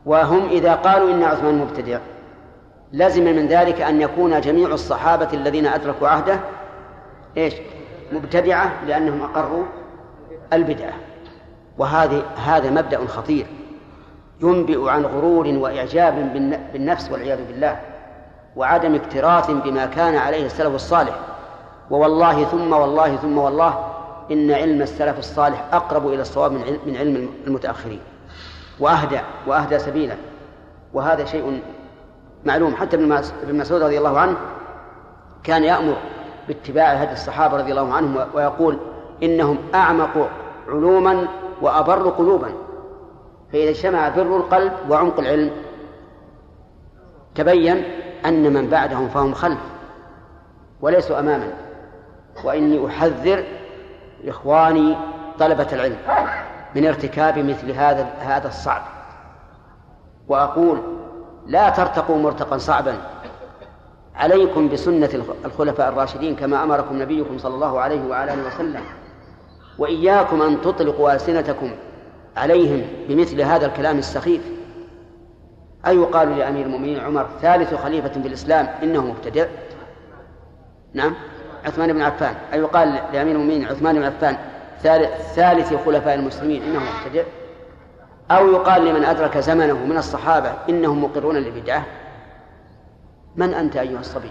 وهم 0.07 0.49
إذا 0.49 0.75
قالوا 0.75 1.11
إن 1.11 1.23
عثمان 1.23 1.59
مبتدع 1.59 1.99
لزم 2.93 3.25
من 3.25 3.47
ذلك 3.47 3.81
أن 3.81 4.01
يكون 4.01 4.41
جميع 4.41 4.69
الصحابة 4.69 5.29
الذين 5.33 5.67
أدركوا 5.67 6.09
عهده 6.09 6.41
إيش؟ 7.37 7.55
مبتدعة 8.13 8.73
لأنهم 8.87 9.23
أقروا 9.23 9.65
البدعة. 10.53 10.93
وهذه 11.79 12.23
هذا 12.47 12.71
مبدأ 12.71 13.07
خطير. 13.07 13.47
ينبئ 14.41 14.89
عن 14.89 15.05
غرور 15.05 15.47
وإعجاب 15.49 16.33
بالنفس 16.73 17.11
والعياذ 17.11 17.47
بالله 17.47 17.81
وعدم 18.57 18.95
اكتراث 18.95 19.51
بما 19.51 19.87
كان 19.87 20.17
عليه 20.17 20.47
السلف 20.47 20.75
الصالح. 20.75 21.32
ووالله 21.93 22.45
ثم 22.45 22.73
والله 22.73 23.17
ثم 23.17 23.39
والله 23.39 23.93
إن 24.31 24.51
علم 24.51 24.83
السلف 24.83 25.19
الصالح 25.19 25.69
أقرب 25.73 26.09
إلى 26.09 26.23
الصواب 26.23 26.53
من 26.87 26.97
علم 26.97 27.29
المتأخرين. 27.47 28.01
وأهدى 28.81 29.21
وأهدى 29.47 29.79
سبيلا 29.79 30.17
وهذا 30.95 31.25
شيء 31.25 31.63
معلوم. 32.45 32.75
حتى 32.75 32.97
ابن 32.97 33.57
مسعود 33.57 33.83
رضي 33.83 33.99
الله 33.99 34.19
عنه 34.19 34.37
كان 35.43 35.65
يأمر 35.65 35.97
باتباع 36.49 36.93
هدي 36.93 37.13
الصحابة 37.13 37.57
رضي 37.57 37.71
الله 37.71 37.95
عنهم 37.95 38.27
ويقول 38.35 38.79
إنهم 39.23 39.59
أعمق 39.75 40.29
علوما 40.69 41.29
وأبر 41.63 42.09
قلوبا. 42.09 42.53
فإذا 43.53 43.71
اجتمع 43.71 44.09
بر 44.09 44.37
القلب 44.37 44.73
وعمق 44.91 45.21
العلم 45.21 45.51
تبين 47.35 47.85
أن 48.27 48.53
من 48.53 48.71
بعدهم 48.71 49.09
فهم 49.09 49.35
خلف 49.35 49.59
وليسوا 50.81 51.19
أماما. 51.19 51.53
وإني 52.45 52.87
أحذر 52.87 53.45
إخواني 54.27 54.97
طلبة 55.39 55.67
العلم 55.73 55.97
من 56.75 56.87
ارتكاب 56.87 57.39
مثل 57.39 57.71
هذا 57.71 58.03
هذا 58.21 58.49
الصعب. 58.49 58.83
وأقول 60.29 60.79
لا 61.47 61.71
ترتقوا 61.71 62.19
مرتقا 62.19 62.59
صعبا. 62.59 62.95
عليكم 64.15 64.69
بسنة 64.69 65.11
الخلفاء 65.45 65.89
الراشدين 65.89 66.37
كما 66.37 66.63
أمركم 66.63 67.03
نبيكم 67.03 67.39
صلى 67.39 67.55
الله 67.55 67.81
عليه 67.81 68.09
وعلى 68.09 68.35
آله 68.35 68.47
وسلم. 68.47 68.81
وإياكم 69.79 70.43
أن 70.43 70.61
تطلقوا 70.61 71.15
ألسنتكم 71.15 71.71
عليهم 72.37 72.83
بمثل 73.09 73.41
هذا 73.41 73.67
الكلام 73.67 73.99
السخيف. 73.99 74.43
أيقال 75.87 76.39
لأمير 76.39 76.67
المؤمنين 76.67 77.01
عمر 77.01 77.27
ثالث 77.43 77.75
خليفة 77.75 78.09
في 78.09 78.29
الإسلام 78.29 78.67
إنه 78.83 79.07
مبتدع؟ 79.07 79.47
نعم. 80.95 81.15
عثمان 81.65 81.93
بن 81.93 82.03
عفان. 82.03 82.35
أيقال 82.53 82.89
لأمير 83.13 83.35
المؤمنين 83.35 83.65
عثمان 83.65 83.99
بن 83.99 84.05
عفان 84.05 84.37
ثالث 85.35 85.75
خلفاء 85.87 86.15
المسلمين 86.15 86.63
إنه 86.63 86.81
مبتدع 86.81 87.23
أو 88.31 88.51
يقال 88.51 88.85
لمن 88.85 89.05
أدرك 89.05 89.39
زمنه 89.39 89.87
من 89.87 89.97
الصحابة 89.97 90.53
إنهم 90.69 91.05
مقرون 91.05 91.37
للبدعة. 91.37 91.85
من 93.37 93.55
أنت 93.55 93.77
أيها 93.77 94.01
الصبي؟ 94.01 94.31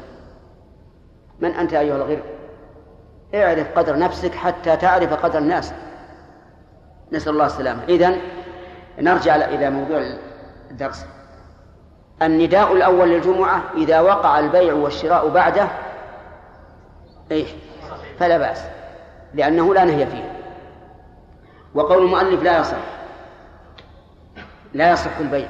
من 1.40 1.52
أنت 1.52 1.74
أيها 1.74 1.96
الغر 1.96 2.20
اعرف 3.36 3.78
قدر 3.78 4.00
نفسك 4.00 4.36
حتى 4.36 4.78
تعرف 4.78 5.14
قدر 5.14 5.40
الناس. 5.40 5.74
نسأل 7.12 7.34
الله 7.34 7.46
السلامة. 7.46 7.84
إذن 7.90 8.18
نرجع 9.00 9.36
إلى 9.36 9.70
موضوع 9.70 10.02
الدرس. 10.72 11.06
النداء 12.22 12.74
الأول 12.74 13.10
للجمعة 13.10 13.64
إذا 13.78 14.00
وقع 14.00 14.40
البيع 14.40 14.74
والشراء 14.74 15.30
بعده 15.30 15.68
إيش 17.32 17.48
فلا 18.20 18.38
بأس 18.38 18.64
لأنه 19.34 19.74
لا 19.74 19.84
نهي 19.84 20.06
فيه. 20.06 20.32
وقول 21.74 22.04
المؤلف 22.04 22.44
لا 22.44 22.60
يصح. 22.60 22.78
لا 24.74 24.92
يصح 24.92 25.18
البيع. 25.18 25.50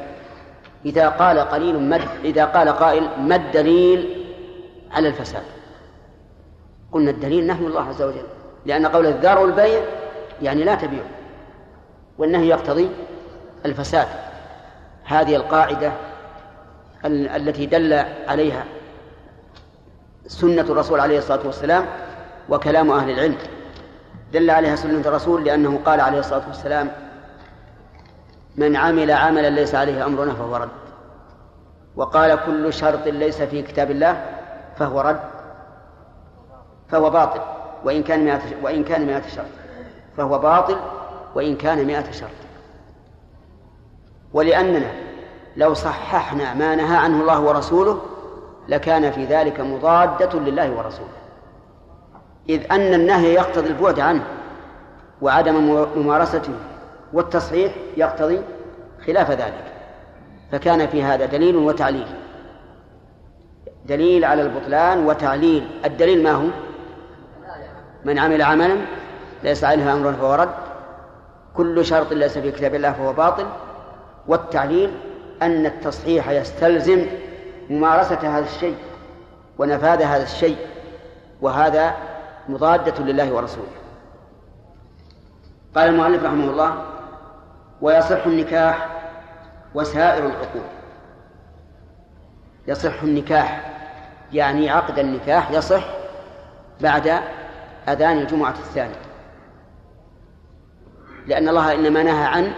إذا 0.85 1.09
قال 1.09 1.39
قليل 1.39 1.79
مد 1.79 2.07
إذا 2.23 2.45
قال 2.45 2.69
قائل 2.69 3.09
ما 3.19 3.35
الدليل 3.35 4.25
على 4.91 5.07
الفساد؟ 5.07 5.43
قلنا 6.91 7.11
الدليل 7.11 7.47
نهي 7.47 7.65
الله 7.65 7.87
عز 7.87 8.01
وجل 8.01 8.25
لأن 8.65 8.85
قول 8.85 9.05
الذار 9.05 9.45
البيع 9.45 9.81
يعني 10.41 10.63
لا 10.63 10.75
تبيع 10.75 11.03
والنهي 12.17 12.47
يقتضي 12.47 12.89
الفساد. 13.65 14.07
هذه 15.03 15.35
القاعدة 15.35 15.91
التي 17.05 17.65
دل 17.65 17.93
عليها 18.27 18.65
سنة 20.27 20.61
الرسول 20.61 20.99
عليه 20.99 21.17
الصلاة 21.17 21.45
والسلام 21.45 21.85
وكلام 22.49 22.91
أهل 22.91 23.09
العلم. 23.09 23.37
دل 24.33 24.49
عليها 24.49 24.75
سنة 24.75 25.07
الرسول 25.07 25.43
لأنه 25.43 25.79
قال 25.85 26.01
عليه 26.01 26.19
الصلاة 26.19 26.47
والسلام 26.47 26.91
من 28.55 28.75
عمل 28.75 29.11
عملا 29.11 29.49
ليس 29.49 29.75
عليه 29.75 30.05
أمرنا 30.05 30.33
فهو 30.33 30.55
رد. 30.55 30.69
وقال 31.95 32.39
كل 32.45 32.73
شرط 32.73 33.07
ليس 33.07 33.41
في 33.41 33.61
كتاب 33.61 33.91
الله 33.91 34.25
فهو 34.77 35.01
رد 35.01 35.19
فهو 36.89 37.09
باطل 37.09 37.41
وإن 37.83 38.03
كان 38.03 38.25
مئة 38.25 38.41
وإن 38.63 38.83
كان 38.83 39.05
مئة 39.05 39.27
شرط 39.27 39.45
فهو 40.17 40.39
باطل 40.39 40.77
وإن 41.35 41.55
كان 41.55 41.85
مئة 41.85 42.11
شرط. 42.11 42.29
ولأننا 44.33 44.91
لو 45.57 45.73
صححنا 45.73 46.53
ما 46.53 46.75
نهى 46.75 46.97
عنه 46.97 47.21
الله 47.21 47.39
ورسوله 47.39 48.01
لكان 48.71 49.11
في 49.11 49.25
ذلك 49.25 49.59
مضادة 49.59 50.39
لله 50.39 50.71
ورسوله. 50.71 51.21
إذ 52.49 52.71
أن 52.71 52.93
النهي 52.93 53.33
يقتضي 53.33 53.67
البعد 53.67 53.99
عنه 53.99 54.23
وعدم 55.21 55.85
ممارسته 55.95 56.53
والتصحيح 57.13 57.73
يقتضي 57.97 58.41
خلاف 59.05 59.31
ذلك. 59.31 59.63
فكان 60.51 60.87
في 60.87 61.03
هذا 61.03 61.25
دليل 61.25 61.55
وتعليل. 61.55 62.07
دليل 63.85 64.25
على 64.25 64.41
البطلان 64.41 65.05
وتعليل. 65.05 65.67
الدليل 65.85 66.23
ما 66.23 66.31
هو؟ 66.31 66.47
من 68.05 68.19
عمل 68.19 68.41
عملا 68.41 68.77
ليس 69.43 69.63
عليه 69.63 69.93
أمر 69.93 70.13
فهو 70.13 70.33
رد. 70.33 70.49
كل 71.53 71.85
شرط 71.85 72.13
ليس 72.13 72.37
في 72.37 72.51
كتاب 72.51 72.75
الله 72.75 72.91
فهو 72.91 73.13
باطل. 73.13 73.45
والتعليل 74.27 74.91
أن 75.41 75.65
التصحيح 75.65 76.29
يستلزم 76.29 77.05
ممارسة 77.69 78.37
هذا 78.37 78.45
الشيء 78.45 78.77
ونفاذ 79.57 80.01
هذا 80.01 80.23
الشيء 80.23 80.57
وهذا 81.41 81.95
مضادة 82.49 83.03
لله 83.03 83.33
ورسوله. 83.33 83.67
قال 85.75 85.89
المؤلف 85.89 86.23
رحمه 86.23 86.49
الله 86.49 86.85
ويصح 87.81 88.25
النكاح 88.25 88.89
وسائر 89.75 90.25
العقود. 90.25 90.63
يصح 92.67 93.03
النكاح 93.03 93.71
يعني 94.33 94.69
عقد 94.69 94.99
النكاح 94.99 95.51
يصح 95.51 95.83
بعد 96.81 97.07
أذان 97.89 98.17
الجمعة 98.17 98.55
الثانية. 98.59 99.01
لأن 101.27 101.49
الله 101.49 101.73
إنما 101.73 102.03
نهى 102.03 102.25
عن 102.25 102.53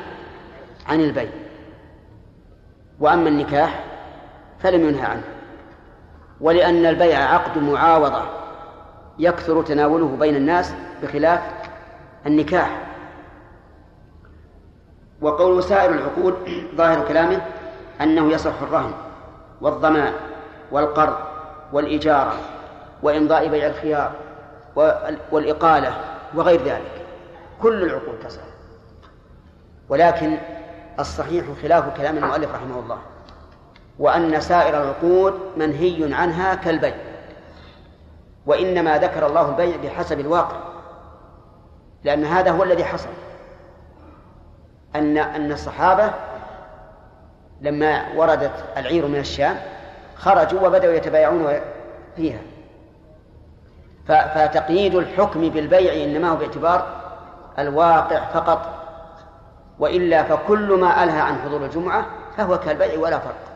عن 0.88 0.99
البيع. 0.99 1.30
وأما 2.99 3.30
النكاح 3.30 3.84
فلم 4.64 4.89
ينهى 4.89 5.05
عنه. 5.05 5.24
ولأن 6.41 6.86
البيع 6.86 7.34
عقد 7.34 7.57
معاوضة 7.57 8.24
يكثر 9.20 9.64
تناوله 9.64 10.16
بين 10.20 10.36
الناس 10.36 10.74
بخلاف 11.01 11.41
النكاح. 12.26 12.82
وقول 15.22 15.64
سائر 15.64 15.91
العقود 15.91 16.36
ظاهر 16.76 17.07
كلامه 17.07 17.41
أنه 18.01 18.32
يصح 18.32 18.61
الرهن 18.61 18.93
والضمان 19.61 20.14
والقرض 20.72 21.16
والإجارة 21.74 22.34
وإمضاء 23.03 23.47
بيع 23.47 23.68
الخيار 23.68 24.11
والإقالة 25.32 25.95
وغير 26.36 26.64
ذلك. 26.64 27.05
كل 27.61 27.84
العقود 27.84 28.20
تصح. 28.20 28.41
ولكن 29.89 30.38
الصحيح 30.99 31.45
خلاف 31.64 31.97
كلام 31.97 32.18
المؤلف 32.18 32.55
رحمه 32.55 32.80
الله. 32.80 32.97
وأن 34.00 34.41
سائر 34.41 34.84
العقود 34.84 35.39
منهي 35.58 36.14
عنها 36.14 36.56
كالبيع 36.56 36.96
وإنما 38.46 38.98
ذكر 38.98 39.28
الله 39.28 39.50
البيع 39.50 39.78
بحسب 39.84 40.20
الواقع 40.20 40.58
لأن 42.04 42.26
هذا 42.26 42.52
هو 42.52 42.64
الذي 42.64 42.86
حصل. 42.86 43.10
أن 44.96 45.18
أن 45.18 45.52
الصحابة 45.52 46.12
لما 47.62 48.06
وردت 48.16 48.52
العير 48.78 49.08
من 49.08 49.20
الشام 49.20 49.58
خرجوا 50.16 50.68
وبدأوا 50.68 50.94
يتبايعون 50.94 51.60
فيها. 52.16 52.39
فتقييد 54.08 54.96
الحكم 54.96 55.50
بالبيع 55.50 56.04
إنما 56.04 56.30
هو 56.30 56.36
باعتبار 56.36 56.88
الواقع 57.60 58.26
فقط 58.26 58.74
وإلا 59.80 60.24
فكل 60.24 60.74
ما 60.74 61.04
ألهى 61.04 61.22
عن 61.22 61.41
حضور 61.41 61.66
الجمعة 61.66 62.06
فهو 62.38 62.60
كالبيع 62.60 63.00
ولا 63.00 63.20
فرق. 63.20 63.53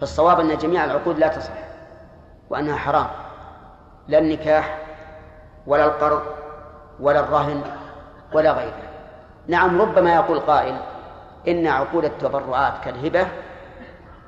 فالصواب 0.00 0.40
أن 0.40 0.58
جميع 0.58 0.84
العقود 0.84 1.18
لا 1.18 1.28
تصح 1.28 1.52
وأنها 2.50 2.76
حرام 2.76 3.06
لا 4.08 4.18
النكاح 4.18 4.78
ولا 5.66 5.84
القرض 5.84 6.22
ولا 7.00 7.20
الرهن 7.20 7.62
ولا 8.32 8.52
غيره. 8.52 8.82
نعم 9.48 9.80
ربما 9.80 10.14
يقول 10.14 10.40
قائل 10.40 10.76
إن 11.48 11.66
عقود 11.66 12.04
التبرعات 12.04 12.72
كالهبة 12.84 13.26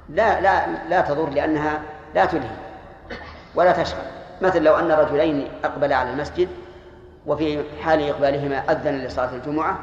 لا 0.09 0.41
لا 0.41 0.67
لا 0.89 1.01
تضر 1.01 1.29
لأنها 1.29 1.81
لا 2.15 2.25
تلهي 2.25 2.57
ولا 3.55 3.73
تشغل. 3.73 4.05
مثل 4.43 4.63
لو 4.63 4.75
أن 4.75 4.93
رجلين 4.93 5.49
أقبلا 5.65 5.97
على 5.97 6.11
المسجد 6.11 6.49
وفي 7.27 7.65
حال 7.83 8.09
إقبالهما 8.09 8.57
أذن 8.57 8.99
لصلاة 8.99 9.31
الجمعة 9.35 9.79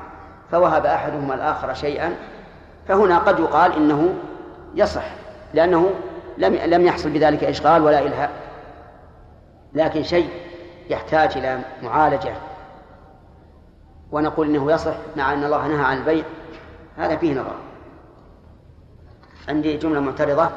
فوهب 0.51 0.85
أحدهما 0.85 1.35
الآخر 1.35 1.73
شيئا 1.73 2.15
فهنا 2.87 3.17
قد 3.17 3.39
يقال 3.39 3.75
إنه 3.75 4.13
يصح. 4.75 5.18
لأنه 5.53 5.89
لم 6.37 6.55
لم 6.55 6.85
يحصل 6.85 7.09
بذلك 7.09 7.43
إشغال 7.43 7.83
ولا 7.83 7.99
إلهاء. 7.99 8.31
لكن 9.73 10.03
شيء 10.03 10.29
يحتاج 10.89 11.37
إلى 11.37 11.59
معالجة. 11.83 12.33
ونقول 14.11 14.47
إنه 14.47 14.71
يصح 14.71 14.95
مع 15.15 15.33
أن 15.33 15.43
الله 15.43 15.67
نهى 15.67 15.85
عن 15.85 15.97
البيع. 15.97 16.23
هذا 16.97 17.15
فيه 17.15 17.33
نظر. 17.33 17.55
عندي 19.49 19.77
جملة 19.77 19.99
معترضة. 19.99 20.49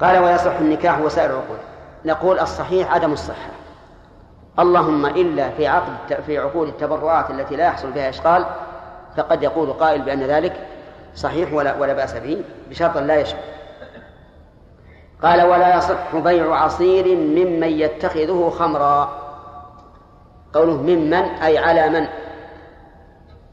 قال 0.00 0.18
ويصح 0.18 0.56
النكاح 0.56 1.00
وسائر 1.00 1.30
العقود. 1.30 1.58
نقول 2.04 2.38
الصحيح 2.38 2.94
عدم 2.94 3.12
الصحة. 3.12 3.50
اللهم 4.58 5.06
إلا 5.06 5.50
في 5.50 5.66
عقد 5.66 6.20
في 6.26 6.38
عقود 6.38 6.68
التبرعات 6.68 7.30
التي 7.30 7.56
لا 7.56 7.66
يحصل 7.66 7.90
بها 7.90 8.08
إشغال 8.08 8.46
فقد 9.16 9.42
يقول 9.42 9.72
قائل 9.72 10.02
بأن 10.02 10.22
ذلك 10.22 10.66
صحيح 11.14 11.52
ولا 11.52 11.76
ولا 11.76 11.92
بأس 11.92 12.14
به 12.14 12.42
بشرط 12.70 12.96
لا 12.96 13.20
يشغل 13.20 13.38
قال 15.22 15.42
ولا 15.42 15.76
يصح 15.76 16.16
بيع 16.16 16.54
عصير 16.54 17.16
ممن 17.16 17.68
يتخذه 17.68 18.52
خمرا. 18.58 19.24
قوله 20.54 20.82
ممن 20.82 21.14
أي 21.14 21.58
على 21.58 21.88
من؟ 21.88 22.06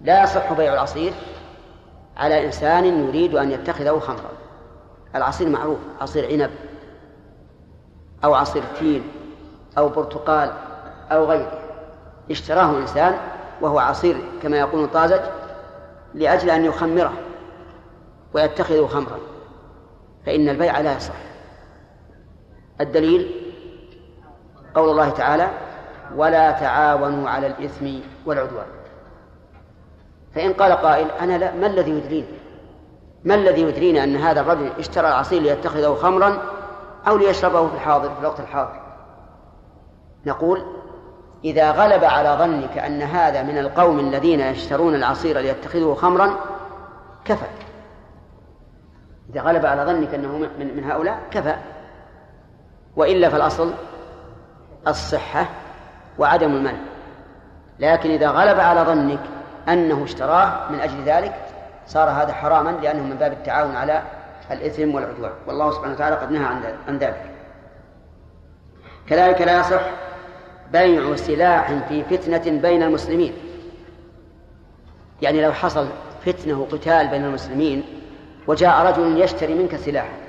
لا 0.02 0.24
يصح 0.24 0.54
بيع 0.54 0.74
العصير 0.74 1.14
على 2.18 2.46
إنسان 2.46 2.86
يريد 3.08 3.36
أن 3.36 3.52
يتخذه 3.52 4.00
خمرا. 4.00 4.32
العصير 5.16 5.50
معروف 5.50 5.80
عصير 6.02 6.28
عنب 6.32 6.52
أو 8.24 8.34
عصير 8.34 8.64
تين 8.80 9.04
أو 9.78 9.90
برتقال 9.90 10.52
أو 11.12 11.26
غيره. 11.26 11.52
اشتراه 12.32 12.78
إنسان 12.78 13.16
وهو 13.62 13.80
عصير 13.80 14.18
كما 14.44 14.58
يقول 14.60 14.88
طازج 14.88 15.22
لأجل 16.14 16.50
أن 16.50 16.66
يخمره. 16.66 17.14
ويتخذه 18.34 18.88
خمرا. 18.88 19.20
فإن 20.26 20.50
البيع 20.50 20.80
لا 20.80 20.96
يصح. 20.96 21.14
الدليل 22.82 23.32
قول 24.76 24.90
الله 24.90 25.10
تعالى 25.10 25.48
ولا 26.16 26.52
تعاونوا 26.52 27.30
على 27.30 27.48
الإثم 27.48 27.88
والعدوان 28.26 28.66
فإن 30.36 30.54
قال 30.54 30.72
قائل 30.72 31.08
أنا 31.12 31.38
لا 31.38 31.56
ما 31.56 31.68
الذي 31.68 31.92
يدريني؟ 31.92 32.40
ما 33.24 33.36
الذي 33.36 33.62
يدرينا 33.62 34.04
أن 34.04 34.16
هذا 34.16 34.42
الرجل 34.42 34.70
اشترى 34.80 35.08
العصير 35.08 35.42
ليتخذه 35.42 35.94
خمرا 35.94 36.42
أو 37.08 37.18
ليشربه 37.18 37.68
في 37.68 37.74
الحاضر 37.74 38.10
في 38.10 38.20
الوقت 38.20 38.40
الحاضر؟ 38.40 38.80
نقول 40.26 40.66
إذا 41.46 41.72
غلب 41.72 42.04
على 42.04 42.30
ظنك 42.40 42.78
أن 42.78 43.02
هذا 43.02 43.44
من 43.44 43.58
القوم 43.58 44.00
الذين 44.00 44.40
يشترون 44.40 44.96
العصير 44.96 45.40
ليتخذه 45.40 45.94
خمرا 45.94 46.36
كفى 47.26 47.46
إذا 49.32 49.42
غلب 49.42 49.66
على 49.66 49.84
ظنك 49.84 50.14
أنه 50.14 50.38
من, 50.38 50.76
من 50.76 50.84
هؤلاء 50.84 51.20
كفى. 51.32 51.56
وإلا 52.96 53.30
فالأصل 53.30 53.74
الصحة 54.88 55.50
وعدم 56.20 56.56
المنع. 56.56 56.80
لكن 57.80 58.12
إذا 58.12 58.30
غلب 58.30 58.60
على 58.60 58.82
ظنك 58.82 59.20
أنه 59.70 60.04
اشتراه 60.04 60.72
من 60.72 60.80
أجل 60.80 61.04
ذلك 61.04 61.36
صار 61.88 62.10
هذا 62.10 62.34
حراما 62.34 62.70
لأنه 62.70 63.04
من 63.04 63.16
باب 63.16 63.32
التعاون 63.32 63.76
على 63.76 64.04
الإثم 64.52 64.96
والعدوان. 64.96 65.32
والله 65.48 65.72
سبحانه 65.72 65.94
وتعالى 65.94 66.16
قد 66.16 66.32
نهى 66.32 66.46
عن 66.88 66.98
ذلك. 66.98 67.32
كذلك 69.08 69.42
لا 69.42 69.60
يصح 69.60 69.82
بيع 70.72 71.16
سلاح 71.16 71.72
في 71.90 72.04
فتنة 72.04 72.62
بين 72.62 72.84
المسلمين. 72.84 73.34
يعني 75.22 75.42
لو 75.42 75.54
حصل 75.54 75.88
فتنة 76.26 76.60
وقتال 76.60 77.08
بين 77.08 77.26
المسلمين 77.26 77.84
وجاء 78.48 78.86
رجل 78.86 79.22
يشتري 79.22 79.54
منك 79.54 79.76
سلاحا 79.76 80.22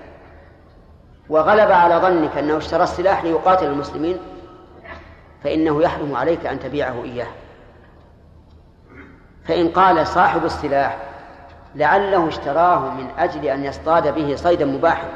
وغلب 1.29 1.73
على 1.73 1.97
ظنك 1.97 2.39
أنه 2.39 2.57
اشترى 2.57 2.83
السلاح 2.83 3.25
ليقاتل 3.25 3.67
المسلمين 3.67 4.19
فإنه 5.45 5.83
يحرم 5.83 6.17
عليك 6.17 6.47
أن 6.47 6.61
تبيعه 6.61 7.05
إياه. 7.05 7.27
فإن 9.45 9.69
قال 9.69 10.07
صاحب 10.07 10.45
السلاح 10.45 10.99
لعله 11.75 12.29
اشتراه 12.29 12.91
من 12.91 13.11
أجل 13.19 13.45
أن 13.45 13.65
يصطاد 13.65 14.15
به 14.15 14.37
صيدا 14.37 14.65
مباحا. 14.65 15.09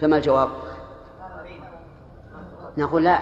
فما 0.00 0.16
الجواب؟ 0.16 0.48
نقول 2.78 3.04
لا 3.04 3.18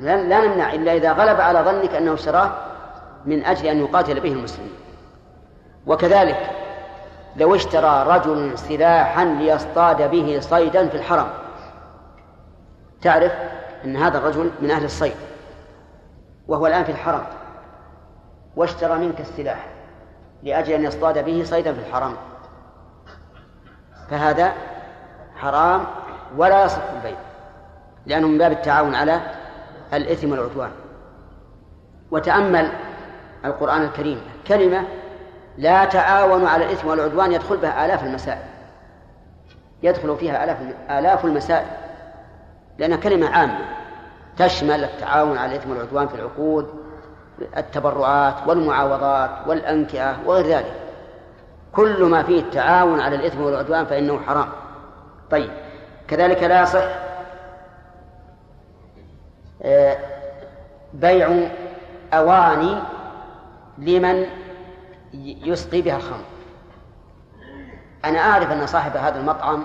لا 0.00 0.46
نمنع 0.46 0.72
إلا 0.72 0.92
إذا 0.92 1.12
غلب 1.12 1.40
على 1.40 1.60
ظنك 1.60 1.94
أنه 1.94 2.14
اشتراه 2.14 2.52
من 3.24 3.44
أجل 3.44 3.66
أن 3.66 3.78
يقاتل 3.80 4.20
به 4.20 4.32
المسلمين. 4.32 4.72
وكذلك 5.86 6.57
لو 7.38 7.54
اشترى 7.54 8.04
رجل 8.06 8.58
سلاحا 8.58 9.24
ليصطاد 9.24 10.10
به 10.10 10.38
صيدا 10.40 10.88
في 10.88 10.96
الحرم. 10.96 11.26
تعرف 13.02 13.32
أن 13.84 13.96
هذا 13.96 14.18
الرجل 14.18 14.50
من 14.60 14.70
أهل 14.70 14.84
الصيد 14.84 15.14
وهو 16.48 16.66
الآن 16.66 16.84
في 16.84 16.92
الحرم 16.92 17.22
واشترى 18.56 18.98
منك 18.98 19.20
السلاح 19.20 19.66
لأجل 20.42 20.72
أن 20.72 20.84
يصطاد 20.84 21.24
به 21.24 21.44
صيدا 21.44 21.72
في 21.72 21.80
الحرم. 21.80 22.16
فهذا 24.10 24.52
حرام 25.36 25.84
ولا 26.36 26.64
يصح 26.64 26.82
البيع 26.96 27.18
لأنه 28.06 28.28
من 28.28 28.38
باب 28.38 28.52
التعاون 28.52 28.94
على 28.94 29.20
الإثم 29.92 30.30
والعدوان. 30.30 30.70
وتأمل 32.10 32.72
القرآن 33.44 33.82
الكريم 33.82 34.20
كلمة 34.46 34.84
لا 35.58 35.84
تعاون 35.84 36.46
على 36.46 36.64
الإثم 36.64 36.88
والعدوان 36.88 37.32
يدخل 37.32 37.56
بها 37.56 37.86
آلاف 37.86 38.04
المسائل. 38.04 38.42
يدخل 39.82 40.16
فيها 40.16 40.44
آلاف 40.44 40.56
آلاف 40.90 41.24
المسائل. 41.24 41.66
لأنها 42.78 42.96
كلمة 42.96 43.28
عامة. 43.28 43.58
تشمل 44.36 44.84
التعاون 44.84 45.38
على 45.38 45.52
الإثم 45.52 45.70
والعدوان 45.70 46.08
في 46.08 46.14
العقود 46.14 46.68
التبرعات 47.56 48.34
والمعاوضات 48.46 49.30
والأنكئة 49.46 50.16
وغير 50.26 50.46
ذلك. 50.46 50.74
كل 51.72 52.04
ما 52.04 52.22
فيه 52.22 52.40
التعاون 52.40 53.00
على 53.00 53.16
الإثم 53.16 53.40
والعدوان 53.40 53.84
فإنه 53.84 54.20
حرام. 54.26 54.48
طيب 55.30 55.50
كذلك 56.08 56.42
لا 56.42 56.62
يصح 56.62 56.84
آه، 59.62 59.98
بيع 60.94 61.48
أواني 62.12 62.78
لمن 63.78 64.26
يسقي 65.14 65.82
بها 65.82 65.96
الخمر. 65.96 66.24
أنا 68.04 68.18
أعرف 68.18 68.50
أن 68.50 68.66
صاحب 68.66 68.96
هذا 68.96 69.20
المطعم 69.20 69.64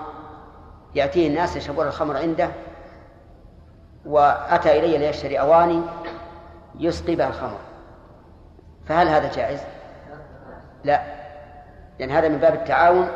يأتيه 0.95 1.27
الناس 1.27 1.55
يشربون 1.55 1.87
الخمر 1.87 2.17
عنده 2.17 2.49
وأتى 4.05 4.79
إلي 4.79 4.97
ليشتري 4.97 5.39
أواني 5.39 5.81
يسقي 6.79 7.15
بها 7.15 7.27
الخمر. 7.27 7.59
فهل 8.85 9.07
هذا 9.07 9.31
جائز؟ 9.31 9.59
لا. 10.83 11.01
لأن 11.99 12.11
هذا 12.11 12.27
من 12.27 12.37
باب 12.37 12.53
التعاون 12.53 13.07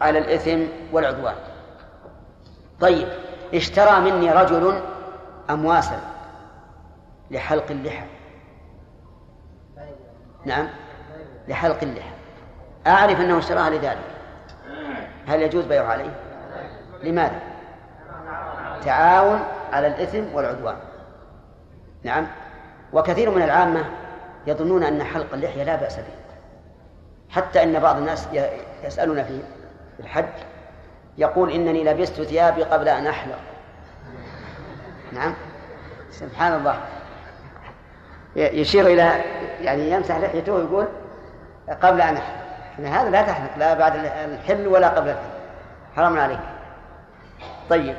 على 0.00 0.18
الإثم 0.18 0.62
والعدوان. 0.92 1.34
طيب 2.80 3.08
اشترى 3.54 4.00
مني 4.00 4.30
رجل 4.30 4.80
أمواسا 5.50 6.00
لحلق 7.30 7.70
اللحى 7.70 8.13
نعم 10.44 10.68
لحلق 11.48 11.78
اللحى 11.82 12.10
أعرف 12.86 13.20
أنه 13.20 13.38
اشتراها 13.38 13.70
لذلك. 13.70 13.98
هل 15.26 15.42
يجوز 15.42 15.64
بيعه 15.64 15.86
عليه؟ 15.86 16.10
لماذا؟ 17.02 17.40
تعاون 18.84 19.40
على 19.72 19.86
الإثم 19.86 20.34
والعدوان. 20.34 20.76
نعم. 22.02 22.26
وكثير 22.92 23.30
من 23.30 23.42
العامة 23.42 23.84
يظنون 24.46 24.82
أن 24.82 25.04
حلق 25.04 25.34
اللحية 25.34 25.62
لا 25.64 25.76
بأس 25.76 25.96
به. 25.96 26.14
حتى 27.30 27.62
أن 27.62 27.80
بعض 27.80 27.96
الناس 27.96 28.28
يسألون 28.84 29.24
في 29.24 29.40
الحج 30.00 30.24
يقول 31.18 31.50
إنني 31.50 31.84
لبست 31.84 32.22
ثيابي 32.22 32.62
قبل 32.62 32.88
أن 32.88 33.06
أحلق. 33.06 33.38
نعم. 35.12 35.34
سبحان 36.10 36.52
الله. 36.54 36.80
يشير 38.36 38.86
إلى 38.86 39.20
يعني 39.64 39.90
يمسح 39.90 40.16
لحيته 40.16 40.52
ويقول 40.52 40.86
قبل 41.82 42.00
أن 42.00 42.16
أحلق. 42.16 42.44
هذا 42.78 43.10
لا 43.10 43.22
تحلق 43.22 43.58
لا 43.58 43.74
بعد 43.74 43.96
الحل 43.96 44.66
ولا 44.66 44.88
قبل 44.88 45.08
الحل. 45.08 45.30
حرام 45.96 46.18
عليك. 46.18 46.40
طيب. 47.70 47.96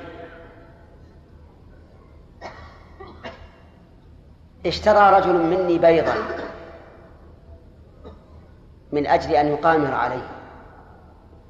اشترى 4.65 5.17
رجل 5.17 5.33
مني 5.33 5.77
بيضا 5.77 6.13
من 8.91 9.07
أجل 9.07 9.35
أن 9.35 9.47
يقامر 9.47 9.93
عليه. 9.93 10.27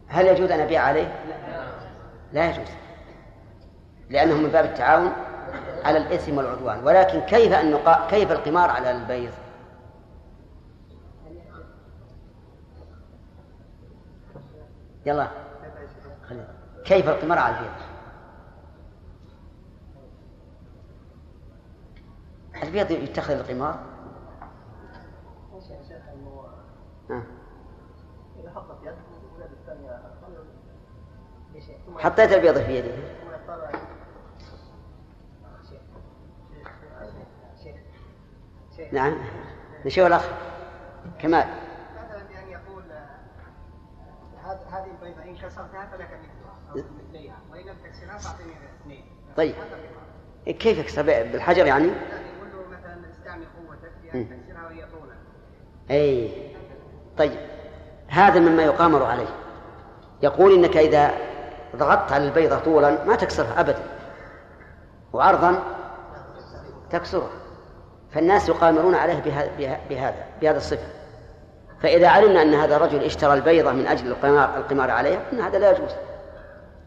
هل 0.07 0.27
يجوز 0.27 0.51
أن 0.51 0.59
أبيع 0.59 0.81
عليه؟ 0.81 1.15
لا 2.33 2.49
يجوز. 2.49 2.67
لأنه 4.09 4.33
من 4.35 4.49
باب 4.49 4.65
التعاون 4.65 5.11
على 5.85 5.97
الإثم 5.97 6.37
والعدوان. 6.37 6.83
ولكن 6.83 7.21
كيف 7.21 7.53
أن 7.53 7.71
نقا... 7.71 8.07
كيف 8.09 8.31
القمار 8.31 8.69
على 8.69 8.91
البيض؟ 8.91 9.31
يلا. 15.05 15.27
كيف 16.85 17.09
القمار 17.09 17.37
على 17.39 17.55
البيض؟ 17.55 17.71
البيض 22.63 22.91
يتخذ 22.91 23.33
القمار؟ 23.33 23.79
حطيت 31.97 32.31
البيض 32.31 32.57
في 32.57 32.77
يدي. 32.77 32.91
نعم. 38.91 39.17
نشوف 39.85 40.07
الأخ. 40.07 40.29
كمال. 41.19 41.64
إن 45.35 45.41
كسرتها 45.41 45.87
فلك 45.91 46.09
مثلها 46.09 46.85
مثليها 47.09 47.35
وإن 47.51 47.65
لم 47.65 47.75
تكسرها 47.83 48.17
فأعطيني 48.17 48.53
اثنين 48.81 49.05
طيب. 49.37 49.55
كيف 50.45 50.77
يكسر 50.77 51.01
بالحجر 51.01 51.65
يعني؟ 51.65 51.85
يقول 51.85 52.49
له 52.53 52.77
مثلا 52.77 53.09
استعمل 53.11 53.45
قوتك 53.45 54.15
أن 54.15 54.29
تكسرها 54.29 54.65
وهي 54.65 54.85
طولا 54.85 55.15
أي 55.91 56.31
طيب. 57.17 57.39
هذا 58.07 58.39
مما 58.39 58.63
يقامر 58.63 59.03
عليه. 59.03 59.27
يقول 60.23 60.53
إنك 60.53 60.77
إذا 60.77 61.11
ضغطت 61.75 62.11
على 62.11 62.27
البيضة 62.27 62.59
طولا 62.59 63.05
ما 63.05 63.15
تكسرها 63.15 63.59
أبدا. 63.59 63.83
وعرضا 65.13 65.63
تكسرها 66.89 67.29
فالناس 68.11 68.49
يقامرون 68.49 68.95
عليه 68.95 69.19
بهذا 69.89 70.25
بهذا 70.41 70.57
الصفة. 70.57 71.04
فإذا 71.85 72.07
علمنا 72.07 72.41
أن 72.41 72.53
هذا 72.53 72.75
الرجل 72.75 73.03
اشترى 73.03 73.33
البيضة 73.33 73.71
من 73.71 73.87
أجل 73.87 74.07
القمار 74.07 74.57
القمار 74.57 74.91
عليها 74.91 75.21
أن 75.33 75.39
هذا 75.39 75.59
لا 75.59 75.71
يجوز. 75.71 75.91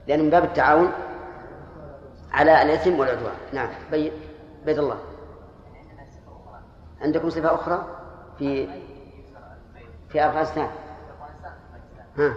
لأنه 0.06 0.22
من 0.22 0.30
باب 0.30 0.44
التعاون 0.44 0.92
على 2.32 2.62
الإثم 2.62 2.98
والعدوان. 2.98 3.34
نعم. 3.52 3.68
بيد 3.90 4.12
بيد 4.66 4.78
الله. 4.78 4.98
عندكم 7.00 7.30
صفة 7.30 7.54
أخرى 7.54 7.86
في 8.38 8.68
في 10.08 10.26
أفغانستان؟ 10.26 10.68
ها. 12.18 12.34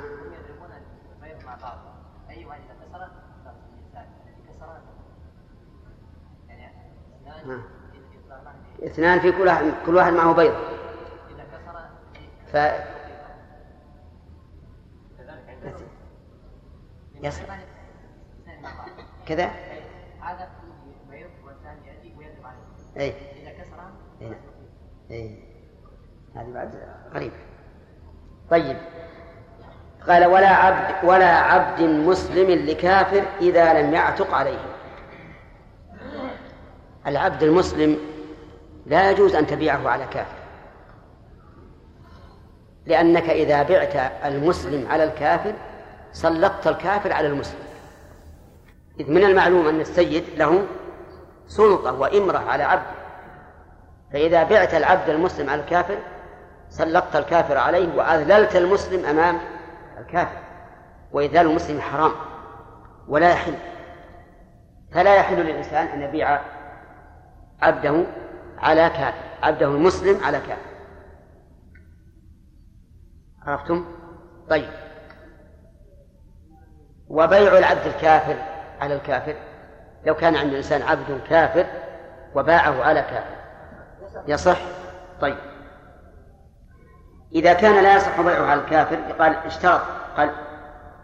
اثنان 8.83 9.19
في 9.19 9.31
كل 9.31 9.47
واحد 9.47 9.65
كل 9.85 9.95
واحد 9.95 10.13
معه 10.13 10.33
بيض. 10.33 10.53
ف 12.53 12.57
يصل 17.23 17.43
كذا 19.27 19.51
هذا 20.21 20.49
والثاني 21.45 21.87
ياتي 21.87 22.13
عليه 22.43 22.59
اي 22.97 23.13
اذا 23.41 23.51
كسر 23.51 23.77
اي 24.21 24.35
اي 25.11 25.43
هذه 26.35 26.53
بعد 26.53 26.75
غريبه 27.13 27.35
طيب. 28.49 28.77
قال 30.07 30.25
ولا 30.25 30.47
عبد 30.47 31.09
ولا 31.09 31.37
عبد 31.37 31.81
مسلم 31.81 32.65
لكافر 32.65 33.23
إذا 33.41 33.81
لم 33.81 33.93
يعتق 33.93 34.33
عليه. 34.33 34.59
العبد 37.07 37.43
المسلم 37.43 37.97
لا 38.85 39.11
يجوز 39.11 39.35
أن 39.35 39.47
تبيعه 39.47 39.89
على 39.89 40.05
كافر. 40.05 40.40
لأنك 42.85 43.29
إذا 43.29 43.63
بعت 43.63 44.11
المسلم 44.25 44.87
على 44.91 45.03
الكافر 45.03 45.53
سلطت 46.11 46.67
الكافر 46.67 47.13
على 47.13 47.27
المسلم. 47.27 47.59
إذ 48.99 49.11
من 49.11 49.23
المعلوم 49.23 49.67
أن 49.67 49.81
السيد 49.81 50.23
له 50.37 50.65
سلطة 51.47 51.93
وإمرة 51.93 52.37
على 52.37 52.63
عبده. 52.63 53.01
فإذا 54.13 54.43
بعت 54.43 54.73
العبد 54.73 55.09
المسلم 55.09 55.49
على 55.49 55.61
الكافر 55.61 55.97
سلطت 56.69 57.15
الكافر 57.15 57.57
عليه 57.57 57.95
وأذللت 57.95 58.55
المسلم 58.55 59.05
أمام 59.05 59.39
الكافر. 59.99 60.37
وإذلال 61.11 61.45
المسلم 61.47 61.81
حرام 61.81 62.11
ولا 63.07 63.29
يحل. 63.29 63.55
فلا 64.93 65.15
يحل 65.15 65.35
للإنسان 65.35 65.87
أن 65.87 66.01
يبيع 66.01 66.39
عبده 67.61 68.03
على 68.57 68.89
كافر 68.89 69.17
عبده 69.43 69.65
المسلم 69.67 70.23
على 70.23 70.39
كافر. 70.39 70.70
عرفتم؟ 73.47 73.85
طيب. 74.49 74.69
وبيع 77.07 77.57
العبد 77.57 77.85
الكافر 77.85 78.35
على 78.81 78.95
الكافر. 78.95 79.35
لو 80.05 80.15
كان 80.15 80.35
عند 80.35 80.49
الإنسان 80.49 80.81
عبد 80.81 81.21
كافر 81.29 81.65
وباعه 82.35 82.83
على 82.83 83.01
كافر. 83.01 83.35
يصح؟ 84.27 84.57
طيب. 85.21 85.37
إذا 87.35 87.53
كان 87.53 87.83
لا 87.83 87.95
يصح 87.95 88.21
بيعه 88.21 88.45
على 88.45 88.61
الكافر 88.61 88.95
قال 88.95 89.35
اشترط. 89.35 89.81
قال 90.17 90.31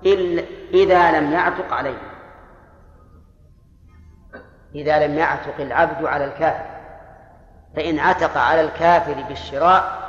إلا 0.06 0.44
إذا 0.74 1.20
لم 1.20 1.32
يعتق 1.32 1.74
عليه. 1.74 1.98
إذا 4.76 5.08
لم 5.08 5.18
يعتق 5.18 5.60
العبد 5.60 6.06
على 6.06 6.26
الكافر. 6.26 6.66
فإن 7.76 8.00
عتق 8.00 8.38
على 8.38 8.62
الكافر 8.62 9.24
بالشراء 9.28 10.07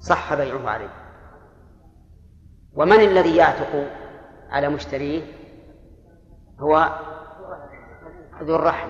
صح 0.00 0.34
بيعه 0.34 0.70
عليه. 0.70 0.90
ومن 2.74 3.00
الذي 3.00 3.36
يعتق 3.36 3.90
على 4.50 4.68
مشتريه 4.68 5.22
هو 6.60 6.88
ذو 8.42 8.54
الرحم. 8.56 8.88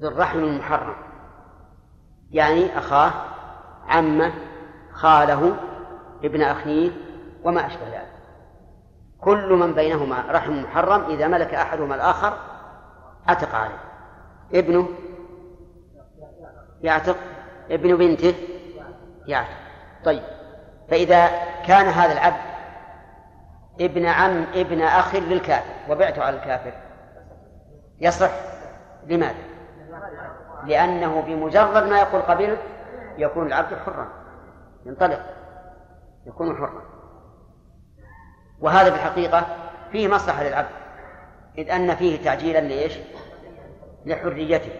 ذو 0.00 0.08
الرحم 0.08 0.38
المحرم. 0.38 0.94
يعني 2.30 2.78
أخاه 2.78 3.12
عمه 3.86 4.32
خاله 4.92 5.56
ابن 6.24 6.42
أخيه 6.42 6.90
وما 7.44 7.66
أشبه 7.66 7.88
ذلك. 7.88 8.12
كل 9.20 9.52
من 9.52 9.74
بينهما 9.74 10.24
رحم 10.28 10.62
محرم 10.62 11.10
إذا 11.10 11.28
ملك 11.28 11.54
أحدهما 11.54 11.94
الآخر 11.94 12.38
عتق 13.26 13.54
عليه. 13.54 13.78
ابنه 14.54 14.88
يعتق 16.82 17.16
ابن 17.70 17.96
بنته 17.96 18.34
يعتق. 19.26 19.61
طيب 20.04 20.22
فإذا 20.90 21.30
كان 21.66 21.86
هذا 21.86 22.12
العبد 22.12 22.52
ابن 23.80 24.06
عم 24.06 24.46
ابن 24.54 24.82
أخ 24.82 25.14
للكافر 25.14 25.74
وبعته 25.90 26.22
على 26.22 26.36
الكافر 26.36 26.72
يصح 28.00 28.30
لماذا؟ 29.06 29.42
لأنه 30.66 31.20
بمجرد 31.20 31.86
ما 31.86 31.98
يقول 31.98 32.22
قبلت 32.22 32.58
يكون 33.18 33.46
العبد 33.46 33.76
حرا 33.86 34.08
ينطلق 34.86 35.20
يكون 36.26 36.56
حرا 36.56 36.82
وهذا 38.60 38.90
في 38.90 38.96
الحقيقة 38.96 39.46
فيه 39.92 40.08
مصلحة 40.08 40.42
للعبد 40.42 40.68
إذ 41.58 41.70
أن 41.70 41.94
فيه 41.94 42.24
تعجيلا 42.24 42.58
لإيش؟ 42.58 42.98
لحريته 44.06 44.72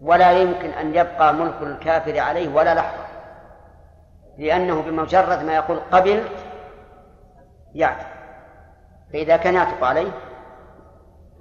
ولا 0.00 0.32
يمكن 0.32 0.70
أن 0.70 0.94
يبقى 0.94 1.34
ملك 1.34 1.62
الكافر 1.62 2.18
عليه 2.18 2.48
ولا 2.48 2.74
لحظة 2.74 3.09
لأنه 4.40 4.82
بمجرد 4.82 5.42
ما 5.42 5.54
يقول 5.54 5.80
قبلت 5.92 6.32
يعتق. 7.74 8.06
فإذا 9.12 9.36
كان 9.36 9.54
يعتق 9.54 9.84
عليه 9.84 10.10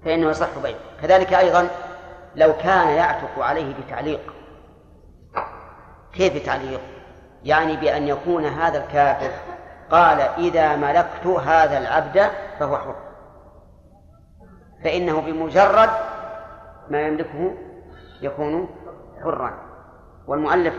فإنه 0.05 0.29
يصح 0.29 0.59
بيعه. 0.63 0.79
كذلك 1.01 1.33
أيضا 1.33 1.67
لو 2.35 2.53
كان 2.53 2.87
يعتق 2.87 3.39
عليه 3.39 3.73
بتعليق. 3.75 4.33
كيف 6.13 6.45
تعليق؟ 6.45 6.81
يعني 7.43 7.77
بأن 7.77 8.07
يكون 8.07 8.45
هذا 8.45 8.77
الكافر 8.77 9.31
قال 9.91 10.21
إذا 10.21 10.75
ملكت 10.75 11.27
هذا 11.27 11.77
العبد 11.77 12.29
فهو 12.59 12.77
حر. 12.77 12.95
فإنه 14.83 15.21
بمجرد 15.21 15.89
ما 16.89 17.01
يملكه 17.01 17.53
يكون 18.21 18.69
حرا. 19.23 19.53
والمؤلف 20.27 20.73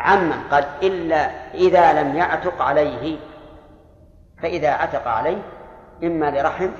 عمم 0.00 0.48
قال 0.50 0.64
إلا 0.82 1.54
إذا 1.54 2.02
لم 2.02 2.16
يعتق 2.16 2.62
عليه 2.62 3.18
فإذا 4.42 4.70
عتق 4.70 5.08
عليه 5.08 5.42
إما 6.02 6.30
لرحم 6.30 6.70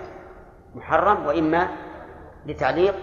محرم 0.74 1.26
وإما 1.26 1.68
لتعليق 2.46 2.94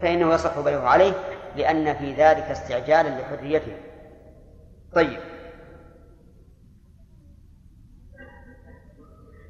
فإنه 0.00 0.34
يصح 0.34 0.60
بيعه 0.60 0.88
عليه 0.88 1.12
لأن 1.56 1.94
في 1.94 2.14
ذلك 2.14 2.42
استعجالا 2.42 3.20
لحريته. 3.20 3.76
طيب. 4.94 5.20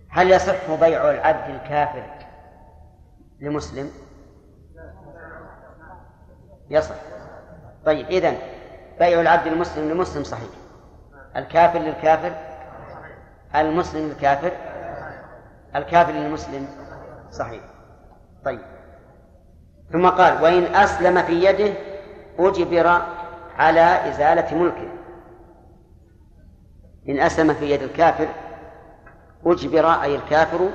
هل 0.08 0.30
يصح 0.30 0.74
بيع 0.80 1.10
العبد 1.10 1.54
الكافر 1.54 2.04
لمسلم؟ 3.40 3.90
يصح. 6.70 6.94
طيب 7.84 8.06
إذن 8.06 8.36
بيع 8.98 9.20
العبد 9.20 9.46
المسلم 9.46 9.90
لمسلم 9.90 10.24
صحيح. 10.24 10.48
الكافر 11.36 11.78
للكافر 11.78 12.32
المسلم 13.54 14.08
للكافر 14.08 14.52
الكافر 15.76 16.12
للمسلم 16.12 16.68
صحيح. 17.30 17.60
طيب. 18.44 18.60
ثم 19.92 20.08
قال 20.08 20.42
وإن 20.42 20.74
أسلم 20.74 21.22
في 21.22 21.44
يده 21.44 21.74
أجبر 22.38 23.02
على 23.58 24.08
إزالة 24.08 24.54
ملكه. 24.54 24.88
إن 27.08 27.20
أسلم 27.20 27.54
في 27.54 27.70
يد 27.70 27.82
الكافر 27.82 28.28
أجبر 29.46 30.02
أي 30.02 30.14
الكافر 30.14 30.68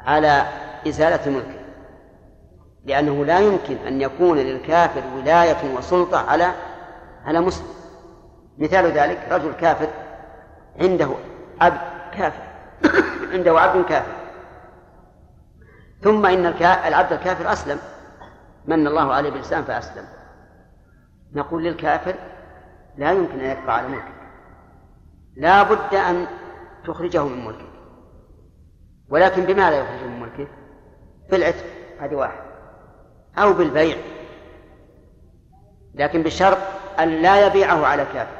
على 0.00 0.42
إزالة 0.88 1.30
ملكه. 1.30 1.60
لأنه 2.84 3.24
لا 3.24 3.38
يمكن 3.38 3.76
أن 3.76 4.00
يكون 4.00 4.38
للكافر 4.38 5.02
ولاية 5.16 5.74
وسلطة 5.76 6.30
على 6.30 6.52
على 7.26 7.40
مسلم. 7.40 7.66
مثال 8.58 8.84
ذلك 8.84 9.28
رجل 9.30 9.52
كافر 9.52 9.88
عنده 10.80 11.08
عبد 11.60 11.80
كافر. 12.12 12.42
عنده 13.32 13.60
عبد 13.60 13.84
كافر. 13.84 14.12
ثم 16.02 16.26
إن 16.26 16.46
العبد 16.86 17.12
الكافر 17.12 17.52
أسلم. 17.52 17.78
من 18.66 18.86
الله 18.86 19.12
عليه 19.12 19.30
بالإسلام 19.30 19.64
فأسلم. 19.64 20.04
نقول 21.32 21.64
للكافر 21.64 22.14
لا 22.96 23.12
يمكن 23.12 23.40
أن 23.40 23.58
يبقى 23.58 23.76
على 23.76 23.88
ملكك. 23.88 24.16
لا 25.36 25.62
بد 25.62 25.94
أن 25.94 26.26
تخرجه 26.86 27.24
من 27.24 27.44
ملكك. 27.44 27.66
ولكن 29.08 29.44
بماذا 29.44 29.76
يخرجه 29.78 30.06
من 30.06 30.20
ملكه؟ 30.20 30.48
بالعتق. 31.30 31.64
هذه 32.00 32.14
واحد. 32.14 32.42
أو 33.38 33.52
بالبيع. 33.52 33.96
لكن 35.94 36.22
بشرط 36.22 36.75
أن 37.00 37.08
لا 37.08 37.46
يبيعه 37.46 37.86
على 37.86 38.04
كافر. 38.14 38.36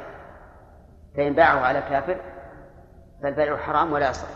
فإن 1.17 1.33
باعه 1.33 1.59
على 1.59 1.81
كافر 1.89 2.17
فالبيع 3.23 3.57
حرام 3.57 3.93
ولا 3.93 4.09
يصح. 4.09 4.27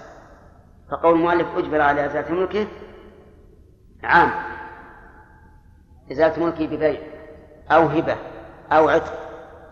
فقول 0.91 1.15
المؤلف 1.15 1.47
أجبر 1.57 1.81
على 1.81 2.05
إزالة 2.05 2.31
ملكه 2.31 2.67
عام. 4.03 4.31
إزالة 6.11 6.43
ملكه 6.45 6.67
ببيع 6.67 6.99
أو 7.71 7.85
هبة 7.85 8.15
أو 8.71 8.89
عتق 8.89 9.13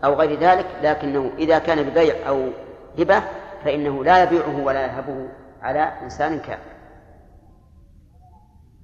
أو 0.04 0.14
غير 0.14 0.40
ذلك 0.40 0.66
لكنه 0.82 1.32
إذا 1.38 1.58
كان 1.58 1.82
ببيع 1.82 2.28
أو 2.28 2.50
هبة 2.98 3.22
فإنه 3.64 4.04
لا 4.04 4.22
يبيعه 4.22 4.64
ولا 4.64 4.86
يهبه 4.86 5.28
على 5.62 5.92
إنسان 6.02 6.38
كافر. 6.38 6.70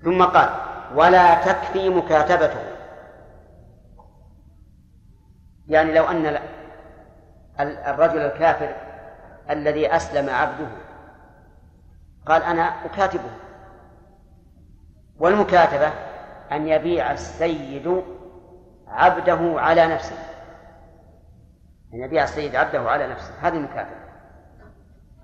ثم 0.05 0.23
قال 0.23 0.49
ولا 0.95 1.35
تكفي 1.35 1.89
مكاتبته. 1.89 2.76
يعني 5.69 5.95
لو 5.95 6.05
أن 6.05 6.39
الرجل 7.61 8.19
الكافر 8.19 8.75
الذي 9.51 9.97
أسلم 9.97 10.31
عبده 10.31 10.69
قال 12.27 12.43
أنا 12.43 12.63
أكاتبه 12.63 13.31
والمكاتبة 15.19 15.91
أن 16.53 16.69
يبيع 16.69 17.13
السيد 17.13 18.03
عبده 18.89 19.61
على 19.61 19.87
نفسه 19.87 20.17
أن 21.95 22.01
يبيع 22.01 22.25
السيد 22.25 22.57
عبده 22.57 22.91
على 22.91 23.07
نفسه 23.07 23.33
هذه 23.43 23.57
المكاتبة. 23.57 24.07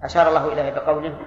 أشار 0.02 0.28
الله 0.28 0.52
إليه 0.52 0.70
بقوله 0.70 1.18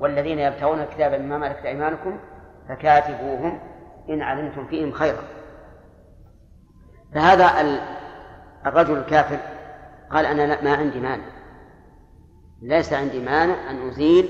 والذين 0.00 0.38
يبتغون 0.38 0.80
الكتاب 0.80 1.20
مما 1.20 1.38
ملكت 1.38 1.64
أيمانكم 1.64 2.20
فكاتبوهم 2.68 3.60
إن 4.08 4.22
علمتم 4.22 4.66
فيهم 4.66 4.92
خيرا. 4.92 5.22
فهذا 7.14 7.44
الرجل 8.66 8.98
الكافر 8.98 9.38
قال 10.10 10.26
أنا 10.26 10.62
ما 10.62 10.74
عندي 10.74 11.00
مانع 11.00 11.24
ليس 12.62 12.92
عندي 12.92 13.20
مانع 13.20 13.70
أن 13.70 13.88
أزيل 13.88 14.28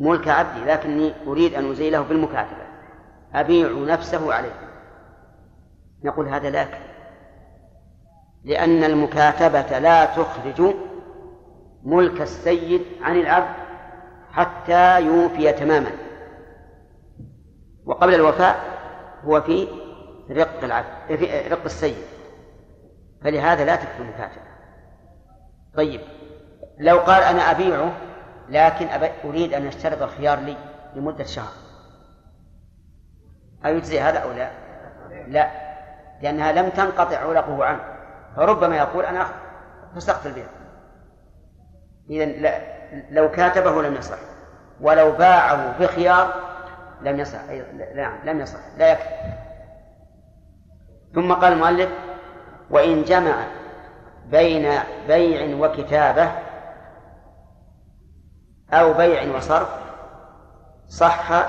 ملك 0.00 0.28
عبدي 0.28 0.64
لكني 0.64 1.12
أريد 1.26 1.54
أن 1.54 1.70
أزيله 1.70 2.00
بالمكاتبة. 2.00 2.62
أبيع 3.34 3.68
نفسه 3.68 4.34
عليه. 4.34 4.54
نقول 6.04 6.28
هذا 6.28 6.50
لك 6.50 6.80
لأن 8.44 8.84
المكاتبة 8.84 9.78
لا 9.78 10.04
تخرج 10.04 10.74
ملك 11.82 12.20
السيد 12.20 12.82
عن 13.02 13.16
العبد 13.16 13.54
حتى 14.32 15.00
يوفي 15.00 15.52
تماما. 15.52 15.90
وقبل 17.86 18.14
الوفاء 18.14 18.60
هو 19.24 19.40
في 19.40 19.68
رق 20.30 20.64
العبد 20.64 21.16
في 21.16 21.48
رق 21.48 21.64
السيد. 21.64 22.11
فلهذا 23.24 23.64
لا 23.64 23.76
تكفي 23.76 24.02
المكاتبة 24.02 24.42
طيب 25.74 26.00
لو 26.78 26.98
قال 26.98 27.22
أنا 27.22 27.50
أبيعه 27.50 27.92
لكن 28.48 28.88
أريد 29.24 29.54
أن 29.54 29.66
أشترط 29.66 30.02
الخيار 30.02 30.38
لي 30.38 30.56
لمدة 30.94 31.24
شهر. 31.24 31.52
أيجزي 33.66 34.00
هذا 34.00 34.18
أو 34.18 34.32
لا؟ 34.32 34.50
لا 35.28 35.50
لأنها 36.22 36.52
لم 36.52 36.68
تنقطع 36.68 37.16
علقه 37.16 37.64
عنه. 37.64 37.84
فربما 38.36 38.76
يقول 38.76 39.04
أنا 39.04 39.26
فسخت 39.96 40.26
البيع. 40.26 40.46
إذا 42.10 42.60
لو 43.10 43.30
كاتبه 43.30 43.82
لم 43.82 43.94
يصح. 43.94 44.18
ولو 44.80 45.12
باعه 45.12 45.78
بخيار 45.78 46.34
لم 47.02 47.20
يصح. 47.20 47.40
نعم 47.94 48.18
لم 48.24 48.40
يصح 48.40 48.60
لا 48.78 48.92
يكفي. 48.92 49.08
ثم 51.14 51.32
قال 51.32 51.52
المؤلف 51.52 51.90
وإن 52.72 53.04
جمع 53.04 53.46
بين 54.26 54.72
بيع 55.06 55.56
وكتابة 55.56 56.32
أو 58.72 58.92
بيع 58.92 59.36
وصرف 59.36 59.68
صح 60.88 61.46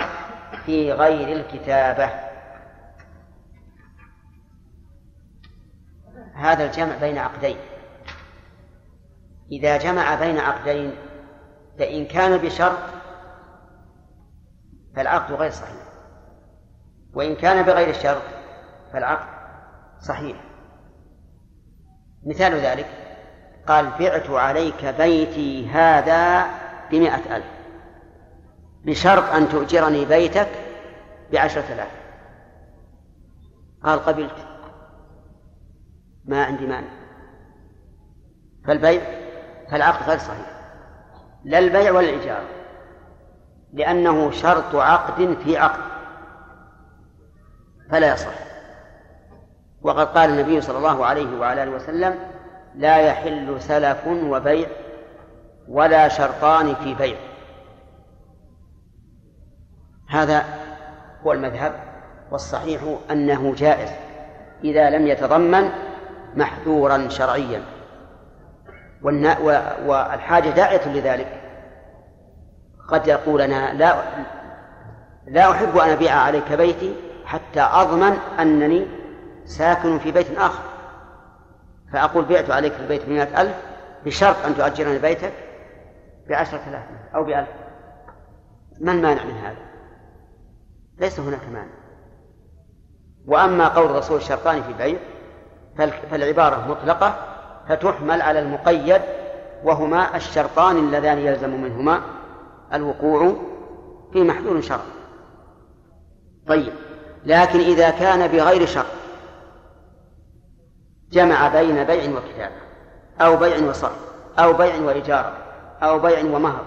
في 0.66 0.94
غير 0.94 1.38
الكتابة. 1.38 2.10
هذا 6.36 6.66
الجمع 6.66 6.98
بين 6.98 7.18
عقدين. 7.18 7.58
إذا 9.52 9.78
جمع 9.78 10.16
بين 10.16 10.38
عقدين 10.38 10.96
فإن 11.80 12.06
كان 12.06 12.38
بشرط 12.38 12.80
فالعقد 14.96 15.34
غير 15.34 15.52
صحيح. 15.52 15.84
وإن 17.14 17.36
كان 17.36 17.64
بغير 17.64 17.90
الشرط 17.90 18.22
فالعقد 18.94 19.28
صحيح. 20.02 20.53
مثال 22.26 22.54
ذلك. 22.54 22.86
قال 23.68 23.90
بعت 24.00 24.30
عليك 24.30 24.86
بيتي 24.86 25.70
هذا 25.70 26.46
بمئة 26.92 27.36
ألف. 27.36 27.46
بشرط 28.86 29.24
أن 29.24 29.50
تؤجرني 29.50 30.06
بيتك 30.06 30.50
بعشرة 31.32 31.74
آلاف. 31.74 31.92
قال 33.84 34.00
قبلت. 34.00 34.36
ما 36.26 36.44
عندي 36.44 36.68
مانع. 36.68 36.88
فالبيع 38.68 39.02
فالعقد 39.72 40.10
غير 40.10 40.18
صحيح. 40.18 40.54
لا 41.44 41.60
البيع 41.60 41.92
ولا 41.92 42.10
الإجارة 42.10 42.48
لأنه 43.74 44.32
شرط 44.32 44.76
عقد 44.76 45.38
في 45.44 45.58
عقد. 45.58 45.94
فلا 47.92 48.14
يصح. 48.14 48.53
وقد 49.84 50.08
قال 50.08 50.30
النبي 50.30 50.62
صلى 50.62 50.78
الله 50.78 51.06
عليه 51.06 51.40
وعلى 51.40 51.64
آله 51.64 51.72
وسلم 51.72 52.16
لا 52.76 52.98
يحل 52.98 53.62
سلف 53.62 54.08
وبيع 54.08 54.68
ولا 55.68 56.08
شرطان 56.08 56.76
في 56.76 56.94
بيع. 56.94 57.18
هذا 60.10 60.46
هو 61.26 61.32
المذهب 61.32 61.74
والصحيح 62.32 62.82
أنه 63.12 63.56
جائز 63.56 63.90
إذا 64.64 64.90
لم 64.90 65.08
يتضمن 65.08 65.70
محذورا 66.36 67.08
شرعيا. 67.10 67.62
والحاجة 69.86 70.50
داعية 70.50 70.88
لذلك. 70.88 71.42
قد 72.88 73.08
يقول 73.08 73.42
أنا 73.42 73.74
لا 73.74 73.96
لا 75.28 75.52
أحب 75.52 75.78
أن 75.78 75.90
أبيع 75.90 76.16
عليك 76.16 76.54
بيتي 76.54 76.96
حتى 77.26 77.62
أضمن 77.62 78.18
أنني 78.40 79.03
ساكن 79.46 80.00
في 80.00 80.12
بيت 80.12 80.38
آخر. 80.38 80.64
فأقول 81.94 82.26
بعت 82.26 82.50
عليك 82.50 82.74
البيت 82.80 83.06
بمئة 83.06 83.42
ألف 83.42 83.56
بشرط 84.06 84.36
أن 84.46 84.56
تؤجرني 84.56 85.00
بيتك 85.00 85.34
بعشرة 86.30 86.62
آلاف 86.68 86.84
أو 87.16 87.24
بألف. 87.24 87.50
ما 88.82 88.92
المانع 88.92 89.24
من 89.24 89.38
هذا؟ 89.38 89.66
ليس 91.00 91.20
هناك 91.20 91.50
مانع. 91.54 91.74
وأما 93.28 93.68
قول 93.68 93.86
الرسول 93.86 94.18
الشرطان 94.18 94.64
في 94.64 94.74
بيع 94.74 95.00
فالعبارة 96.12 96.68
مطلقة 96.68 97.16
فتحمل 97.70 98.22
على 98.22 98.40
المقيد 98.40 99.02
وهما 99.64 100.16
الشرطان 100.16 100.78
اللذان 100.78 101.18
يلزم 101.18 101.62
منهما 101.62 102.02
الوقوع 102.74 103.36
في 104.14 104.24
محذور 104.24 104.62
شرع. 104.62 104.82
طيب 106.48 106.74
لكن 107.26 107.60
إذا 107.60 107.90
كان 107.90 108.28
بغير 108.28 108.66
شرط 108.66 109.03
جمع 111.14 111.48
بين 111.48 111.84
بيع 111.84 112.18
وكتابة 112.18 112.56
أو 113.22 113.38
بيع 113.38 113.70
وصرف 113.70 114.14
أو 114.40 114.54
بيع 114.54 114.76
وإجارة 114.76 115.38
أو 115.84 116.00
بيع 116.00 116.24
ومهر. 116.24 116.66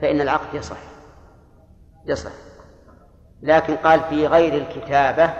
فإن 0.00 0.20
العقد 0.20 0.54
يصح. 0.54 0.76
يصح. 2.06 2.32
لكن 3.42 3.76
قال 3.76 4.00
في 4.00 4.26
غير 4.26 4.54
الكتابة 4.54 5.30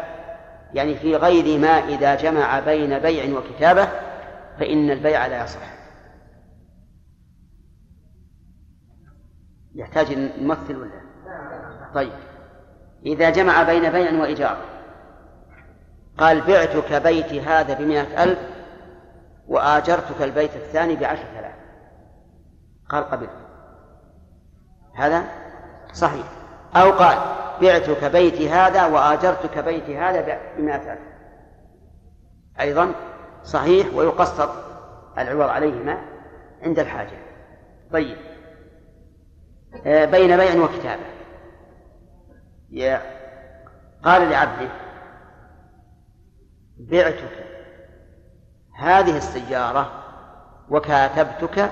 يعني 0.75 0.95
في 0.95 1.17
غير 1.17 1.59
ما 1.59 1.69
إذا 1.69 2.15
جمع 2.15 2.61
بين 2.61 2.99
بيع 2.99 3.39
وكتابة 3.39 3.89
فإن 4.59 4.91
البيع 4.91 5.27
لا 5.27 5.45
يصح. 5.45 5.75
يحتاج 9.75 10.19
نمثل 10.39 10.77
ولا؟ 10.77 11.05
طيب. 11.95 12.13
إذا 13.07 13.31
جمع 13.31 13.63
بين 13.63 13.91
بيع 13.91 14.21
وإيجار 14.21 14.74
قال 16.19 16.41
بعتك 16.41 16.93
بيتي 16.93 17.41
هذا 17.41 17.75
بمئة 17.75 18.23
ألف 18.23 18.39
وآجرتك 19.49 20.23
البيت 20.23 20.57
الثاني 20.57 20.97
بعشرة 20.97 21.39
آلاف 21.39 21.55
قال 22.89 23.05
قبل. 23.05 23.29
هذا 24.95 25.25
صحيح. 25.93 26.27
أو 26.77 26.91
قال 26.91 27.19
بعتك 27.61 28.05
بيتي 28.05 28.51
هذا 28.51 28.87
وآجرتك 28.87 29.59
بيتي 29.59 29.99
هذا 29.99 30.39
بمئة 30.57 30.93
ألف. 30.93 31.03
أيضا 32.61 32.93
صحيح 33.45 33.95
ويقسط 33.95 34.51
العوض 35.19 35.49
عليهما 35.49 35.99
عند 36.63 36.79
الحاجة. 36.79 37.19
طيب. 37.93 38.17
آه، 39.87 40.05
بين 40.05 40.37
بيع 40.37 40.65
وكتابة. 40.65 41.15
قال 44.05 44.31
لعبده 44.31 44.84
بعتك. 46.79 47.45
هذه 48.79 49.17
السيارة 49.17 49.93
وكاتبتك 50.69 51.71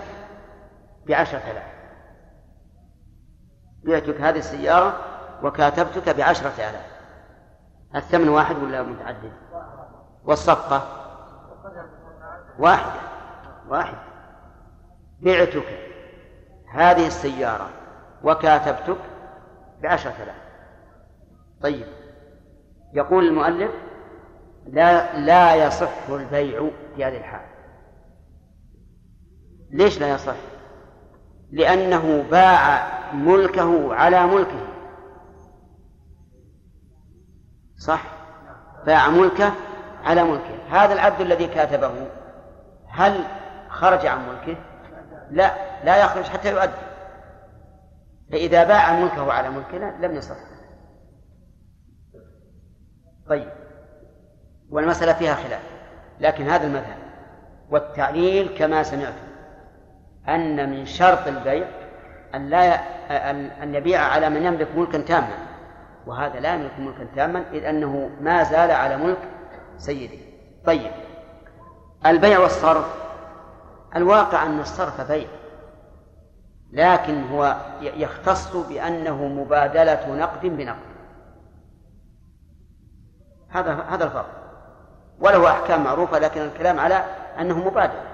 بعشرة 1.06 1.42
آلاف. 1.50 1.72
بعتك 3.84 4.20
هذه 4.20 4.38
السيارة 4.38 5.00
وكاتبتك 5.42 6.16
بعشرة 6.16 6.54
آلاف. 6.56 6.92
الثمن 7.94 8.28
واحد 8.28 8.56
ولا 8.56 8.82
متعدد؟ 8.82 9.32
والصفقة؟ 10.24 10.82
واحدة. 12.58 13.00
واحدة 13.68 13.98
بعتك 15.20 15.78
هذه 16.72 17.06
السيارة 17.06 17.70
وكاتبتك 18.24 19.00
بعشرة 19.82 20.14
آلاف. 20.22 20.42
طيب. 21.62 21.86
يقول 22.92 23.28
المؤلف 23.28 23.70
لا 24.66 25.18
لا 25.18 25.54
يصح 25.66 26.08
البيع 26.08 26.70
في 26.96 27.04
هذه 27.04 27.16
الحال. 27.16 27.46
ليش 29.70 30.00
لا 30.00 30.14
يصح؟ 30.14 30.36
لأنه 31.50 32.24
باع 32.30 32.88
ملكه 33.12 33.94
على 33.94 34.26
ملكه. 34.26 34.66
صح؟ 37.78 38.02
باع 38.86 39.08
ملكه 39.08 39.52
على 40.04 40.22
ملكه. 40.22 40.58
هذا 40.70 40.92
العبد 40.92 41.20
الذي 41.20 41.46
كاتبه 41.46 42.08
هل 42.88 43.24
خرج 43.68 44.06
عن 44.06 44.28
ملكه؟ 44.28 44.56
لا 45.30 45.54
لا 45.84 46.04
يخرج 46.04 46.24
حتى 46.24 46.52
يؤدي. 46.52 46.92
فإذا 48.32 48.64
باع 48.64 49.00
ملكه 49.00 49.32
على 49.32 49.50
ملكنا 49.50 50.06
لم 50.06 50.16
يصح. 50.16 50.36
طيب. 53.28 53.61
والمسألة 54.72 55.12
فيها 55.12 55.34
خلاف 55.34 55.62
لكن 56.20 56.48
هذا 56.48 56.66
المذهب. 56.66 57.02
والتعليل 57.70 58.58
كما 58.58 58.82
سمعتم 58.82 59.32
أن 60.28 60.70
من 60.70 60.86
شرط 60.86 61.26
البيع 61.26 61.66
أن 62.34 62.48
لا 62.48 62.74
أن 63.62 63.74
يبيع 63.74 64.00
على 64.00 64.30
من 64.30 64.42
يملك 64.42 64.68
ملكا 64.76 64.98
تاما 64.98 65.38
وهذا 66.06 66.40
لا 66.40 66.54
يملك 66.54 66.78
ملكا 66.78 67.06
تاما 67.16 67.44
إذ 67.52 67.64
أنه 67.64 68.10
ما 68.20 68.42
زال 68.42 68.70
على 68.70 68.96
ملك 68.96 69.18
سيده. 69.76 70.18
طيب 70.64 70.90
البيع 72.06 72.38
والصرف. 72.38 73.02
الواقع 73.96 74.46
أن 74.46 74.60
الصرف 74.60 75.00
بيع 75.00 75.28
لكن 76.72 77.22
هو 77.22 77.56
يختص 77.80 78.56
بأنه 78.56 79.26
مبادلة 79.26 80.14
نقد 80.14 80.46
بنقد. 80.46 80.92
هذا 83.48 83.72
هذا 83.74 84.04
الفرق. 84.04 84.41
وله 85.22 85.50
أحكام 85.50 85.84
معروفة 85.84 86.18
لكن 86.18 86.40
الكلام 86.40 86.80
على 86.80 86.94
أنه 87.40 87.58
مبادلة 87.58 88.12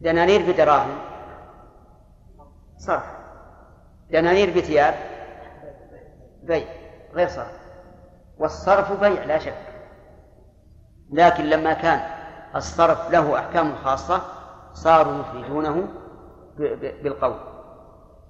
دنانير 0.00 0.52
بدراهم. 0.52 0.98
صرف. 2.78 3.04
دنانير 4.10 4.50
بثياب. 4.50 4.94
بيع. 6.42 6.66
غير 7.14 7.28
صرف. 7.28 7.58
والصرف 8.38 9.00
بيع 9.00 9.24
لا 9.24 9.38
شك. 9.38 9.58
لكن 11.10 11.44
لما 11.44 11.72
كان 11.72 12.00
الصرف 12.56 13.10
له 13.10 13.38
أحكام 13.38 13.74
خاصة 13.76 14.22
صاروا 14.72 15.20
يفيدونه 15.20 15.88
بالقول. 17.02 17.36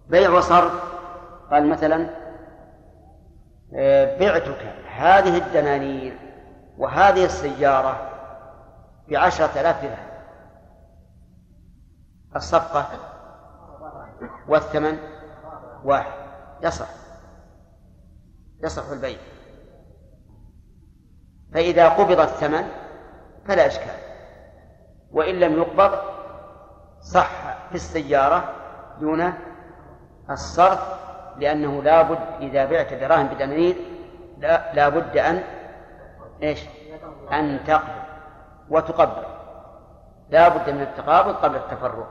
بيع 0.09 0.31
وصرف. 0.31 0.73
قال 1.51 1.69
مثلا 1.69 2.24
بعتك 4.21 4.75
هذه 4.97 5.37
الدنانير 5.39 6.19
وهذه 6.79 7.25
السيارة 7.25 8.11
بعشرة 9.09 9.61
آلاف 9.61 9.83
درهم. 9.83 10.15
الصفقة 12.37 12.87
والثمن 14.49 14.99
واحد. 15.85 16.13
يصح. 16.63 16.89
يصح 18.63 18.91
البيع. 18.91 19.19
فإذا 21.55 21.89
قبض 21.89 22.21
الثمن 22.21 22.69
فلا 23.47 23.67
إشكال. 23.67 23.99
وإن 25.11 25.35
لم 25.35 25.53
يقبض 25.53 25.99
صح 27.01 27.69
في 27.69 27.75
السيارة 27.75 28.55
دون 29.01 29.33
الصرف 30.31 31.05
لأنه 31.39 31.83
لابد 31.83 32.19
إذا 32.41 32.65
بعت 32.65 32.95
دراهم 32.95 33.27
بدنانير 33.27 33.77
لا 34.39 34.75
لابد 34.75 35.17
أن 35.17 35.43
إيش؟ 36.43 36.61
أن 37.33 37.61
تقبض 37.67 38.05
وتقبل. 38.69 39.23
لابد 40.31 40.71
من 40.71 40.83
التقابض 40.83 41.35
قبل 41.35 41.57
التفرق. 41.57 42.09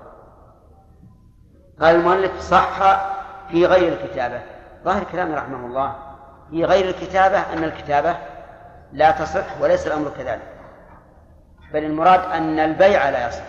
قال 1.81 1.95
المؤلف 1.95 2.39
صح 2.39 2.79
في 3.49 3.65
غير 3.65 3.93
الكتابة. 3.93 4.41
ظاهر 4.83 5.03
كلام 5.03 5.35
رحمه 5.35 5.65
الله. 5.67 5.95
في 6.49 6.65
غير 6.65 6.85
الكتابة 6.85 7.39
أن 7.53 7.63
الكتابة 7.63 8.17
لا 8.91 9.11
تصح 9.11 9.61
وليس 9.61 9.87
الأمر 9.87 10.09
كذلك. 10.17 10.53
بل 11.73 11.83
المراد 11.83 12.19
أن 12.19 12.59
البيع 12.59 13.09
لا 13.09 13.27
يصح. 13.27 13.43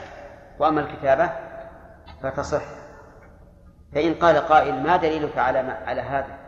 وأما 0.58 0.80
الكتابة 0.80 1.30
فتصح. 2.22 2.62
فإن 3.94 4.14
قال 4.14 4.36
قائل 4.36 4.82
ما 4.82 4.96
دليلك 4.96 5.38
على 5.38 5.62
ما 5.62 5.72
على 5.72 6.00
هذا؟ 6.00 6.38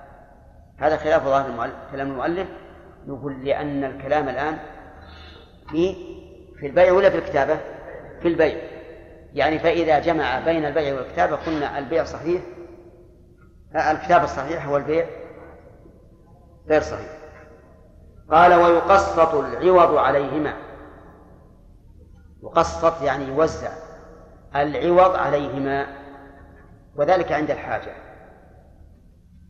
هذا 0.79 0.97
خلاف 0.97 1.25
ظاهر 1.25 1.47
المؤلف 1.47 1.75
كلام 1.93 2.11
المؤلف. 2.11 2.49
نقول 3.07 3.45
لأن 3.45 3.85
الكلام 3.85 4.29
الآن 4.29 4.59
في 5.71 5.95
في 6.61 6.67
البيع 6.67 6.93
ولا 6.93 7.11
في 7.11 7.19
الكتابة؟ 7.19 7.59
في 8.23 8.29
البيع. 8.29 8.59
يعني 9.33 9.59
فإذا 9.59 9.99
جمع 9.99 10.41
بين 10.41 10.65
البيع 10.65 10.95
والكتابة 10.95 11.37
قلنا 11.37 11.79
البيع 11.79 12.05
صحيح. 12.05 12.43
الكتاب 13.75 14.25
الصحيح 14.25 14.67
هو 14.67 14.77
البيع 14.77 15.07
غير 16.69 16.81
صحيح. 16.81 17.11
قال 18.31 18.55
ويقسط 18.55 19.35
العوض 19.35 19.97
عليهما. 19.97 20.55
يقسط 22.43 23.03
يعني 23.03 23.25
يوزع 23.25 23.71
العوض 24.57 25.17
عليهما. 25.17 25.87
وذلك 26.99 27.33
عند 27.33 27.51
الحاجة. 27.51 27.93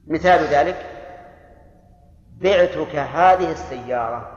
مثال 0.07 0.45
ذلك 0.45 0.87
بعتك 2.41 2.97
هذه 2.97 3.51
السيارة 3.51 4.33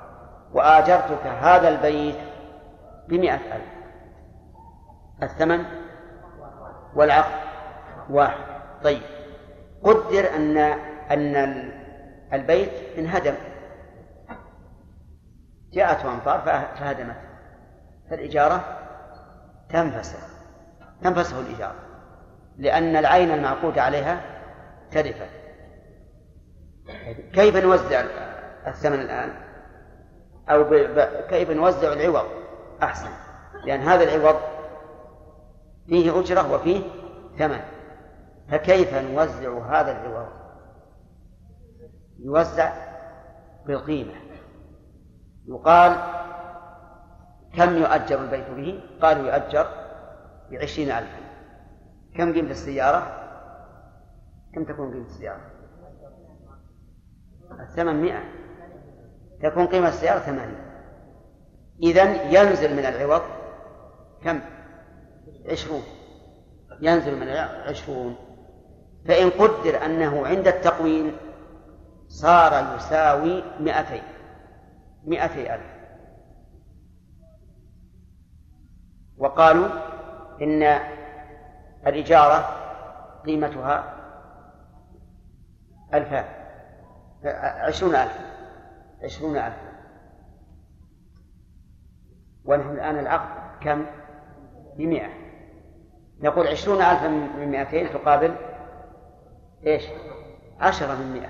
وآجرتك 0.54 1.28
هذا 1.28 1.70
البيت 1.70 2.16
بمئة 3.08 3.36
ألف. 3.56 3.70
الثمن 5.24 5.66
والعقد 6.96 7.40
واحد. 8.10 8.46
طيب 8.84 9.02
قدر 9.84 10.36
أن 10.36 10.58
أن 11.12 11.36
البيت 12.34 12.98
انهدم. 12.98 13.36
جاءته 15.74 16.14
أمطار 16.14 16.40
فهدمته 16.80 17.30
فالإجارة 18.10 18.78
تنفسخ 19.70 20.30
تنفسخ 21.04 21.38
الإجارة 21.38 21.89
لأن 22.60 22.96
العين 22.96 23.32
المعقود 23.32 23.80
عليها 23.80 24.22
تلفت 24.92 25.30
كيف 27.34 27.56
نوزع 27.56 28.04
الثمن 28.68 29.00
الآن؟ 29.00 29.34
أو 30.50 30.64
ب... 30.64 30.74
ب... 30.74 31.00
كيف 31.30 31.50
نوزع 31.50 31.94
العوض؟ 31.94 32.26
أحسن. 32.84 33.10
لأن 33.66 33.80
هذا 33.80 34.04
العوض 34.04 34.36
فيه 35.88 36.20
أجرة 36.20 36.54
وفيه 36.54 36.82
ثمن. 37.38 37.60
فكيف 38.52 38.94
نوزع 38.94 39.58
هذا 39.66 39.92
العوض؟ 39.92 40.28
يوزع 42.20 42.74
بالقيمة. 43.66 44.14
يقال 45.48 45.96
كم 47.58 47.78
يؤجر 47.78 48.22
البيت 48.22 48.50
به؟ 48.50 48.84
قالوا 49.02 49.34
يؤجر 49.34 49.68
بعشرين 50.52 50.92
ألفا. 50.92 51.29
كم 52.20 52.34
قيمة 52.34 52.52
السيارة؟ 52.52 53.30
كم 54.56 54.64
تكون 54.64 54.92
قيمة 54.94 55.06
السيارة؟ 55.06 55.42
الثمن 57.60 58.02
مئة 58.02 58.24
تكون 59.44 59.68
قيمة 59.68 59.88
السيارة 59.88 60.20
ثمانية 60.20 60.70
إذن 61.84 62.08
ينزل 62.08 62.76
من 62.76 62.86
العوض 62.86 63.22
كم؟ 64.24 64.40
عشرون. 65.46 65.82
ينزل 66.82 67.20
من 67.20 67.28
عشرون. 67.68 68.16
فإن 69.08 69.30
قدر 69.30 69.86
أنه 69.86 70.28
عند 70.28 70.48
التقويم 70.48 71.12
صار 72.08 72.76
يساوي 72.76 73.44
مئتين. 73.60 74.04
مئتي 75.06 75.56
ألف. 75.56 75.80
وقالوا 79.18 79.70
إن 80.42 80.64
الإجارة 81.88 82.56
قيمتها 83.26 83.94
ألفان 85.94 86.26
عشرون 87.68 87.96
ألف 87.96 88.20
عشرون 89.04 89.38
ألف. 89.38 89.56
ونحن 92.46 92.70
الآن 92.70 93.00
العقد 93.00 93.64
كم؟ 93.64 93.86
بمئة. 94.78 95.10
نقول 96.22 96.48
عشرون 96.48 96.82
ألفا 96.82 97.08
من 97.08 97.52
مئتين 97.52 97.90
تقابل 97.90 98.36
إيش؟ 99.66 99.84
عشرة 100.60 100.96
من 100.96 101.14
مئة. 101.14 101.30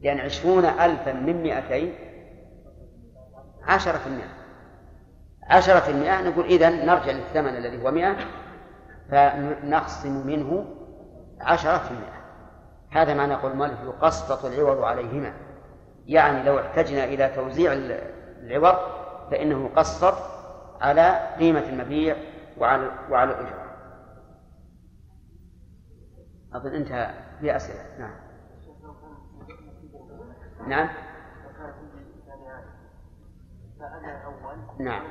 يعني 0.00 0.20
عشرون 0.20 0.64
ألفا 0.64 1.12
من 1.12 1.42
مئتين 1.42 1.94
عشرة 3.62 3.98
في 3.98 4.06
المئة. 4.06 4.36
عشرة 5.42 5.80
في 5.80 5.90
المئة 5.90 6.20
نقول 6.20 6.44
إذن 6.44 6.86
نرجع 6.86 7.12
للثمن 7.12 7.56
الذي 7.56 7.82
هو 7.82 7.90
مئة. 7.90 8.16
فنخصم 9.10 10.26
منه 10.26 10.64
عشرة 11.40 11.78
في 11.78 11.90
المئة. 11.90 12.16
هذا 12.90 13.14
معنى 13.14 13.34
قول 13.34 13.52
المؤلف 13.52 13.80
يقسط 13.80 14.44
العوض 14.44 14.84
عليهما. 14.84 15.32
يعني 16.06 16.42
لو 16.42 16.58
احتجنا 16.60 17.04
إلى 17.04 17.28
توزيع 17.28 17.72
العوض 17.72 18.76
فإنه 19.30 19.64
يقسط 19.64 20.14
على 20.80 21.34
قيمة 21.38 21.68
المبيع 21.68 22.16
وعلى 22.58 22.90
وعلى 23.10 23.30
الأجرة. 23.30 23.66
أظن 26.54 26.74
انتهى. 26.74 27.26
في 27.40 27.56
أسئلة؟ 27.56 27.98
نعم. 27.98 28.16
نعم. 30.68 30.88
نعم. 34.78 35.02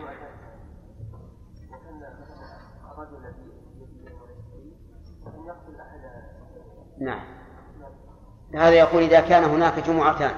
نعم. 7.00 7.20
هذا 8.56 8.70
يقول 8.70 9.04
إذا 9.04 9.20
كان 9.20 9.43
هناك 9.43 9.80
جمعتان 9.80 10.32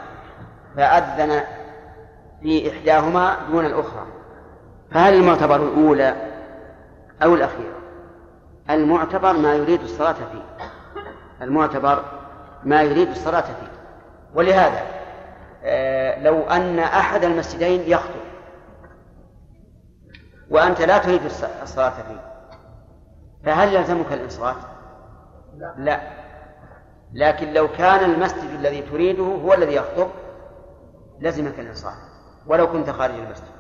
فأذن 0.76 1.44
في 2.42 2.72
إحداهما 2.72 3.38
دون 3.52 3.66
الأخرى. 3.66 4.06
فهل 4.92 5.14
المعتبر 5.14 5.56
الأولى 5.56 6.16
أو 7.24 7.36
الأخيرة 7.36 7.78
المعتبر 8.70 9.34
ما 9.34 9.54
يريد 9.56 9.82
الصلاة 9.82 10.14
فيه. 10.14 10.68
المعتبر 11.42 12.04
ما 12.64 12.82
يريد 12.82 13.10
الصلاة 13.10 13.42
فيه. 13.42 13.72
ولهذا 14.36 14.82
آه، 15.64 16.20
لو 16.20 16.44
أن 16.44 16.80
أحد 16.80 17.24
المسجدين 17.24 17.82
يخطب 17.82 18.28
وأنت 20.50 20.82
لا 20.82 20.98
تريد 20.98 21.22
الصلاة 21.64 21.90
فيه 21.90 22.22
فهل 23.46 23.74
يلزمك 23.74 24.14
الإنصات؟ 24.14 24.56
لا. 25.78 26.02
لكن 27.14 27.54
لو 27.54 27.68
كان 27.68 28.12
المسجد 28.12 28.50
الذي 28.50 28.82
تريده 28.82 29.24
هو 29.24 29.54
الذي 29.54 29.76
يخطب 29.76 30.10
لزمك 31.20 31.60
الإنصات 31.60 31.98
ولو 32.48 32.72
كنت 32.72 32.90
خارج 32.90 33.16
المسجد 33.16 33.58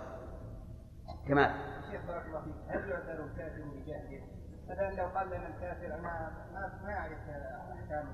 كما 1.27 1.53
شيخ 1.91 2.01
بارك 2.07 2.25
الله 2.25 2.41
فيك 2.41 2.53
هل 2.67 2.89
يعتبر 2.89 3.25
الكافر 3.25 3.63
بجهله؟ 3.63 4.21
مثلا 4.69 4.91
لو 4.91 5.07
قال 5.07 5.27
لنا 5.27 5.47
الكافر 5.47 5.85
أنا 5.85 6.31
ما 6.83 6.93
أعرف 6.93 7.13
أحكام 7.71 8.07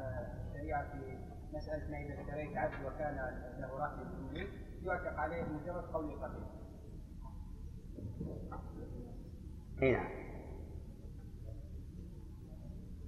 الشريعة 0.47 0.83
في 0.91 1.17
مسألة 1.53 1.91
ما 1.91 1.97
إذا 1.97 2.21
اشتريت 2.21 2.57
عبد 2.57 2.85
وكان 2.85 3.15
له 3.59 3.67
رهن 3.77 4.27
مني 4.31 4.47
يعتق 4.83 5.19
عليه 5.19 5.43
مجرد 5.43 5.83
قول 5.93 6.11
قبل. 6.23 6.43
اي 9.81 9.91
نعم 9.91 10.22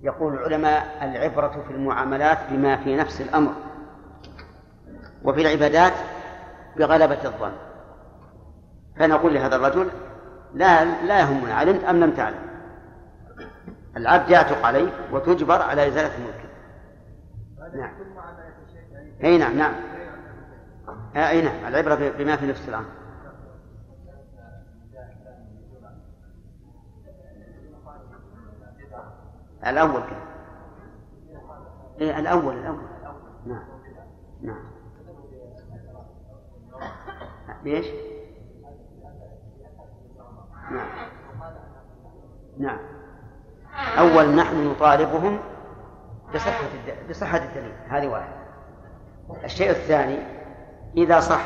يقول 0.05 0.33
العلماء 0.33 0.97
العبرة 1.01 1.63
في 1.67 1.73
المعاملات 1.73 2.37
بما 2.51 2.77
في 2.77 2.95
نفس 2.95 3.21
الأمر 3.21 3.53
وفي 5.23 5.41
العبادات 5.41 5.93
بغلبة 6.77 7.25
الظن. 7.25 7.51
فنقول 8.99 9.33
لهذا 9.33 9.55
الرجل 9.55 9.91
لا 10.53 10.85
لا 10.85 11.19
يهمنا 11.19 11.53
علمت 11.53 11.83
أم 11.83 11.99
لم 11.99 12.11
تعلم؟ 12.11 12.39
العبد 13.97 14.29
يعتق 14.29 14.65
عليه 14.65 14.89
وتجبر 15.11 15.61
على 15.61 15.87
إزالة 15.87 16.11
ملكه 16.19 16.45
نعم. 17.77 17.93
أي 19.23 19.37
نعم 19.37 19.57
نعم. 19.57 19.73
أي 21.15 21.41
نعم 21.41 21.67
العبرة 21.67 22.11
بما 22.17 22.35
في 22.35 22.45
نفس 22.45 22.69
الأمر. 22.69 22.85
الأول 29.67 30.01
كده. 30.01 30.25
إيه 32.01 32.19
الأول 32.19 32.57
الأول. 32.57 32.77
نعم. 33.45 33.63
نعم. 34.41 34.65
ليش؟ 37.63 37.85
نعم. 40.71 40.87
نعم. 42.59 42.79
أول 43.97 44.35
نحن 44.35 44.67
نطالبهم 44.67 45.39
بصحة 46.35 46.63
بصحة 47.09 47.37
الدليل. 47.37 47.73
هذه 47.87 48.07
واحدة. 48.07 48.35
الشيء 49.43 49.69
الثاني 49.69 50.17
إذا 50.97 51.19
صح 51.19 51.41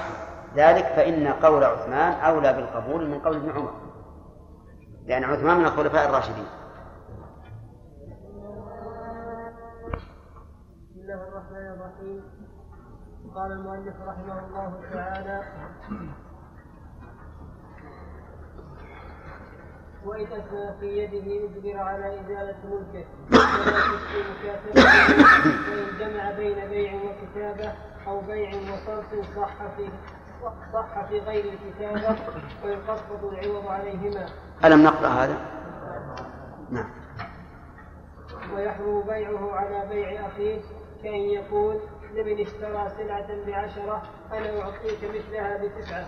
ذلك 0.55 0.86
فإن 0.86 1.28
قول 1.28 1.63
عثمان 1.63 2.13
أولى 2.13 2.53
بالقبول 2.53 3.09
من 3.09 3.20
قول 3.20 3.36
ابن 3.36 3.51
عمر. 3.51 3.74
لأن 5.05 5.24
عثمان 5.24 5.57
من 5.57 5.65
الخلفاء 5.65 6.09
الراشدين. 6.09 6.45
الله 11.10 11.28
الرحمن 11.28 11.68
الرحيم. 11.74 12.22
قال 13.36 13.51
المؤلف 13.51 13.95
رحمه 14.07 14.39
الله 14.47 14.82
تعالى 14.93 15.41
وإن 20.05 20.26
أثنى 20.26 20.80
في 20.80 20.86
يده 20.86 21.45
أجبر 21.45 21.78
على 21.80 22.22
إزالة 22.22 22.55
ملكه 22.64 23.05
ولا 23.32 23.82
تسقي 23.82 24.22
مكاتبة 24.30 24.82
وإن 25.72 25.97
جمع 25.99 26.32
بين 26.32 26.70
بيع 26.70 26.93
وكتابة 26.93 27.74
أو 28.07 28.22
بيع 28.22 28.49
وصرف 28.49 29.36
صح 29.36 29.68
في 29.78 29.89
صح 30.74 31.05
في 31.05 31.20
غير 31.20 31.53
الكتابة 31.53 32.20
ويخفض 32.64 33.26
العوض 33.26 33.68
عليهما. 33.68 34.26
ألم 34.66 34.84
نقرأ 34.84 35.07
هذا؟ 35.07 35.38
نعم. 36.70 36.89
ويحرم 38.55 39.01
بيعه 39.01 39.51
على 39.55 39.89
بيع 39.89 40.28
أخيه 40.28 40.62
كأن 41.03 41.13
يقول 41.29 41.79
لمن 42.13 42.41
اشترى 42.41 42.89
سلعة 42.97 43.45
بعشرة 43.47 44.01
أنا 44.31 44.61
أعطيك 44.61 45.03
مثلها 45.03 45.57
بتسعة. 45.57 46.07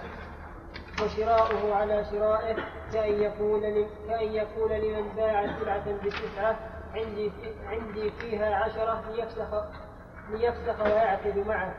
وشراؤه 1.04 1.76
على 1.76 2.06
شرائه 2.12 2.56
كأن 2.94 3.14
يقول 3.22 3.62
كأن 4.08 4.32
يقول 4.32 4.72
لمن 4.72 5.08
باع 5.16 5.60
سلعة 5.60 5.98
بتسعة 6.04 6.60
عندي 6.94 7.32
عندي 7.66 8.12
فيها 8.12 8.56
عشرة 8.56 9.04
ليفسخ 9.12 9.64
ليفسخ 10.30 10.82
ويعقد 10.82 11.38
معه 11.38 11.76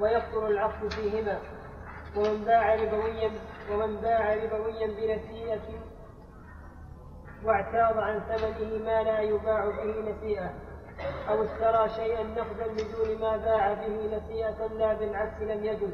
ويبطل 0.00 0.46
العقد 0.46 0.92
فيهما. 0.92 1.38
ومن 2.16 2.44
باع 2.44 2.74
ربويا 2.74 3.30
ومن 3.72 3.96
باع 3.96 4.34
ربويا 4.34 4.86
بنسيئة 4.86 5.60
واعتاض 7.44 7.98
عن 7.98 8.20
ثمنه 8.20 8.84
ما 8.84 9.02
لا 9.02 9.20
يباع 9.20 9.64
به 9.64 10.10
نسيئة. 10.10 10.54
أو 11.28 11.44
اشترى 11.44 11.88
شيئا 11.96 12.22
نقدا 12.22 12.72
بدون 12.72 13.20
ما 13.20 13.36
باع 13.36 13.72
به 13.72 14.16
نسيئة 14.16 14.66
لا 14.78 14.92
بالعكس 14.94 15.40
لم 15.40 15.64
يجوز 15.64 15.90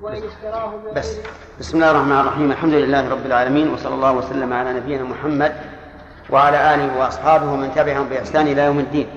وإن 0.00 0.22
اشتراه 0.22 0.72
بس. 0.96 1.18
بسم 1.58 1.76
الله 1.76 1.90
الرحمن 1.90 2.20
الرحيم. 2.20 2.50
الحمد 2.50 2.72
لله 2.72 3.08
رب 3.10 3.26
العالمين 3.26 3.72
وصلى 3.72 3.94
الله 3.94 4.12
وسلم 4.12 4.52
على 4.52 4.72
نبينا 4.72 5.04
محمد 5.04 5.52
وعلى 6.30 6.74
آله 6.74 6.98
وأصحابه 6.98 7.52
ومن 7.52 7.74
تبعهم 7.74 8.08
بإحسان 8.08 8.46
إلى 8.46 8.62
يوم 8.62 8.78
الدين. 8.78 9.08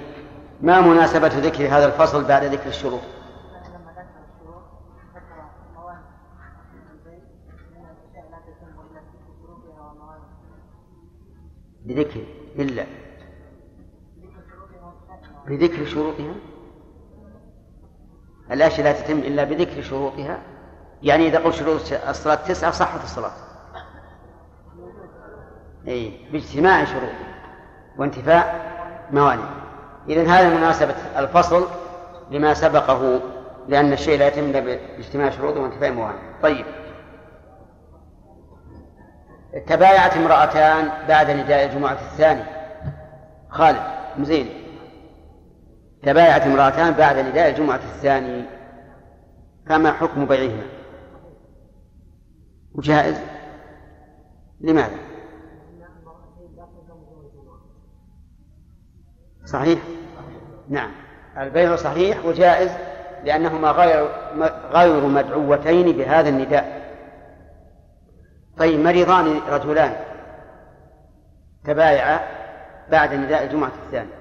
ما 0.62 0.82
مناسبة 0.82 1.28
ذكر 1.28 1.68
هذا 1.68 1.86
الفصل 1.86 2.24
بعد 2.28 2.44
ذكر 2.44 2.68
الشروط 2.68 3.02
بذكر 11.86 12.24
إلا 12.60 12.86
بذكر 15.50 15.86
شروطها 15.86 16.36
الأشياء 18.52 18.84
لا 18.84 18.92
تتم 18.92 19.18
إلا 19.18 19.44
بذكر 19.44 19.82
شروطها 19.82 20.40
يعني 21.04 21.28
إذا 21.28 21.40
قلت 21.40 21.56
شروط 21.56 21.82
الصلاة 22.10 22.36
تسعة 22.36 22.72
صحت 22.72 23.04
الصلاة. 23.04 23.32
أي 25.88 26.12
باجتماع 26.32 26.86
شروطها 26.86 27.40
وانتفاء 27.98 28.62
موانع. 29.12 29.50
إذن 30.10 30.28
هذا 30.28 30.58
مناسبة 30.58 30.96
الفصل 31.18 31.68
لما 32.32 32.54
سبقه 32.54 33.20
لأن 33.68 33.94
الشيء 33.94 34.20
لا 34.20 34.28
يتم 34.28 34.52
باجتماع 34.52 35.30
شروطه 35.30 35.60
وانتفاء 35.60 35.92
موانع. 35.92 36.20
طيب. 36.44 36.66
تبايعت 39.68 40.18
امرأتان 40.18 40.90
بعد 41.08 41.32
نداء 41.32 41.66
الجمعة 41.66 41.92
الثاني 41.92 42.44
خالد 43.50 43.82
مزين 44.18 44.59
تبايعت 46.04 46.42
امرأتان 46.42 46.94
بعد 46.94 47.18
نداء 47.18 47.50
الجمعة 47.50 47.76
الثاني 47.76 48.46
فما 49.68 49.92
حكم 49.92 50.26
بيعهما؟ 50.26 50.64
جائز؟ 52.76 53.18
لماذا؟ 54.62 54.98
صحيح؟ 59.46 59.80
نعم. 60.70 60.92
البيع 61.38 61.76
صحيح 61.76 62.26
وجائز 62.26 62.72
لأنهما 63.24 63.72
غير 63.72 64.10
غير 64.72 65.06
مدعوتين 65.08 65.98
بهذا 65.98 66.30
النداء. 66.30 66.80
طيب 68.58 68.80
مريضان 68.80 69.40
رجلان 69.50 69.96
تبايعا 71.64 72.20
بعد 72.92 73.14
نداء 73.14 73.44
الجمعة 73.44 73.72
الثانية 73.86 74.19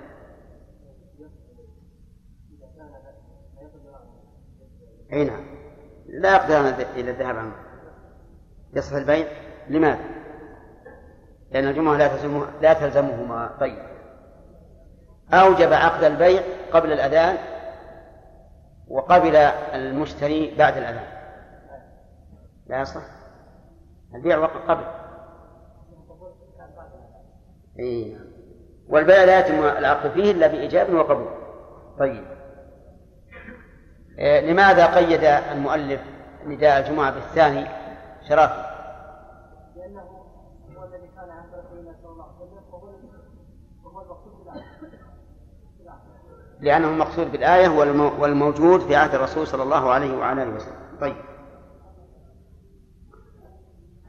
أي 5.12 5.24
نعم 5.24 5.44
لا 6.06 6.34
يقدران 6.34 6.64
إلى 6.96 7.10
الذهاب 7.10 7.36
عنه 7.36 7.52
يصح 8.74 8.96
البيع. 8.96 9.26
لماذا؟ 9.68 10.04
لأن 11.50 11.64
الجمعة 11.68 11.96
لا 11.96 12.08
تلزمه 12.08 12.46
لا 12.60 12.72
تلزمهما. 12.72 13.56
طيب. 13.60 13.78
أوجب 15.32 15.72
عقد 15.72 16.04
البيع 16.04 16.42
قبل 16.72 16.92
الأذان 16.92 17.36
وقبل 18.88 19.36
المشتري 19.36 20.54
بعد 20.58 20.76
الأذان. 20.76 21.18
لا 22.66 22.80
يصح. 22.80 23.02
البيع 24.14 24.38
وقت 24.38 24.56
قبل. 24.68 24.84
إيه. 27.78 28.16
والبيع 28.88 29.24
لا 29.24 29.38
يتم 29.38 29.64
العقد 29.64 30.10
فيه 30.10 30.30
إلا 30.30 30.46
بإيجاب 30.46 30.94
وقبول. 30.94 31.30
طيب. 31.98 32.37
لماذا 34.18 34.86
قيد 34.86 35.24
المؤلف 35.24 36.00
نداء 36.46 36.80
الجمعة 36.80 37.10
بالثاني 37.10 37.66
شرافي 38.28 38.64
لأنه 39.76 40.00
هو 40.76 40.84
الذي 40.84 41.10
صلى 41.16 42.12
الله 42.12 42.24
عليه 42.24 42.46
وسلم 42.46 42.68
وهو 43.84 44.00
المقصود 44.00 44.38
لأنه 46.60 46.88
المقصود 46.88 47.32
بالآية 47.32 47.68
والموجود 48.18 48.80
في 48.80 48.96
عهد 48.96 49.14
الرسول 49.14 49.46
صلى 49.46 49.62
الله 49.62 49.90
عليه 49.90 50.16
وعلى 50.16 50.42
آله 50.42 50.50
وسلم. 50.50 50.98
طيب. 51.00 51.16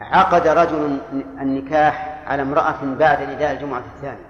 عقد 0.01 0.47
رجل 0.47 1.01
النكاح 1.13 2.23
على 2.27 2.41
امرأة 2.41 2.95
بعد 2.99 3.21
نداء 3.21 3.51
الجمعة 3.51 3.83
الثانية 3.95 4.28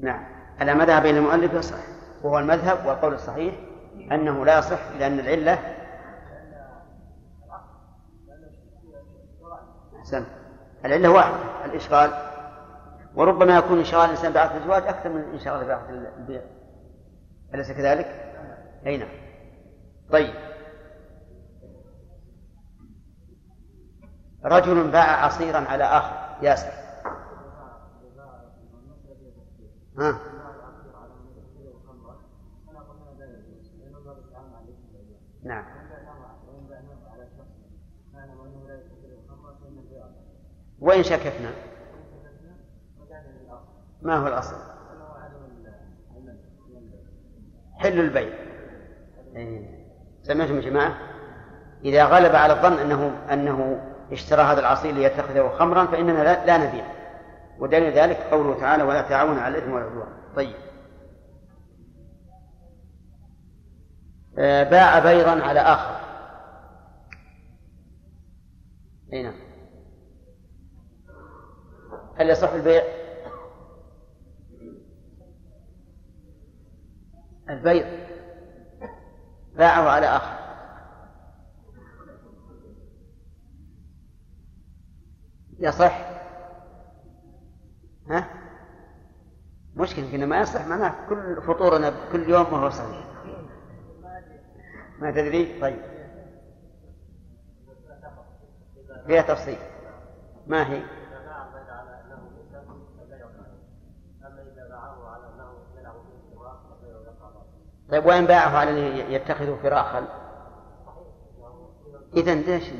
نعم. 0.00 0.24
على 0.60 0.74
مذهب 0.74 1.06
المؤلف 1.06 1.54
يصح 1.54 1.78
وهو 2.22 2.38
المذهب 2.38 2.86
والقول 2.86 3.14
الصحيح 3.14 3.54
أنه 4.12 4.44
لا 4.44 4.58
يصح 4.58 4.78
لأن 4.98 5.18
العلة 5.18 5.58
أحسن 10.06 10.24
العلة 10.84 11.08
واحدة 11.08 11.64
الإشغال. 11.64 12.10
وربما 13.14 13.56
يكون 13.56 13.78
انشغال 13.78 14.04
الإنسان 14.04 14.32
بعقد 14.32 14.56
الزواج 14.56 14.82
أكثر 14.82 15.08
من 15.08 15.20
انشغال 15.20 15.66
بعقد 15.66 15.90
البيع. 16.18 16.42
أليس 17.54 17.72
كذلك؟ 17.72 18.06
أي 18.86 18.96
نعم. 18.96 19.08
طيب. 20.12 20.34
رجل 24.44 24.90
باع 24.90 25.24
عصيرا 25.24 25.64
على 25.68 25.84
آخر 25.84 26.44
ياسر. 26.44 26.85
ها. 29.98 30.20
نعم. 35.44 35.64
وإن 40.80 41.02
شككنا. 41.02 41.50
ما 44.02 44.16
هو 44.16 44.26
الأصل؟ 44.26 44.56
حل 47.78 48.00
البيع. 48.00 48.34
إيه. 49.36 49.86
سمعتم 50.22 50.56
يا 50.56 50.60
جماعة؟ 50.60 50.98
إذا 51.84 52.04
غلب 52.04 52.34
على 52.34 52.52
الظن 52.52 52.72
أنه 52.72 53.32
أنه 53.32 53.80
اشترى 54.12 54.42
هذا 54.42 54.60
العصير 54.60 54.94
ليتخذه 54.94 55.48
خمرا 55.58 55.86
فإننا 55.86 56.24
لا, 56.24 56.46
لا 56.46 56.68
نبيع. 56.68 56.95
ودليل 57.58 57.92
ذلك 57.92 58.16
قوله 58.16 58.60
تعالى 58.60 58.82
ولا 58.82 59.02
تعاون 59.02 59.38
على 59.38 59.58
الإثم 59.58 59.72
والعدوان 59.72 60.08
طيب. 60.36 60.56
آه، 64.38 64.70
باع 64.70 64.98
بيضا 64.98 65.42
على 65.42 65.60
آخر. 65.60 66.06
أي 69.12 69.22
نعم. 69.22 69.34
هل 72.16 72.30
يصح 72.30 72.52
البيع؟ 72.52 72.82
البيض. 77.50 77.86
باعه 79.56 79.88
على 79.88 80.06
آخر. 80.06 80.36
يصح؟ 85.58 86.15
ها؟ 88.10 88.28
مشكلة 89.76 90.14
إنه 90.14 90.26
ما 90.26 90.40
يصح 90.40 90.66
معناه 90.66 90.94
كل 91.08 91.42
فطورنا 91.42 91.92
كل 92.12 92.30
يوم 92.30 92.52
وهو 92.52 92.70
صحيح 92.70 93.06
ما 94.98 95.10
تدري؟ 95.10 95.60
طيب. 95.60 95.78
فيها 99.06 99.22
تفصيل. 99.22 99.58
ما 100.46 100.72
هي؟ 100.72 100.82
طيب 107.90 108.06
وإن 108.06 108.26
باعه؟ 108.26 108.56
على 108.58 108.70
أن 108.70 109.10
يتخذه 109.12 109.58
فراخا. 109.62 110.08
إذا 112.16 112.34
ليش 112.34 112.72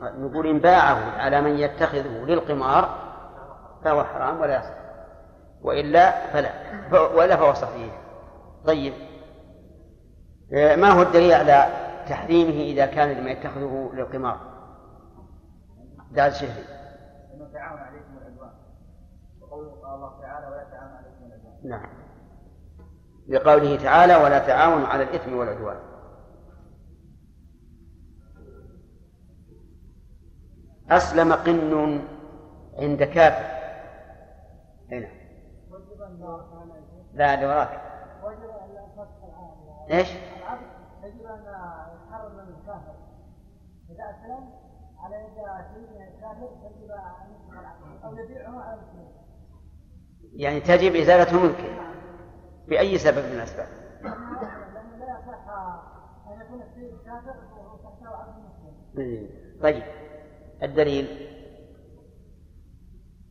نقول 0.00 0.46
إن 0.46 0.58
باعه 0.58 1.22
على 1.22 1.40
من 1.40 1.58
يتخذه 1.58 2.24
للقمار؟ 2.24 3.13
فهو 3.84 4.04
حرام 4.04 4.40
ولا 4.40 4.56
يصح. 4.56 4.74
وإلا 5.62 6.26
فلا. 6.32 6.50
وإلا 6.92 7.36
فهو 7.36 7.54
صحيح. 7.54 8.00
طيب. 8.64 8.92
آه، 10.52 10.76
ما 10.76 10.88
هو 10.88 11.02
الدليل 11.02 11.32
على 11.32 11.66
تحريمه 12.08 12.60
إذا 12.60 12.86
كان 12.86 13.12
لما 13.12 13.30
يتخذه 13.30 13.90
للقمار؟ 13.94 14.40
دار 16.10 16.30
شهري 16.30 16.64
إنه 17.34 17.52
تعاون 17.52 17.80
عليكم 17.80 18.18
العدوان 18.18 18.50
وقول 19.40 19.66
الله 19.66 20.20
تعالى 20.20 20.46
ولا 20.46 20.64
تعاون 20.70 20.92
عليكم 20.92 21.26
العدوان 21.26 21.68
نعم. 21.68 21.88
لقوله 23.28 23.76
تعالى 23.76 24.16
ولا 24.16 24.38
تعاونوا 24.38 24.86
على 24.86 25.02
الإثم 25.02 25.36
والعدوان. 25.36 25.76
أسلم 30.90 31.32
قن 31.32 32.02
عند 32.78 33.02
كافر. 33.02 33.53
هنا 34.90 35.08
لا 37.14 37.34
اللي 37.34 37.46
وراك. 37.46 37.82
إيش؟ 39.90 40.08
يجب 41.04 41.26
ان 41.26 41.40
يتحرر 41.42 42.32
من 42.32 42.54
الكافر 42.54 42.94
اذا 43.90 44.04
اسلم 44.10 44.50
على 44.98 45.16
يد 45.16 45.34
سيدنا 45.74 46.08
الكافر 46.08 46.48
يجب 46.64 46.90
ان 46.90 47.30
يسلم 47.30 47.58
العبد 47.58 48.04
أو 48.04 48.16
يبيعه 48.16 48.60
على 48.60 48.80
المسلمين 48.80 49.12
يعني 50.36 50.60
تجب 50.60 50.94
إزالة 50.94 51.42
ملكه 51.42 51.94
بأي 52.68 52.98
سبب 52.98 53.24
من 53.24 53.32
الأسباب؟ 53.32 53.68
لأنه 54.02 54.96
لا 54.96 55.18
يصح 55.18 55.48
ان 56.26 56.40
يكون 56.40 56.62
السيد 56.62 56.98
كافر 57.04 57.36
وتحته 57.72 58.16
عبد 58.16 58.38
مسلم 58.38 59.28
طيب 59.62 59.82
الدليل؟ 60.62 61.06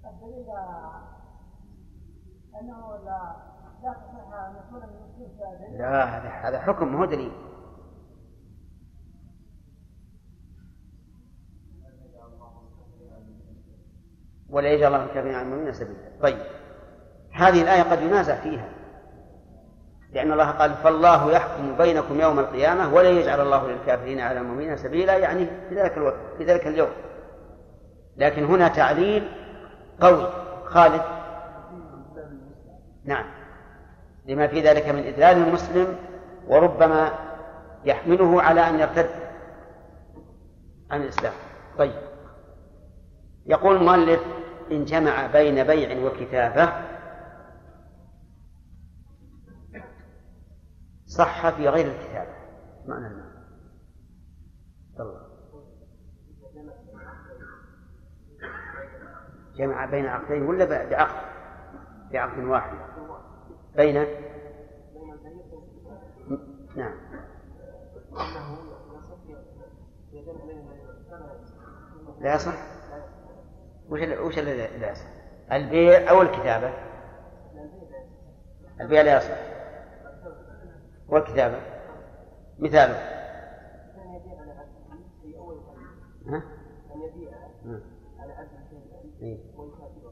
الدليل 0.06 0.46
لا 5.78 6.04
هذا 6.04 6.30
هذا 6.30 6.60
حكم 6.60 6.94
ما 6.94 7.00
هو 7.00 7.06
دليل. 7.06 7.32
ولا 14.50 14.70
يجعل 14.70 14.94
الله 14.94 15.06
الكافرين 15.06 15.36
على 15.36 15.46
المؤمنين 15.46 15.74
سبيلا. 15.74 16.00
طيب. 16.22 16.38
هذه 17.32 17.62
الآية 17.62 17.82
قد 17.82 18.02
ينازع 18.02 18.36
فيها. 18.36 18.70
لأن 20.12 20.32
الله 20.32 20.52
قال 20.52 20.74
فالله 20.74 21.32
يحكم 21.32 21.78
بينكم 21.78 22.22
يوم 22.22 22.40
القيامة 22.40 22.94
ولا 22.94 23.10
يجعل 23.10 23.42
الله 23.42 23.68
للكافرين 23.68 24.20
على 24.20 24.40
المؤمنين 24.40 24.78
سبيلا. 24.78 25.18
يعني 25.18 25.46
في 25.70 25.76
ذلك 25.76 25.98
الوقت 25.98 26.20
في 26.38 26.46
ذلك 26.46 26.68
اليوم. 26.68 26.90
لكن 28.18 28.46
هنا 28.46 28.68
تعليل 28.68 29.32
قوي. 30.02 30.28
خالد 30.66 31.23
نعم. 33.06 33.26
لما 34.26 34.48
في 34.48 34.62
ذلك 34.62 34.88
من 34.88 35.00
إذلال 35.00 35.38
المسلم 35.38 35.96
وربما 36.48 37.12
يحمله 37.86 38.42
على 38.42 38.70
أن 38.70 38.80
يرتد 38.80 39.10
عن 40.92 41.02
الإسلام. 41.02 41.34
طيب. 41.78 42.02
يقول 43.46 43.76
المؤلف 43.76 44.22
إن 44.72 44.86
جمع 44.86 45.28
بين 45.28 45.64
بيع 45.64 46.06
وكتابة 46.06 46.70
صح 51.06 51.50
في 51.50 51.70
غير 51.70 51.86
الكتابة 51.88 52.34
معنى 52.86 53.08
المعنى. 53.08 53.34
الله 55.00 55.34
جمع 59.56 59.86
بين 59.86 60.06
عقدين 60.06 60.42
ولا 60.42 60.66
بعقد؟ 60.66 61.34
بعقد 62.14 62.44
واحد. 62.44 62.78
بين؟ 63.76 64.06
نعم. 66.76 66.94
لا 72.22 72.36
يصح؟ 72.36 72.54
وش 73.90 74.00
وش 74.02 74.40
الذي 74.40 74.78
لا 74.78 74.92
يصح؟ 74.92 75.06
البيع 75.52 76.10
أو 76.10 76.22
الكتابة؟ 76.22 76.74
البيع 78.82 79.02
لا 79.02 79.18
يصح. 79.18 79.38
والكتابة؟ 81.10 81.60
مثاله. 82.60 83.14
ها؟ 86.28 86.44
ها. 87.66 87.80
إيه. 89.22 89.38
لا 89.38 90.03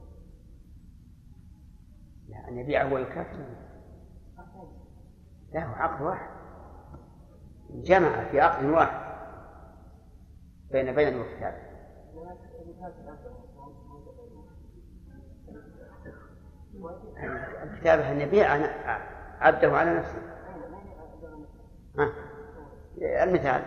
أن 2.48 2.58
يبيعه 2.58 2.94
ويكافئ 2.94 3.38
لا 5.53 5.66
هو 5.66 5.74
عقد 5.74 6.02
واحد. 6.02 6.30
جمع 7.70 8.30
في 8.32 8.41
عقد 8.41 8.66
واحد 8.66 9.12
بين 10.72 10.95
بيع 10.95 11.22
وكتابة 11.22 11.72
الكتابة 17.64 18.12
أن 18.12 18.22
يبيع؟ 18.22 18.52
عبده 19.40 19.78
على 19.78 19.94
نفسه. 19.98 20.22
ها. 21.98 22.14
المثال. 23.24 23.62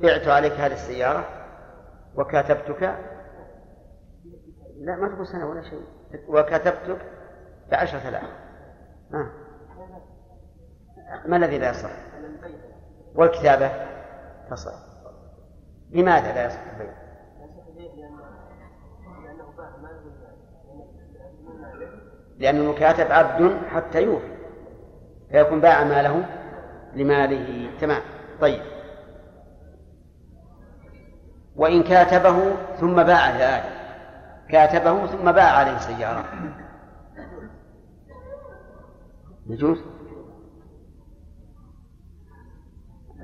بعت 0.00 0.28
عليك 0.28 0.52
هذه 0.52 0.72
السيارة 0.72 1.24
وكاتبتك 2.14 3.13
لا 4.84 4.96
ما 4.96 5.08
تقول 5.08 5.26
سنة 5.26 5.46
ولا 5.46 5.62
شيء. 5.62 5.84
وكتبتك 6.28 6.98
بعشرة 7.70 8.08
آلاف. 8.08 8.24
ها. 9.12 9.30
ما 11.26 11.36
الذي 11.36 11.58
لا 11.58 11.70
يصح؟ 11.70 11.90
والكتابة 13.14 13.70
تصح. 14.50 14.74
لماذا 15.90 16.34
لا 16.34 16.46
يصح 16.46 16.60
البيع؟ 16.72 16.94
لأن 22.38 22.56
المكاتب 22.56 23.12
عبد 23.12 23.56
حتى 23.68 24.02
يوفي 24.02 24.34
فيكون 25.30 25.60
باع 25.60 25.84
ماله 25.84 26.26
لماله. 26.94 27.70
تمام. 27.80 28.02
طيب. 28.40 28.62
وإن 31.56 31.82
كاتبه 31.82 32.56
ثم 32.80 33.02
باع 33.02 33.30
لآدم 33.30 33.83
كاتبه 34.48 35.06
ثم 35.06 35.32
باع 35.32 35.50
عليه 35.50 35.78
سيارة. 35.78 36.24
يجوز؟ 39.46 39.78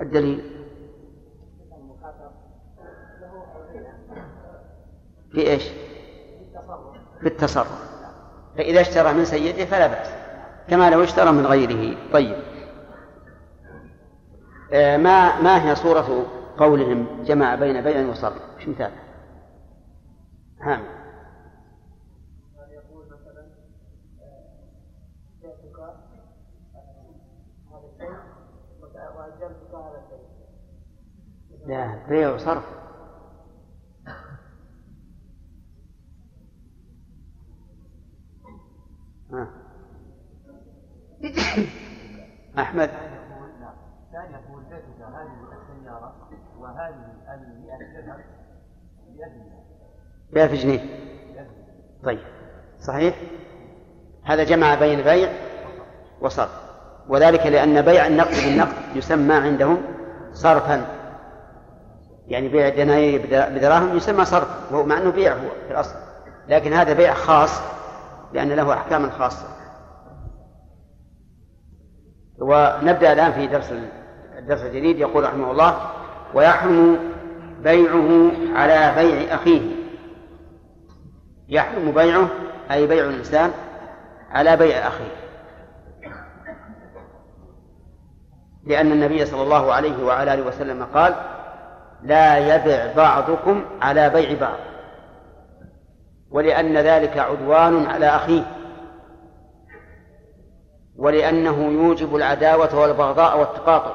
الدليل. 0.00 0.42
في 5.32 5.50
إيش؟ 5.50 5.68
في 7.20 7.26
التصرف 7.26 7.90
فإذا 8.56 8.80
اشترى 8.80 9.12
من 9.12 9.24
سيده 9.24 9.64
فلا 9.64 9.86
بأس. 9.86 10.08
كما 10.68 10.90
لو 10.90 11.02
اشترى 11.02 11.32
من 11.32 11.46
غيره. 11.46 11.96
طيب. 12.12 12.36
آه، 14.72 14.96
ما 14.96 15.40
ما 15.40 15.70
هي 15.70 15.74
صورة 15.74 16.26
قولهم 16.58 17.22
جمع 17.24 17.54
بين 17.54 17.80
بيع 17.80 18.06
وصرف؟ 18.06 18.42
إيش 18.58 18.68
مثال؟ 18.68 18.92
هام 20.60 20.99
لا 31.70 32.06
بيع 32.08 32.34
وصرف. 32.34 32.64
أحمد. 42.58 42.90
كان 44.12 44.32
يقول 44.32 44.64
بيتك 44.64 45.00
هذه 45.00 45.30
السيارة 45.52 46.14
وهذه 46.58 46.94
المئة 47.34 48.06
درهم 48.06 48.22
بألف 50.32 50.52
جنيه. 50.52 50.80
طيب. 52.04 52.20
صحيح؟ 52.80 53.14
هذا 54.24 54.44
جمع 54.44 54.74
بين 54.74 55.02
بيع 55.02 55.32
وصرف. 56.20 56.70
وذلك 57.08 57.46
لأن 57.46 57.82
بيع 57.82 58.06
النقد 58.06 58.34
بالنقد 58.34 58.96
يسمى 58.96 59.34
عندهم 59.34 59.82
صرفا. 60.32 60.99
يعني 62.30 62.48
بيع 62.48 62.68
الدناير 62.68 63.22
بدراهم 63.30 63.96
يسمى 63.96 64.24
صرف 64.24 64.72
وهو 64.72 64.84
مع 64.84 64.98
أنه 64.98 65.10
بيع 65.10 65.32
هو 65.32 65.48
في 65.66 65.72
الأصل. 65.72 65.94
لكن 66.48 66.72
هذا 66.72 66.92
بيع 66.92 67.14
خاص 67.14 67.60
لأن 68.32 68.48
له 68.48 68.74
أحكاما 68.74 69.10
خاصة. 69.10 69.46
ونبدأ 72.38 73.12
الآن 73.12 73.32
في 73.32 73.46
درس 73.46 73.72
الدرس 74.38 74.60
الجديد 74.62 74.98
يقول 74.98 75.24
رحمه 75.24 75.50
الله 75.50 75.90
ويحرم 76.34 76.98
بيعه 77.62 78.30
على 78.54 78.94
بيع 78.96 79.34
أخيه. 79.34 79.60
يحرم 81.48 81.90
بيعه 81.90 82.28
أي 82.70 82.86
بيع 82.86 83.04
الإنسان 83.04 83.50
على 84.30 84.56
بيع 84.56 84.88
أخيه. 84.88 85.16
لأن 88.66 88.92
النبي 88.92 89.26
صلى 89.26 89.42
الله 89.42 89.72
عليه 89.72 90.04
وعلى 90.04 90.34
آله 90.34 90.46
وسلم 90.46 90.84
قال 90.94 91.14
لا 92.02 92.38
يبع 92.38 92.92
بعضكم 92.96 93.64
على 93.82 94.10
بيع 94.10 94.40
بعض. 94.40 94.58
ولأن 96.30 96.76
ذلك 96.78 97.18
عدوان 97.18 97.86
على 97.86 98.06
أخيه. 98.06 98.42
ولأنه 100.96 101.72
يوجب 101.72 102.16
العداوة 102.16 102.80
والبغضاء 102.80 103.40
والتقاطع. 103.40 103.92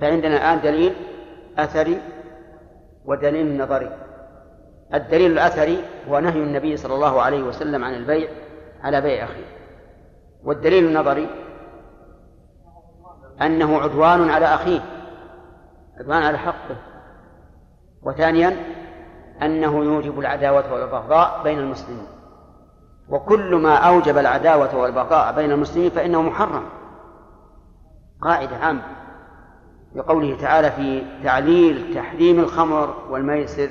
فعندنا 0.00 0.36
الآن 0.36 0.60
دليل 0.60 0.94
أثري 1.58 2.00
ودليل 3.04 3.58
نظري. 3.58 3.90
الدليل 4.94 5.32
الأثري 5.32 5.84
هو 6.08 6.18
نهي 6.18 6.42
النبي 6.42 6.76
صلى 6.76 6.94
الله 6.94 7.22
عليه 7.22 7.42
وسلم 7.42 7.84
عن 7.84 7.94
البيع 7.94 8.28
على 8.82 9.00
بيع 9.00 9.24
أخيه. 9.24 9.46
والدليل 10.44 10.84
النظري 10.84 11.28
أنه 13.42 13.78
عدوان 13.78 14.30
على 14.30 14.46
أخيه. 14.46 14.80
عدوان 16.00 16.22
على 16.22 16.38
حقه. 16.38 16.76
وثانيا 18.02 18.56
أنه 19.42 19.84
يوجب 19.84 20.20
العداوة 20.20 20.72
والبغضاء 20.72 21.40
بين 21.44 21.58
المسلمين. 21.58 22.06
وكل 23.08 23.54
ما 23.54 23.74
أوجب 23.74 24.18
العداوة 24.18 24.76
والبغضاء 24.76 25.34
بين 25.34 25.50
المسلمين 25.50 25.90
فإنه 25.90 26.22
محرم. 26.22 26.64
قاعدة 28.22 28.56
عامة. 28.56 28.82
لقوله 29.94 30.36
تعالى 30.40 30.70
في 30.70 31.02
تعليل 31.24 31.94
تحريم 31.94 32.40
الخمر 32.40 32.94
والميسر 33.10 33.70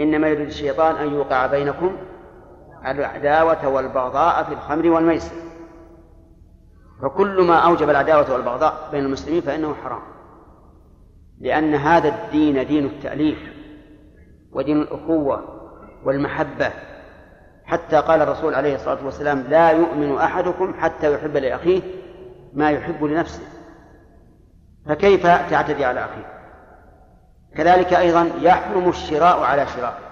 إنما 0.00 0.28
يريد 0.28 0.46
الشيطان 0.46 0.96
أن 0.96 1.14
يوقع 1.14 1.46
بينكم 1.46 1.96
العداوة 2.86 3.68
والبغضاء 3.68 4.44
في 4.44 4.52
الخمر 4.52 4.88
والميسر. 4.88 5.34
فكل 7.02 7.46
ما 7.46 7.56
أوجب 7.56 7.90
العداوة 7.90 8.32
والبغضاء 8.32 8.88
بين 8.92 9.04
المسلمين 9.04 9.40
فإنه 9.40 9.74
حرام. 9.74 10.17
لأن 11.40 11.74
هذا 11.74 12.08
الدين 12.08 12.66
دين 12.66 12.86
التأليف 12.86 13.38
ودين 14.52 14.82
الأخوة 14.82 15.44
والمحبة. 16.04 16.70
حتى 17.64 17.96
قال 17.96 18.22
الرسول 18.22 18.54
عليه 18.54 18.74
الصلاة 18.74 19.04
والسلام 19.04 19.40
لا 19.40 19.70
يؤمن 19.70 20.16
أحدكم 20.16 20.74
حتى 20.74 21.14
يحب 21.14 21.36
لأخيه 21.36 21.82
ما 22.52 22.70
يحب 22.70 23.04
لنفسه. 23.04 23.42
فكيف 24.86 25.22
تعتدي 25.26 25.84
على 25.84 26.00
أخيه؟ 26.00 26.38
كذلك 27.56 27.94
أيضا 27.94 28.30
يحرم 28.40 28.88
الشراء 28.88 29.40
على 29.40 29.66
شرائه. 29.66 30.08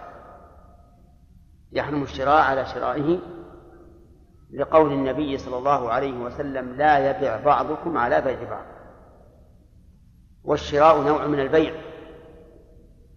يحرم 1.73 2.03
الشراء 2.03 2.43
على 2.43 2.66
شرائه 2.66 3.19
لقول 4.55 4.93
النبي 4.93 5.39
صلى 5.39 5.59
الله 5.59 5.90
عليه 5.90 6.12
وسلم 6.12 6.77
لا 6.77 7.11
يبع 7.11 7.40
بعضكم 7.44 7.98
على 7.98 8.20
بيع 8.20 8.51
بعض. 8.51 8.76
والشراء 10.47 11.01
نوع 11.02 11.27
من 11.27 11.40
البيع 11.40 11.73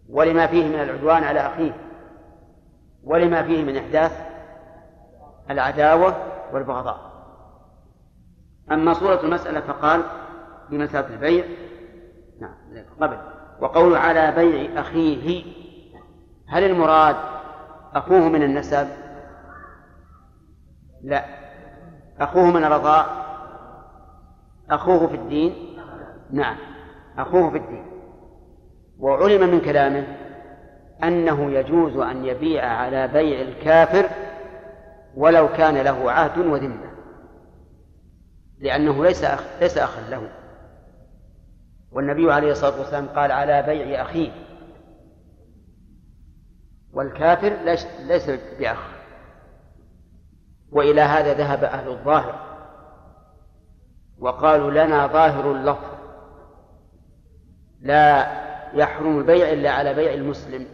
ولما 0.10 0.48
فيه 0.48 0.68
من 0.68 0.76
العدوان 0.76 1.24
على 1.24 1.40
أخيه 1.40 1.78
ولما 3.04 3.44
فيه 3.44 3.64
من 3.64 3.78
إحداث 3.78 4.12
العداوة 5.50 6.16
والبغضاء. 6.54 7.10
أما 8.72 8.94
صورة 8.94 9.24
المسألة 9.24 9.60
فقال 9.60 10.04
بمثابة 10.70 11.08
البيع 11.14 11.46
نعم 12.42 12.86
قبل 13.02 13.18
وقول 13.62 13.96
على 13.96 14.32
بيع 14.32 14.80
أخيه 14.80 15.44
هل 16.48 16.64
المراد 16.64 17.16
أخوه 17.94 18.30
من 18.30 18.44
النسب؟ 18.44 18.88
لا 21.04 21.26
أخوه 22.20 22.46
من 22.46 22.64
الرضاء 22.64 23.26
أخوه 24.70 25.08
في 25.08 25.16
الدين؟ 25.16 25.78
نعم. 26.32 26.58
أخوه 27.22 27.50
في 27.50 27.58
الدين. 27.58 27.86
وعلم 29.00 29.50
من 29.50 29.62
كلامه 29.62 30.08
أنه 31.04 31.52
يجوز 31.52 31.98
أن 31.98 32.26
يبيع 32.26 32.66
على 32.66 33.08
بيع 33.08 33.42
الكافر 33.42 34.10
ولو 35.16 35.48
كان 35.48 35.78
له 35.78 36.12
عهد 36.12 36.38
وذمة 36.38 36.90
لأنه 38.60 39.04
ليس 39.04 39.24
أخ 39.24 39.44
ليس 39.62 39.78
أخا 39.78 40.02
له. 40.10 40.30
والنبي 41.92 42.32
عليه 42.32 42.52
الصلاة 42.52 42.80
والسلام 42.80 43.08
قال 43.08 43.32
على 43.32 43.62
بيع 43.62 44.02
أخيه. 44.02 44.32
والكافر 46.94 47.50
ليس 48.08 48.30
بأخ. 48.60 48.90
وإلى 50.72 51.02
هذا 51.02 51.34
ذهب 51.34 51.64
أهل 51.64 51.88
الظاهر. 51.88 52.50
وقالوا 54.20 54.72
لنا 54.72 55.08
ظاهر 55.08 55.52
اللفظ. 55.52 55.99
لا 57.82 58.28
يحرم 58.74 59.20
البيع 59.20 59.50
إلا 59.50 59.72
على 59.72 59.94
بيع 59.94 60.14
المسلم. 60.14 60.66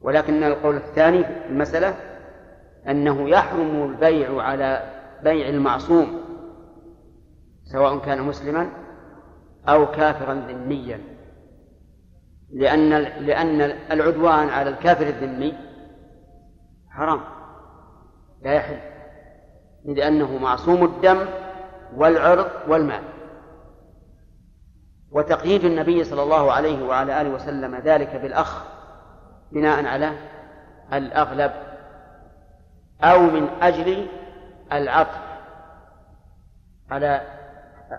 ولكن 0.00 0.42
القول 0.42 0.76
الثاني 0.76 1.24
في 1.24 1.46
المسألة 1.48 1.94
أنه 2.88 3.28
يحرم 3.28 3.90
البيع 3.90 4.42
على 4.42 4.82
بيع 5.22 5.48
المعصوم 5.48 6.20
سواء 7.64 7.98
كان 7.98 8.22
مسلما 8.22 8.70
أو 9.68 9.90
كافرا 9.90 10.34
ذميا. 10.34 11.00
لأن 12.52 12.90
لأن 13.26 13.60
العدوان 13.90 14.48
على 14.48 14.70
الكافر 14.70 15.06
الذمي 15.06 15.54
حرام 16.90 17.20
لا 18.42 18.52
يحل 18.52 18.78
لأنه 19.84 20.38
معصوم 20.38 20.84
الدم 20.84 21.26
والعرض 21.96 22.50
والمال. 22.68 23.13
وتقييد 25.14 25.64
النبي 25.64 26.04
صلى 26.04 26.22
الله 26.22 26.52
عليه 26.52 26.86
وعلى 26.86 27.20
آله 27.20 27.30
وسلم 27.30 27.74
ذلك 27.74 28.16
بالأخ 28.16 28.62
بناء 29.52 29.86
على 29.86 30.12
الأغلب 30.92 31.52
أو 33.02 33.20
من 33.20 33.48
أجل 33.62 34.06
العطف 34.72 35.18
على 36.90 37.20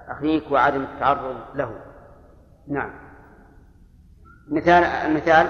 أخيك 0.07 0.51
وعدم 0.51 0.83
التعرض 0.83 1.35
له. 1.55 1.71
نعم. 2.67 2.91
مثال 4.51 4.83
المثال 4.83 5.47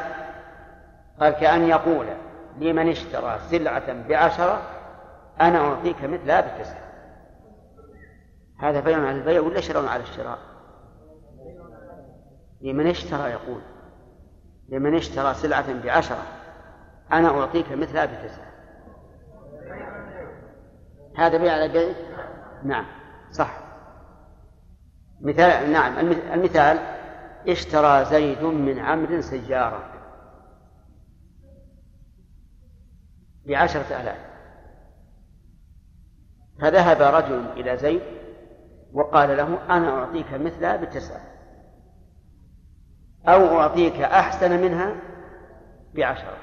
قال 1.19 1.33
كأن 1.33 1.63
يقول 1.63 2.05
لمن 2.59 2.89
اشترى 2.89 3.39
سلعة 3.49 4.07
بعشرة 4.09 4.61
أنا 5.41 5.59
أعطيك 5.59 6.03
مثلها 6.03 6.41
بتسعة. 6.41 6.85
هذا 8.59 8.79
بيع 8.79 8.97
على 8.97 9.17
البيع 9.17 9.41
ولا 9.41 9.61
شراء 9.61 9.87
على 9.87 10.03
الشراء؟ 10.03 10.54
لمن 12.65 12.87
اشترى 12.87 13.31
يقول 13.31 13.61
لمن 14.69 14.95
اشترى 14.95 15.33
سلعة 15.33 15.83
بعشرة 15.83 16.23
أنا 17.11 17.27
أعطيك 17.29 17.71
مثلها 17.71 18.05
بتسعة 18.05 18.51
هذا 21.17 21.37
بيع 21.37 21.53
على 21.53 21.67
بيع 21.67 21.93
نعم 22.63 22.85
صح. 23.31 23.57
مثال 25.21 25.71
نعم 25.71 25.97
المثال 26.33 26.79
اشترى 27.47 28.05
زيد 28.05 28.43
من 28.43 28.79
عمرو 28.79 29.21
سيارة 29.21 29.93
بعشرة 33.47 34.01
آلاف. 34.01 34.17
فذهب 36.61 37.01
رجل 37.01 37.45
إلى 37.57 37.77
زيد 37.77 38.01
وقال 38.93 39.37
له 39.37 39.75
أنا 39.75 39.89
أعطيك 39.89 40.33
مثلها 40.33 40.75
بتسعة 40.75 41.34
أو 43.27 43.59
أعطيك 43.59 44.01
أحسن 44.01 44.61
منها 44.61 44.95
بعشرة. 45.95 46.37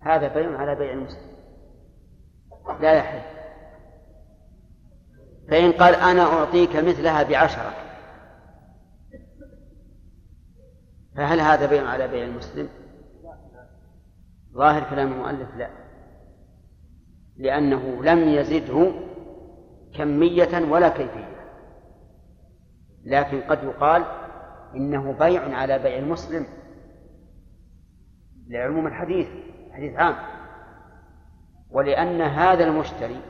هذا 0.00 0.28
بيع 0.28 0.58
على 0.58 0.74
بيع 0.74 0.92
المسلم. 0.92 1.36
لا 2.80 2.92
يحل. 2.92 3.36
فإن 5.48 5.72
قال 5.72 5.94
أنا 5.94 6.22
أعطيك 6.22 6.76
مثلها 6.76 7.22
بعشرة 7.22 7.72
فهل 11.16 11.40
هذا 11.40 11.66
بيع 11.66 11.88
على 11.88 12.08
بيع 12.08 12.24
المسلم؟ 12.24 12.68
ظاهر 14.54 14.90
كلام 14.90 15.12
المؤلف 15.12 15.56
لا 15.56 15.70
لأنه 17.36 18.02
لم 18.04 18.28
يزده 18.28 18.92
كمية 19.94 20.70
ولا 20.70 20.88
كيفية 20.88 21.36
لكن 23.04 23.40
قد 23.40 23.64
يقال 23.64 24.04
إنه 24.74 25.12
بيع 25.12 25.56
على 25.56 25.78
بيع 25.78 25.98
المسلم 25.98 26.46
لعموم 28.48 28.86
الحديث 28.86 29.28
حديث 29.72 29.96
عام. 29.96 30.16
ولأن 31.70 32.20
هذا 32.20 32.64
المشتري 32.64 33.20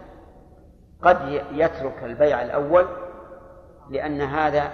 قد 1.03 1.43
يترك 1.53 2.05
البيع 2.05 2.43
الأول 2.43 2.87
لأن 3.91 4.21
هذا 4.21 4.73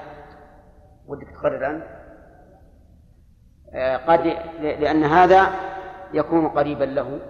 ودك 1.07 1.29
تقرر 1.29 1.67
أنت؟ 1.71 1.87
آه، 3.75 3.97
قد 3.97 4.21
لأن 4.61 5.05
هذا 5.05 5.47
يكون 6.13 6.49
قريبا 6.49 6.85
له 6.85 7.21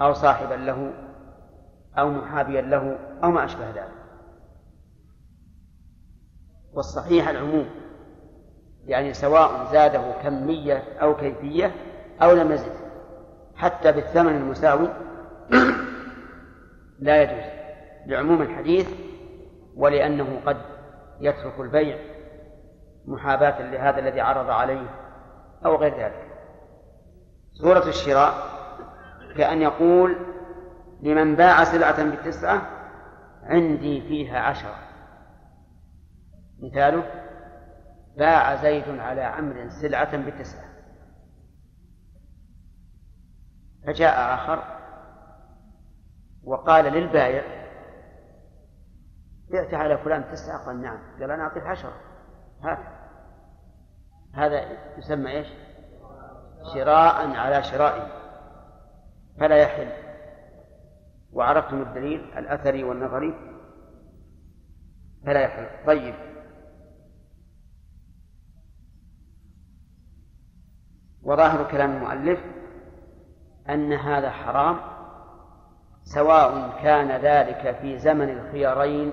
أو 0.00 0.12
صاحبا 0.12 0.54
له 0.54 0.92
أو 1.98 2.10
محابيا 2.10 2.60
له 2.60 2.98
أو 3.24 3.30
ما 3.30 3.44
أشبه 3.44 3.70
ذلك. 3.70 4.00
والصحيح 6.72 7.28
العموم 7.28 7.66
يعني 8.86 9.14
سواء 9.14 9.72
زاده 9.72 10.02
كمية 10.22 10.82
أو 11.02 11.16
كيفية 11.16 11.74
أو 12.22 12.32
لم 12.32 12.52
يزد 12.52 12.72
حتى 13.56 13.92
بالثمن 13.92 14.36
المساوي 14.36 14.88
لا 17.00 17.22
يجوز. 17.22 17.50
لعموم 18.06 18.42
الحديث 18.42 18.88
ولأنه 19.76 20.40
قد 20.46 20.56
يترك 21.20 21.60
البيع 21.60 21.98
محاباة 23.06 23.70
لهذا 23.70 23.98
الذي 23.98 24.20
عرض 24.20 24.50
عليه 24.50 24.90
أو 25.64 25.76
غير 25.76 25.94
ذلك. 25.94 26.26
صورة 27.52 27.88
الشراء 27.88 28.34
كأن 29.36 29.62
يقول 29.62 30.16
لمن 31.02 31.36
باع 31.36 31.64
سلعة 31.64 32.04
بتسعة 32.10 32.62
عندي 33.42 34.00
فيها 34.00 34.40
عشرة. 34.40 34.74
مثاله 36.62 37.04
باع 38.20 38.62
زيد 38.62 38.98
على 38.98 39.22
عمرو 39.22 39.70
سلعة 39.70 40.16
بتسعة. 40.16 40.70
فجاء 43.86 44.34
آخر 44.34 44.64
وقال 46.44 46.84
للبائع 46.84 47.42
بعت 49.52 49.74
على 49.74 49.98
فلان 49.98 50.24
تسعة؟ 50.32 50.66
قال 50.66 50.82
نعم. 50.82 50.98
قال 51.20 51.30
أنا 51.30 51.42
أعطيك 51.42 51.66
عشرة. 51.66 51.92
هات 52.62 52.78
هذا 54.34 54.60
يسمى 54.98 55.30
إيش؟ 55.30 55.48
شراء 56.74 57.30
على 57.36 57.62
شرائه. 57.62 58.06
فلا 59.40 59.56
يحل. 59.56 59.92
وعرفتم 61.32 61.82
الدليل 61.82 62.38
الأثري 62.38 62.84
والنظري؟ 62.84 63.34
فلا 65.26 65.40
يحل. 65.40 65.86
طيب. 65.86 66.29
وظاهر 71.22 71.70
كلام 71.70 71.90
المؤلف 71.90 72.40
أن 73.68 73.92
هذا 73.92 74.30
حرام 74.30 74.80
سواء 76.04 76.82
كان 76.82 77.10
ذلك 77.10 77.76
في 77.80 77.98
زمن 77.98 78.28
الخيارين 78.28 79.12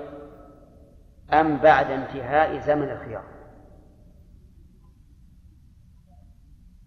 أم 1.33 1.57
بعد 1.57 1.91
انتهاء 1.91 2.59
زمن 2.59 2.89
الخيار 2.91 3.23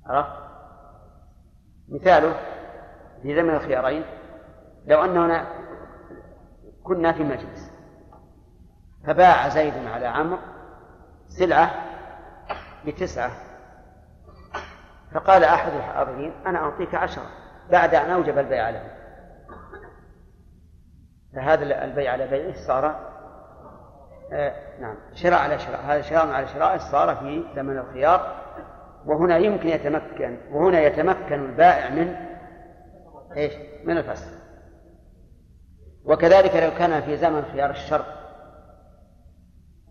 عرفت؟ 0.07 0.41
مثاله 1.89 2.35
في 3.23 3.37
زمن 3.37 3.55
الخيارين 3.55 4.05
لو 4.87 5.05
أننا 5.05 5.47
كنا 6.83 7.13
في 7.13 7.23
مجلس 7.23 7.71
فباع 9.07 9.49
زيد 9.49 9.75
على 9.87 10.07
عمرو 10.07 10.39
سلعة 11.29 11.71
بتسعة 12.87 13.50
فقال 15.15 15.45
أحد 15.45 15.73
الحاضرين 15.73 16.33
أنا 16.47 16.59
أعطيك 16.59 16.95
عشرة 16.95 17.27
بعد 17.71 17.95
أن 17.95 18.11
أوجب 18.11 18.39
البيع 18.39 18.71
له 18.71 18.83
فهذا 21.35 21.85
البيع 21.85 22.13
على 22.13 22.27
بيعه 22.27 22.55
صار 22.67 23.11
آه 24.33 24.55
نعم 24.81 24.97
شراء 25.15 25.41
على 25.41 25.59
شراء. 25.59 25.81
هذا 25.81 26.01
شراء 26.01 26.29
على 26.29 26.47
شراء 26.47 26.79
صار 26.79 27.17
في 27.17 27.45
زمن 27.55 27.79
الخيار 27.79 28.37
وهنا 29.07 29.37
يمكن 29.37 29.69
يتمكن 29.69 30.39
وهنا 30.51 30.81
يتمكن 30.81 31.45
البائع 31.45 31.91
من 31.91 32.17
إيش؟ 33.37 33.53
من 33.85 33.99
الفسخ. 33.99 34.29
وكذلك 36.05 36.57
لو 36.57 36.71
كان 36.79 37.01
في 37.01 37.17
زمن 37.17 37.45
خيار 37.53 37.71
الشر 37.71 38.05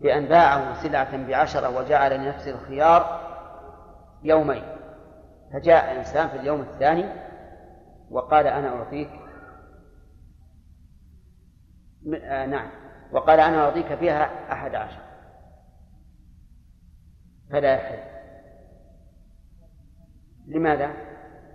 بأن 0.00 0.24
باعه 0.24 0.82
سلعة 0.82 1.26
بعشرة 1.26 1.76
وجعل 1.76 2.20
لنفسه 2.20 2.50
الخيار 2.50 3.20
يومين. 4.22 4.79
فجاء 5.52 5.98
إنسان 5.98 6.28
في 6.28 6.36
اليوم 6.36 6.60
الثاني 6.60 7.04
وقال 8.10 8.46
أنا 8.46 8.68
أعطيك 8.68 9.10
آه 12.14 12.46
نعم. 12.46 12.70
وقال 13.12 13.40
أنا 13.40 13.64
أعطيك 13.64 13.94
فيها 13.94 14.52
أحد 14.52 14.74
عشر. 14.74 15.00
فلا 17.50 17.74
يحل. 17.74 17.98
لماذا؟ 20.46 20.90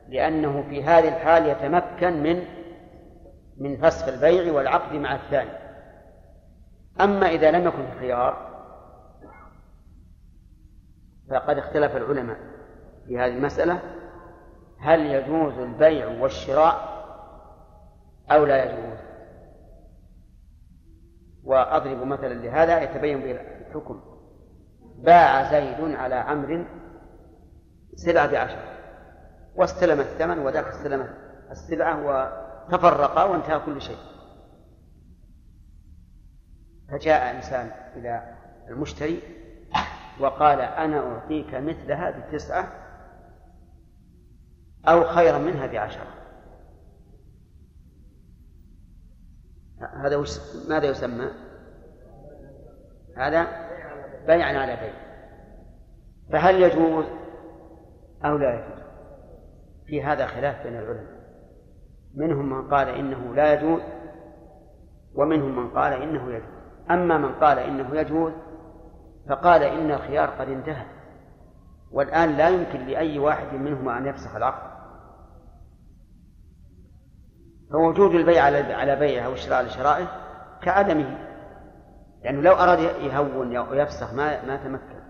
لأنه 0.10 0.64
في 0.70 0.84
هذه 0.84 1.08
الحال 1.08 1.46
يتمكن 1.46 2.24
من 2.24 2.46
من 3.58 3.78
فسخ 3.78 4.08
البيع 4.08 4.54
والعقد 4.54 4.96
مع 4.96 5.16
الثاني. 5.16 5.52
أما 7.02 7.28
إذا 7.28 7.52
لم 7.52 7.68
يكن 7.68 8.00
خيار 8.00 8.56
فقد 11.30 11.58
اختلف 11.58 11.96
العلماء. 11.96 12.55
في 13.08 13.20
هذه 13.20 13.38
المسألة 13.38 13.80
هل 14.80 15.00
يجوز 15.06 15.54
البيع 15.54 16.08
والشراء 16.22 16.96
أو 18.32 18.46
لا 18.46 18.64
يجوز؟ 18.64 19.00
وأضرب 21.44 22.04
مثلا 22.08 22.34
لهذا 22.34 22.82
يتبين 22.82 23.20
به 23.20 23.32
الحكم 23.32 24.02
باع 24.98 25.52
زيد 25.52 25.96
على 25.96 26.16
عمرو 26.16 26.66
سلعة 27.96 28.32
بعشرة 28.32 28.76
واستلم 29.56 30.00
الثمن 30.00 30.40
وذاك 30.40 30.66
استلم 30.66 31.08
السلعة 31.52 32.06
وتفرقا 32.06 33.24
وانتهى 33.24 33.60
كل 33.60 33.82
شيء. 33.82 33.98
فجاء 36.92 37.36
إنسان 37.36 37.72
إلى 37.96 38.36
المشتري 38.70 39.22
وقال 40.20 40.62
أنا 40.62 41.00
أعطيك 41.00 41.56
مثلها 41.56 42.12
بتسعة 42.12 42.85
أو 44.88 45.04
خيرا 45.04 45.38
منها 45.38 45.68
بعشرة 45.68 46.16
هذا 49.82 50.16
وش 50.16 50.30
ماذا 50.70 50.86
يسمى؟ 50.86 51.28
هذا 53.18 53.48
بيع 54.28 54.46
على 54.46 54.76
بيع. 54.76 54.94
فهل 56.32 56.62
يجوز 56.62 57.06
أو 58.26 58.38
لا 58.38 58.54
يجوز؟ 58.54 58.86
في 59.88 60.04
هذا 60.04 60.26
خلاف 60.26 60.64
بين 60.64 60.80
العلماء. 60.80 61.16
منهم 62.16 62.50
من 62.50 62.70
قال 62.70 62.90
إنه 62.90 63.36
لا 63.36 63.54
يجوز 63.54 63.82
ومنهم 65.16 65.56
من 65.56 65.70
قال 65.70 65.94
إنه 65.94 66.34
يجوز. 66.34 66.56
أما 66.92 67.18
من 67.18 67.36
قال 67.36 67.60
إنه 67.60 68.00
يجوز 68.00 68.34
فقال 69.30 69.64
إن 69.64 69.92
الخيار 69.92 70.30
قد 70.30 70.50
انتهى. 70.50 70.86
والآن 71.92 72.38
لا 72.38 72.50
يمكن 72.50 72.86
لأي 72.86 73.20
واحد 73.20 73.54
منهما 73.54 73.98
أن 73.98 74.06
يفسخ 74.06 74.36
العقد. 74.36 74.75
فوجود 77.72 78.16
البيع 78.16 78.44
على 78.78 78.96
بيعه 78.96 79.30
والشراء 79.30 79.58
على 79.58 79.70
شرائه 79.70 80.08
كعدمه 80.62 81.18
لأنه 82.24 82.42
لو 82.42 82.54
أراد 82.54 82.80
يهون 82.80 83.56
أو 83.56 83.74
يفسخ 83.74 84.14
ما 84.14 84.46
ما 84.46 84.58
تمكن. 84.58 85.06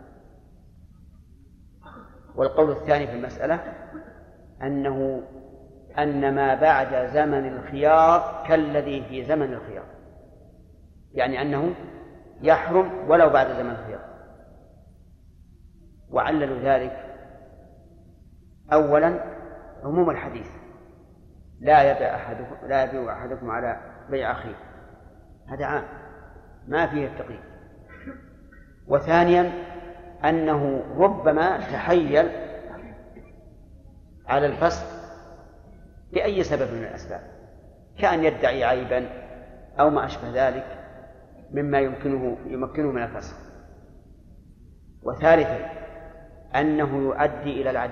والقول 2.35 2.71
الثاني 2.71 3.07
في 3.07 3.13
المسألة 3.13 3.73
أنه 4.61 5.23
أن 5.97 6.35
ما 6.35 6.55
بعد 6.55 7.09
زمن 7.13 7.47
الخيار 7.47 8.43
كالذي 8.47 9.05
في 9.09 9.25
زمن 9.25 9.53
الخيار. 9.53 9.85
يعني 11.13 11.41
أنه 11.41 11.75
يحرم 12.41 13.09
ولو 13.09 13.29
بعد 13.29 13.47
زمن 13.47 13.71
الخيار. 13.71 14.05
وعللوا 16.11 16.59
ذلك 16.59 17.15
أولا 18.73 19.19
عموم 19.83 20.09
الحديث. 20.09 20.47
لا 21.65 21.91
يبيع 21.91 22.15
أحدكم 22.15 22.67
لا 22.67 22.83
يبيع 22.83 23.13
أحدكم 23.13 23.51
على 23.51 23.77
بيع 24.09 24.31
أخيه. 24.31 24.55
هذا 25.49 25.65
عام. 25.65 25.83
ما 26.67 26.87
فيه 26.87 27.07
التقييد. 27.07 27.39
وثانيا 28.87 29.51
أنه 30.25 30.83
ربما 30.97 31.57
تحيل 31.57 32.29
على 34.27 34.45
الفصل 34.45 34.85
بأي 36.13 36.43
سبب 36.43 36.73
من 36.73 36.83
الأسباب. 36.83 37.21
كأن 37.99 38.23
يدعي 38.23 38.63
عيبا 38.63 39.09
أو 39.79 39.89
ما 39.89 40.05
أشبه 40.05 40.47
ذلك 40.47 40.65
مما 41.51 41.79
يمكنه 41.79 42.37
يمكنه 42.45 42.91
من 42.91 43.03
الفصل 43.03 43.35
وثالثا 45.03 45.69
أنه 46.55 46.97
يؤدي 46.97 47.61
إلى 47.61 47.89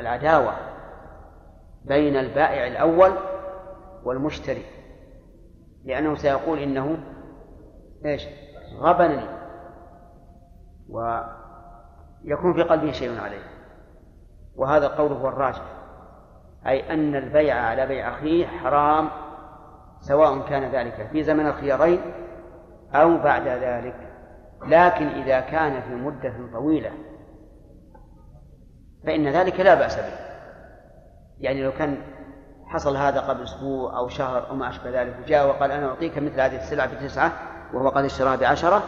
العداوة 0.00 0.72
بين 1.84 2.16
البائع 2.16 2.66
الأول 2.66 3.12
والمشتري. 4.04 4.64
لأنه 5.84 6.14
سيقول 6.14 6.58
إنه 6.58 6.98
إيش؟ 8.04 8.26
غبنني 8.78 9.26
ويكون 10.88 12.54
في 12.54 12.62
قلبه 12.62 12.92
شيء 12.92 13.20
عليه. 13.20 13.42
وهذا 14.56 14.86
القول 14.86 15.12
هو 15.12 15.28
الراجح. 15.28 15.62
أي 16.66 16.94
أن 16.94 17.16
البيع 17.16 17.54
على 17.56 17.86
بيع 17.86 18.10
أخيه 18.10 18.46
حرام 18.46 19.08
سواء 20.00 20.48
كان 20.48 20.70
ذلك 20.70 21.08
في 21.12 21.22
زمن 21.22 21.46
الخيارين 21.46 22.00
أو 22.94 23.18
بعد 23.18 23.48
ذلك. 23.48 24.12
لكن 24.66 25.06
إذا 25.06 25.40
كان 25.40 25.82
في 25.82 25.94
مدة 25.94 26.34
طويلة 26.52 26.92
فإن 29.06 29.28
ذلك 29.28 29.60
لا 29.60 29.74
بأس 29.74 29.96
به. 29.96 30.21
يعني 31.42 31.62
لو 31.62 31.72
كان 31.72 31.98
حصل 32.66 32.96
هذا 32.96 33.20
قبل 33.20 33.42
أسبوع 33.42 33.98
أو 33.98 34.08
شهر 34.08 34.50
أو 34.50 34.56
ما 34.56 34.68
أشبه 34.68 35.02
ذلك 35.02 35.16
وجاء 35.24 35.48
وقال 35.48 35.70
أنا 35.70 35.88
أعطيك 35.88 36.18
مثل 36.18 36.40
هذه 36.40 36.56
السلعة 36.56 36.94
بتسعة 36.94 37.32
وهو 37.74 37.88
قد 37.88 38.04
اشتراها 38.04 38.36
بعشرة 38.36 38.82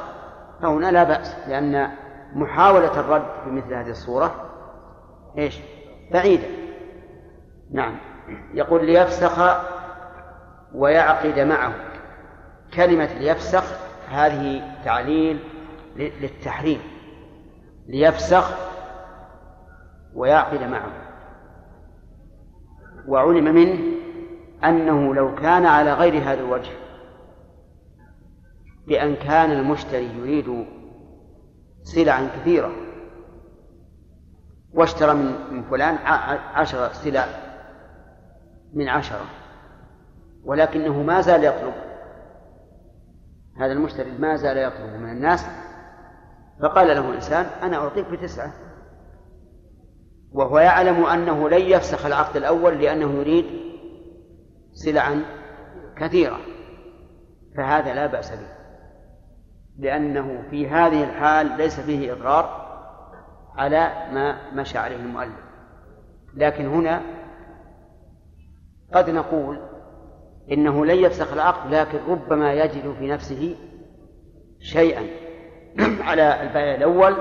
فهنا 0.62 0.90
لا 0.90 1.04
بأس 1.04 1.36
لأن 1.48 1.90
محاولة 2.32 3.00
الرد 3.00 3.26
في 3.44 3.50
مثل 3.50 3.74
هذه 3.74 3.90
الصورة 3.90 4.34
إيش؟ 5.38 5.60
بعيدة. 6.12 6.46
نعم. 7.70 7.96
يقول 8.54 8.86
ليفسخ 8.86 9.60
ويعقد 10.74 11.38
معه. 11.38 11.72
كلمة 12.74 13.12
ليفسخ 13.18 13.64
هذه 14.10 14.62
تعليل 14.84 15.40
للتحريم. 15.96 16.80
ليفسخ 17.88 18.50
ويعقد 20.14 20.62
معه. 20.62 21.03
وعلم 23.08 23.54
منه 23.54 23.78
أنه 24.64 25.14
لو 25.14 25.34
كان 25.34 25.66
على 25.66 25.92
غير 25.94 26.22
هذا 26.22 26.40
الوجه 26.40 26.72
بأن 28.86 29.14
كان 29.14 29.50
المشتري 29.50 30.10
يريد 30.18 30.66
سلعا 31.82 32.28
كثيرة 32.36 32.72
واشترى 34.74 35.14
من 35.50 35.62
فلان 35.70 35.94
عشر 36.54 36.92
سلع 36.92 37.26
من 38.74 38.88
عشرة 38.88 39.24
ولكنه 40.44 41.02
ما 41.02 41.20
زال 41.20 41.44
يطلب 41.44 41.74
هذا 43.56 43.72
المشتري 43.72 44.10
ما 44.18 44.36
زال 44.36 44.58
يطلب 44.58 45.00
من 45.00 45.10
الناس 45.10 45.46
فقال 46.60 46.86
له 46.86 47.14
إنسان 47.14 47.46
أنا 47.62 47.76
أعطيك 47.76 48.06
بتسعة. 48.10 48.52
وهو 50.34 50.58
يعلم 50.58 51.06
أنه 51.06 51.48
لن 51.48 51.60
يفسخ 51.60 52.06
العقد 52.06 52.36
الأول 52.36 52.78
لأنه 52.78 53.12
يريد 53.12 53.46
سلعا 54.72 55.22
كثيرة. 55.96 56.40
فهذا 57.56 57.94
لا 57.94 58.06
بأس 58.06 58.30
به. 58.30 58.48
لأنه 59.78 60.42
في 60.50 60.68
هذه 60.68 61.04
الحال 61.04 61.56
ليس 61.56 61.80
فيه 61.80 62.12
إضرار 62.12 62.64
على 63.56 63.92
ما 64.12 64.52
مشى 64.52 64.78
عليه 64.78 64.96
المؤلف. 64.96 65.44
لكن 66.34 66.66
هنا 66.66 67.02
قد 68.94 69.10
نقول 69.10 69.60
إنه 70.52 70.86
لن 70.86 70.98
يفسخ 71.04 71.32
العقد 71.32 71.74
لكن 71.74 71.98
ربما 72.08 72.52
يجد 72.52 72.94
في 72.98 73.08
نفسه 73.08 73.56
شيئا 74.60 75.06
على 76.08 76.42
البيع 76.42 76.74
الأول 76.74 77.16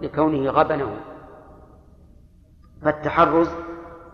لكونه 0.00 0.50
غبنه. 0.50 0.96
فالتحرز 2.82 3.48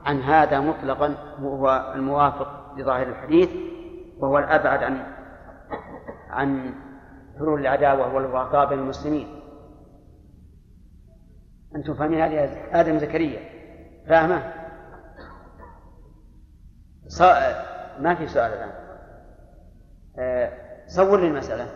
عن 0.05 0.21
هذا 0.21 0.61
مطلقا 0.61 1.15
هو 1.41 1.93
الموافق 1.95 2.75
لظاهر 2.77 3.09
الحديث 3.09 3.51
وهو 4.19 4.39
الأبعد 4.39 4.83
عن 4.83 5.15
عن 6.31 6.75
حلول 7.39 7.61
العداوة 7.61 8.15
والبغضاء 8.15 8.69
بين 8.69 8.79
المسلمين. 8.79 9.41
أنتم 11.77 11.95
فاهمين 11.95 12.21
هذه 12.21 12.45
آدم 12.81 12.99
زكريا؟ 12.99 13.41
فاهمة؟ 14.09 14.53
ما 18.01 18.15
في 18.15 18.27
سؤال 18.27 18.53
الآن. 18.53 18.73
آه، 20.19 20.53
صور 20.87 21.21
لي 21.21 21.27
المسألة. 21.27 21.69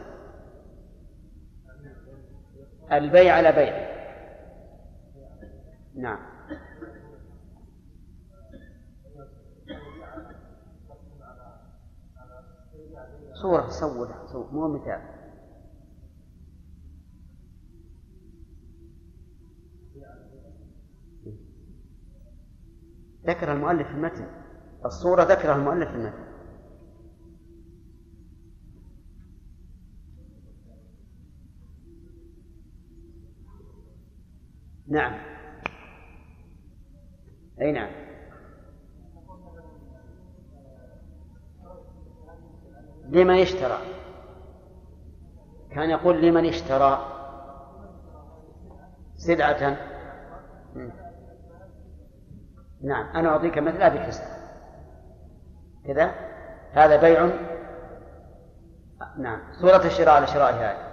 البيع 2.92 3.34
على 3.34 3.52
بيع. 3.52 3.88
نعم. 5.96 6.27
صورة 13.42 13.68
صورها 13.68 14.26
صور 14.26 14.52
مو 14.52 14.68
مثال. 14.68 15.18
ذكر 23.26 23.52
المؤلف 23.52 23.86
المتن. 23.86 24.26
الصورة 24.84 25.22
ذكرها 25.22 25.56
المؤلف 25.56 25.88
المتن. 25.88 26.28
نعم. 34.88 35.20
أي 37.60 37.72
نعم. 37.72 38.07
لمن 43.08 43.40
اشترى. 43.40 43.78
كان 45.70 45.90
يقول 45.90 46.22
لمن 46.22 46.46
اشترى. 46.46 47.14
سلعة. 49.16 49.76
نعم 52.82 53.16
أنا 53.16 53.28
أعطيك 53.28 53.58
مثلها 53.58 53.88
بتسعة 53.88 54.38
كذا؟ 55.86 56.14
هذا 56.72 56.96
بيع. 57.00 57.30
نعم 59.18 59.40
صورة 59.60 59.86
الشراء 59.86 60.14
على 60.14 60.26
شراء 60.26 60.54
هذه 60.54 60.88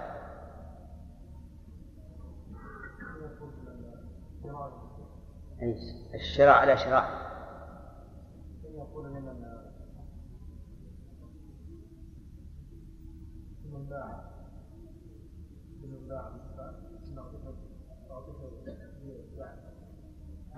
الشراء 6.14 6.54
على 6.54 6.76
شراء. 6.76 7.25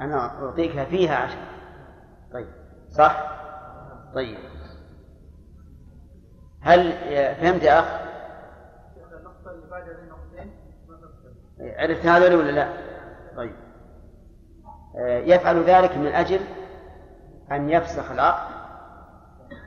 أنا 0.01 0.17
أعطيك 0.17 0.85
فيها 0.85 1.17
عشر 1.17 1.39
طيب. 2.33 2.49
صح؟ 2.91 3.39
طيب. 4.15 4.39
هل 6.61 6.93
فهمت 7.35 7.63
يا 7.63 7.81
أخ؟ 7.81 8.09
عرفت 11.61 12.07
هذا 12.07 12.37
ولا 12.37 12.51
لا؟ 12.51 12.69
طيب. 13.37 13.55
آه، 14.97 15.19
يفعل 15.19 15.65
ذلك 15.65 15.97
من 15.97 16.07
أجل 16.07 16.41
أن 17.53 17.71
يفسخ 17.71 18.11
العقد 18.11 18.55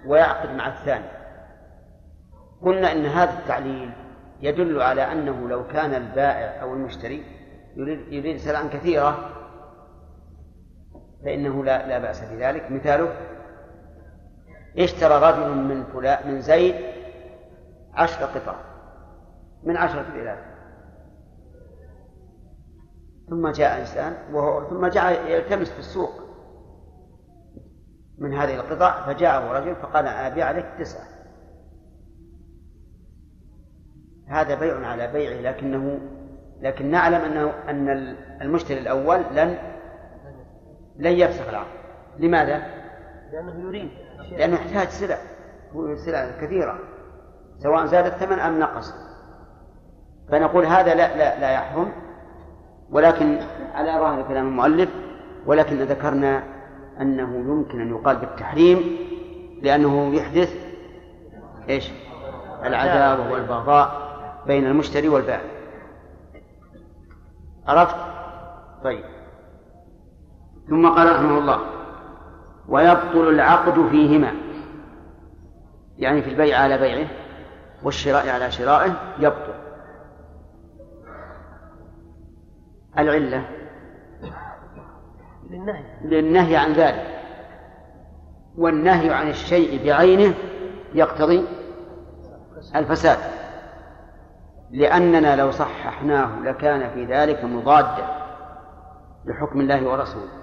ويعقد 0.05 0.49
مع 0.49 0.67
الثاني. 0.67 1.20
قلنا 2.61 2.91
إن 2.91 3.05
هذا 3.05 3.39
التعليل 3.39 3.91
يدل 4.41 4.81
على 4.81 5.11
أنه 5.11 5.49
لو 5.49 5.67
كان 5.67 5.93
البائع 5.93 6.61
أو 6.61 6.73
المشتري 6.73 7.23
يريد, 7.75 8.13
يريد 8.13 8.37
سلعا 8.37 8.63
كثيرة 8.63 9.29
فإنه 11.25 11.63
لا 11.63 11.87
لا 11.87 11.99
بأس 11.99 12.21
بذلك. 12.21 12.71
مثاله 12.71 13.13
اشترى 14.77 15.29
رجل 15.29 15.57
من 15.57 15.83
فلان 15.83 16.31
من 16.31 16.41
زيد 16.41 16.75
عشر 17.93 18.25
قطع 18.25 18.55
من 19.63 19.77
عشرة 19.77 20.05
آلاف 20.15 20.39
ثم 23.29 23.47
جاء 23.47 23.79
إنسان 23.79 24.17
وهو 24.33 24.69
ثم 24.69 24.85
جاء 24.87 25.31
يلتمس 25.31 25.71
في 25.71 25.79
السوق 25.79 26.11
من 28.17 28.33
هذه 28.33 28.55
القطع 28.55 29.05
فجاءه 29.05 29.51
رجل 29.51 29.75
فقال 29.75 30.07
أبيع 30.07 30.45
عليك 30.45 30.65
تسعة. 30.79 31.20
هذا 34.31 34.55
بيع 34.55 34.87
على 34.87 35.07
بيعه 35.07 35.51
لكنه 35.51 35.99
لكن 36.61 36.91
نعلم 36.91 37.21
أنه 37.21 37.53
أن 37.69 38.15
المشتري 38.41 38.79
الأول 38.79 39.21
لن 39.35 39.57
لن 40.99 41.11
يفسخ 41.11 41.49
العقد. 41.49 41.67
لماذا؟ 42.19 42.61
لأنه 43.33 43.67
يريد. 43.67 43.89
لأنه 44.31 44.55
يحتاج 44.55 44.87
سلع. 44.87 45.17
سلع 46.05 46.31
كثيرة. 46.41 46.79
سواء 47.59 47.85
زاد 47.85 48.05
الثمن 48.05 48.39
أم 48.39 48.59
نقص. 48.59 48.93
فنقول 50.31 50.65
هذا 50.65 50.95
لا 50.95 51.17
لا 51.17 51.39
لا 51.39 51.51
يحرم. 51.51 51.91
ولكن 52.91 53.39
على 53.73 53.91
ظاهر 53.91 54.27
كلام 54.27 54.47
المؤلف 54.47 54.89
ولكن 55.45 55.77
ذكرنا 55.77 56.43
أنه 57.01 57.35
يمكن 57.35 57.81
أن 57.81 57.89
يقال 57.89 58.15
بالتحريم 58.15 58.97
لأنه 59.61 60.15
يحدث 60.15 60.55
إيش؟ 61.69 61.91
العداوة 62.63 63.31
والبغضاء. 63.31 64.10
بين 64.47 64.67
المشتري 64.67 65.09
والبائع. 65.09 65.51
عرفت؟ 67.67 67.95
طيب. 68.83 69.03
ثم 70.69 70.89
قال 70.89 71.15
رحمه 71.15 71.37
الله 71.37 71.59
ويبطل 72.67 73.29
العقد 73.29 73.87
فيهما. 73.87 74.33
يعني 75.97 76.21
في 76.21 76.29
البيع 76.29 76.59
على 76.59 76.77
بيعه 76.77 77.07
والشراء 77.83 78.29
على 78.29 78.51
شرائه 78.51 78.93
يبطل. 79.19 79.53
العلة 82.97 83.45
للنهي. 85.49 85.83
للنهي 86.05 86.55
عن 86.55 86.73
ذلك. 86.73 87.21
والنهي 88.57 89.13
عن 89.13 89.29
الشيء 89.29 89.85
بعينه 89.85 90.33
يقتضي 90.93 91.45
الفساد. 92.75 93.40
لأننا 94.71 95.35
لو 95.35 95.51
صححناه 95.51 96.39
لكان 96.43 96.89
في 96.89 97.05
ذلك 97.05 97.43
مضادا 97.43 98.05
لحكم 99.25 99.61
الله 99.61 99.87
ورسوله. 99.87 100.41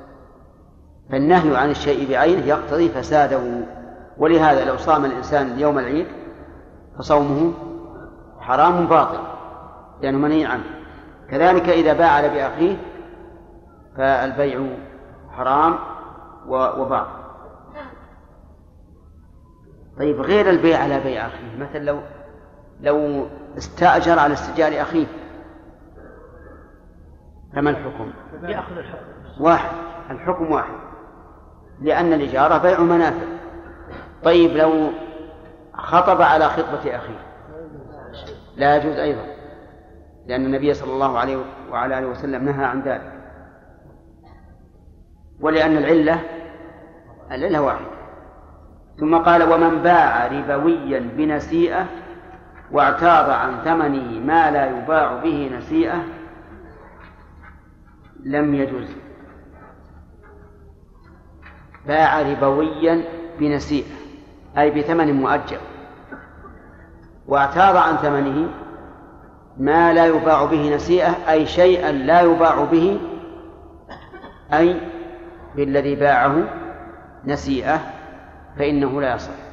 فالنهي 1.10 1.56
عن 1.56 1.70
الشيء 1.70 2.10
بعينه 2.10 2.46
يقتضي 2.46 2.88
فساده 2.88 3.66
ولهذا 4.18 4.64
لو 4.64 4.76
صام 4.76 5.05
الإنسان 5.05 5.59
يوم 5.59 5.78
العيد 5.78 6.06
فصومه 6.98 7.52
حرام 8.40 8.86
باطل 8.86 9.20
لأنه 10.02 10.18
منهي 10.18 10.46
عنه. 10.46 10.64
كذلك 11.30 11.68
إذا 11.68 11.92
باع 11.92 12.26
بأخيه 12.26 12.76
فالبيع 13.96 14.66
حرام 15.30 15.78
وباطل. 16.48 17.18
طيب 19.98 20.20
غير 20.20 20.50
البيع 20.50 20.82
على 20.82 21.00
بيع 21.00 21.26
أخيه 21.26 21.56
مثلا 21.59 21.78
لو 21.78 22.00
لو 22.80 23.26
استأجر 23.59 24.18
على 24.18 24.32
استجار 24.32 24.82
أخيه. 24.82 25.06
فما 27.56 27.70
الحكم؟ 27.70 28.12
يأخذ 28.42 28.78
الحكم. 28.78 29.05
واحد. 29.40 29.70
الحكم 30.10 30.52
واحد. 30.52 30.74
لأن 31.80 32.12
الإجارة 32.12 32.59
بيع 32.59 32.80
منافع. 32.80 33.26
طيب 34.24 34.50
لو 34.50 34.90
خطب 35.74 36.22
على 36.22 36.44
خطبة 36.44 36.96
أخيه. 36.96 37.20
لا 38.56 38.76
يجوز 38.76 38.96
أيضا. 38.96 39.24
لأن 40.26 40.44
النبي 40.44 40.74
صلى 40.74 40.92
الله 40.92 41.18
عليه 41.18 41.38
وعلى 41.70 41.98
آله 41.98 42.06
وسلم 42.06 42.44
نهى 42.44 42.64
عن 42.64 42.82
ذلك. 42.82 43.12
ولأن 45.40 45.76
العلة 45.76 46.20
العلة 47.30 47.62
واحدة. 47.62 47.98
ثم 49.00 49.16
قال 49.16 49.52
ومن 49.52 49.82
باع 49.82 50.26
ربويا 50.26 51.00
بنسيئة 51.16 51.86
واعتاض 52.72 53.30
عن 53.30 53.60
ثمنه 53.64 54.26
ما 54.26 54.50
لا 54.50 54.78
يباع 54.78 55.14
به 55.14 55.50
نسيئة 55.58 56.04
لم 58.24 58.54
يجوز. 58.54 58.88
باع 61.86 62.22
ربويا 62.22 63.04
بنسيئة 63.38 63.92
أي 64.58 64.70
بثمن 64.70 65.12
مؤجل. 65.12 65.60
واعتاض 67.28 67.76
عن 67.76 67.96
ثمنه 67.96 68.48
ما 69.58 69.92
لا 69.92 70.06
يباع 70.06 70.44
به 70.44 70.74
نسيئة 70.74 71.30
أي 71.30 71.46
شيئا 71.46 71.92
لا 71.92 72.20
يباع 72.20 72.64
به 72.64 73.00
أي 74.52 74.80
بالذي 75.56 75.94
باعه 75.94 76.44
نسيئة 77.24 77.80
فإنه 78.58 79.00
لا 79.00 79.14
يصح. 79.14 79.47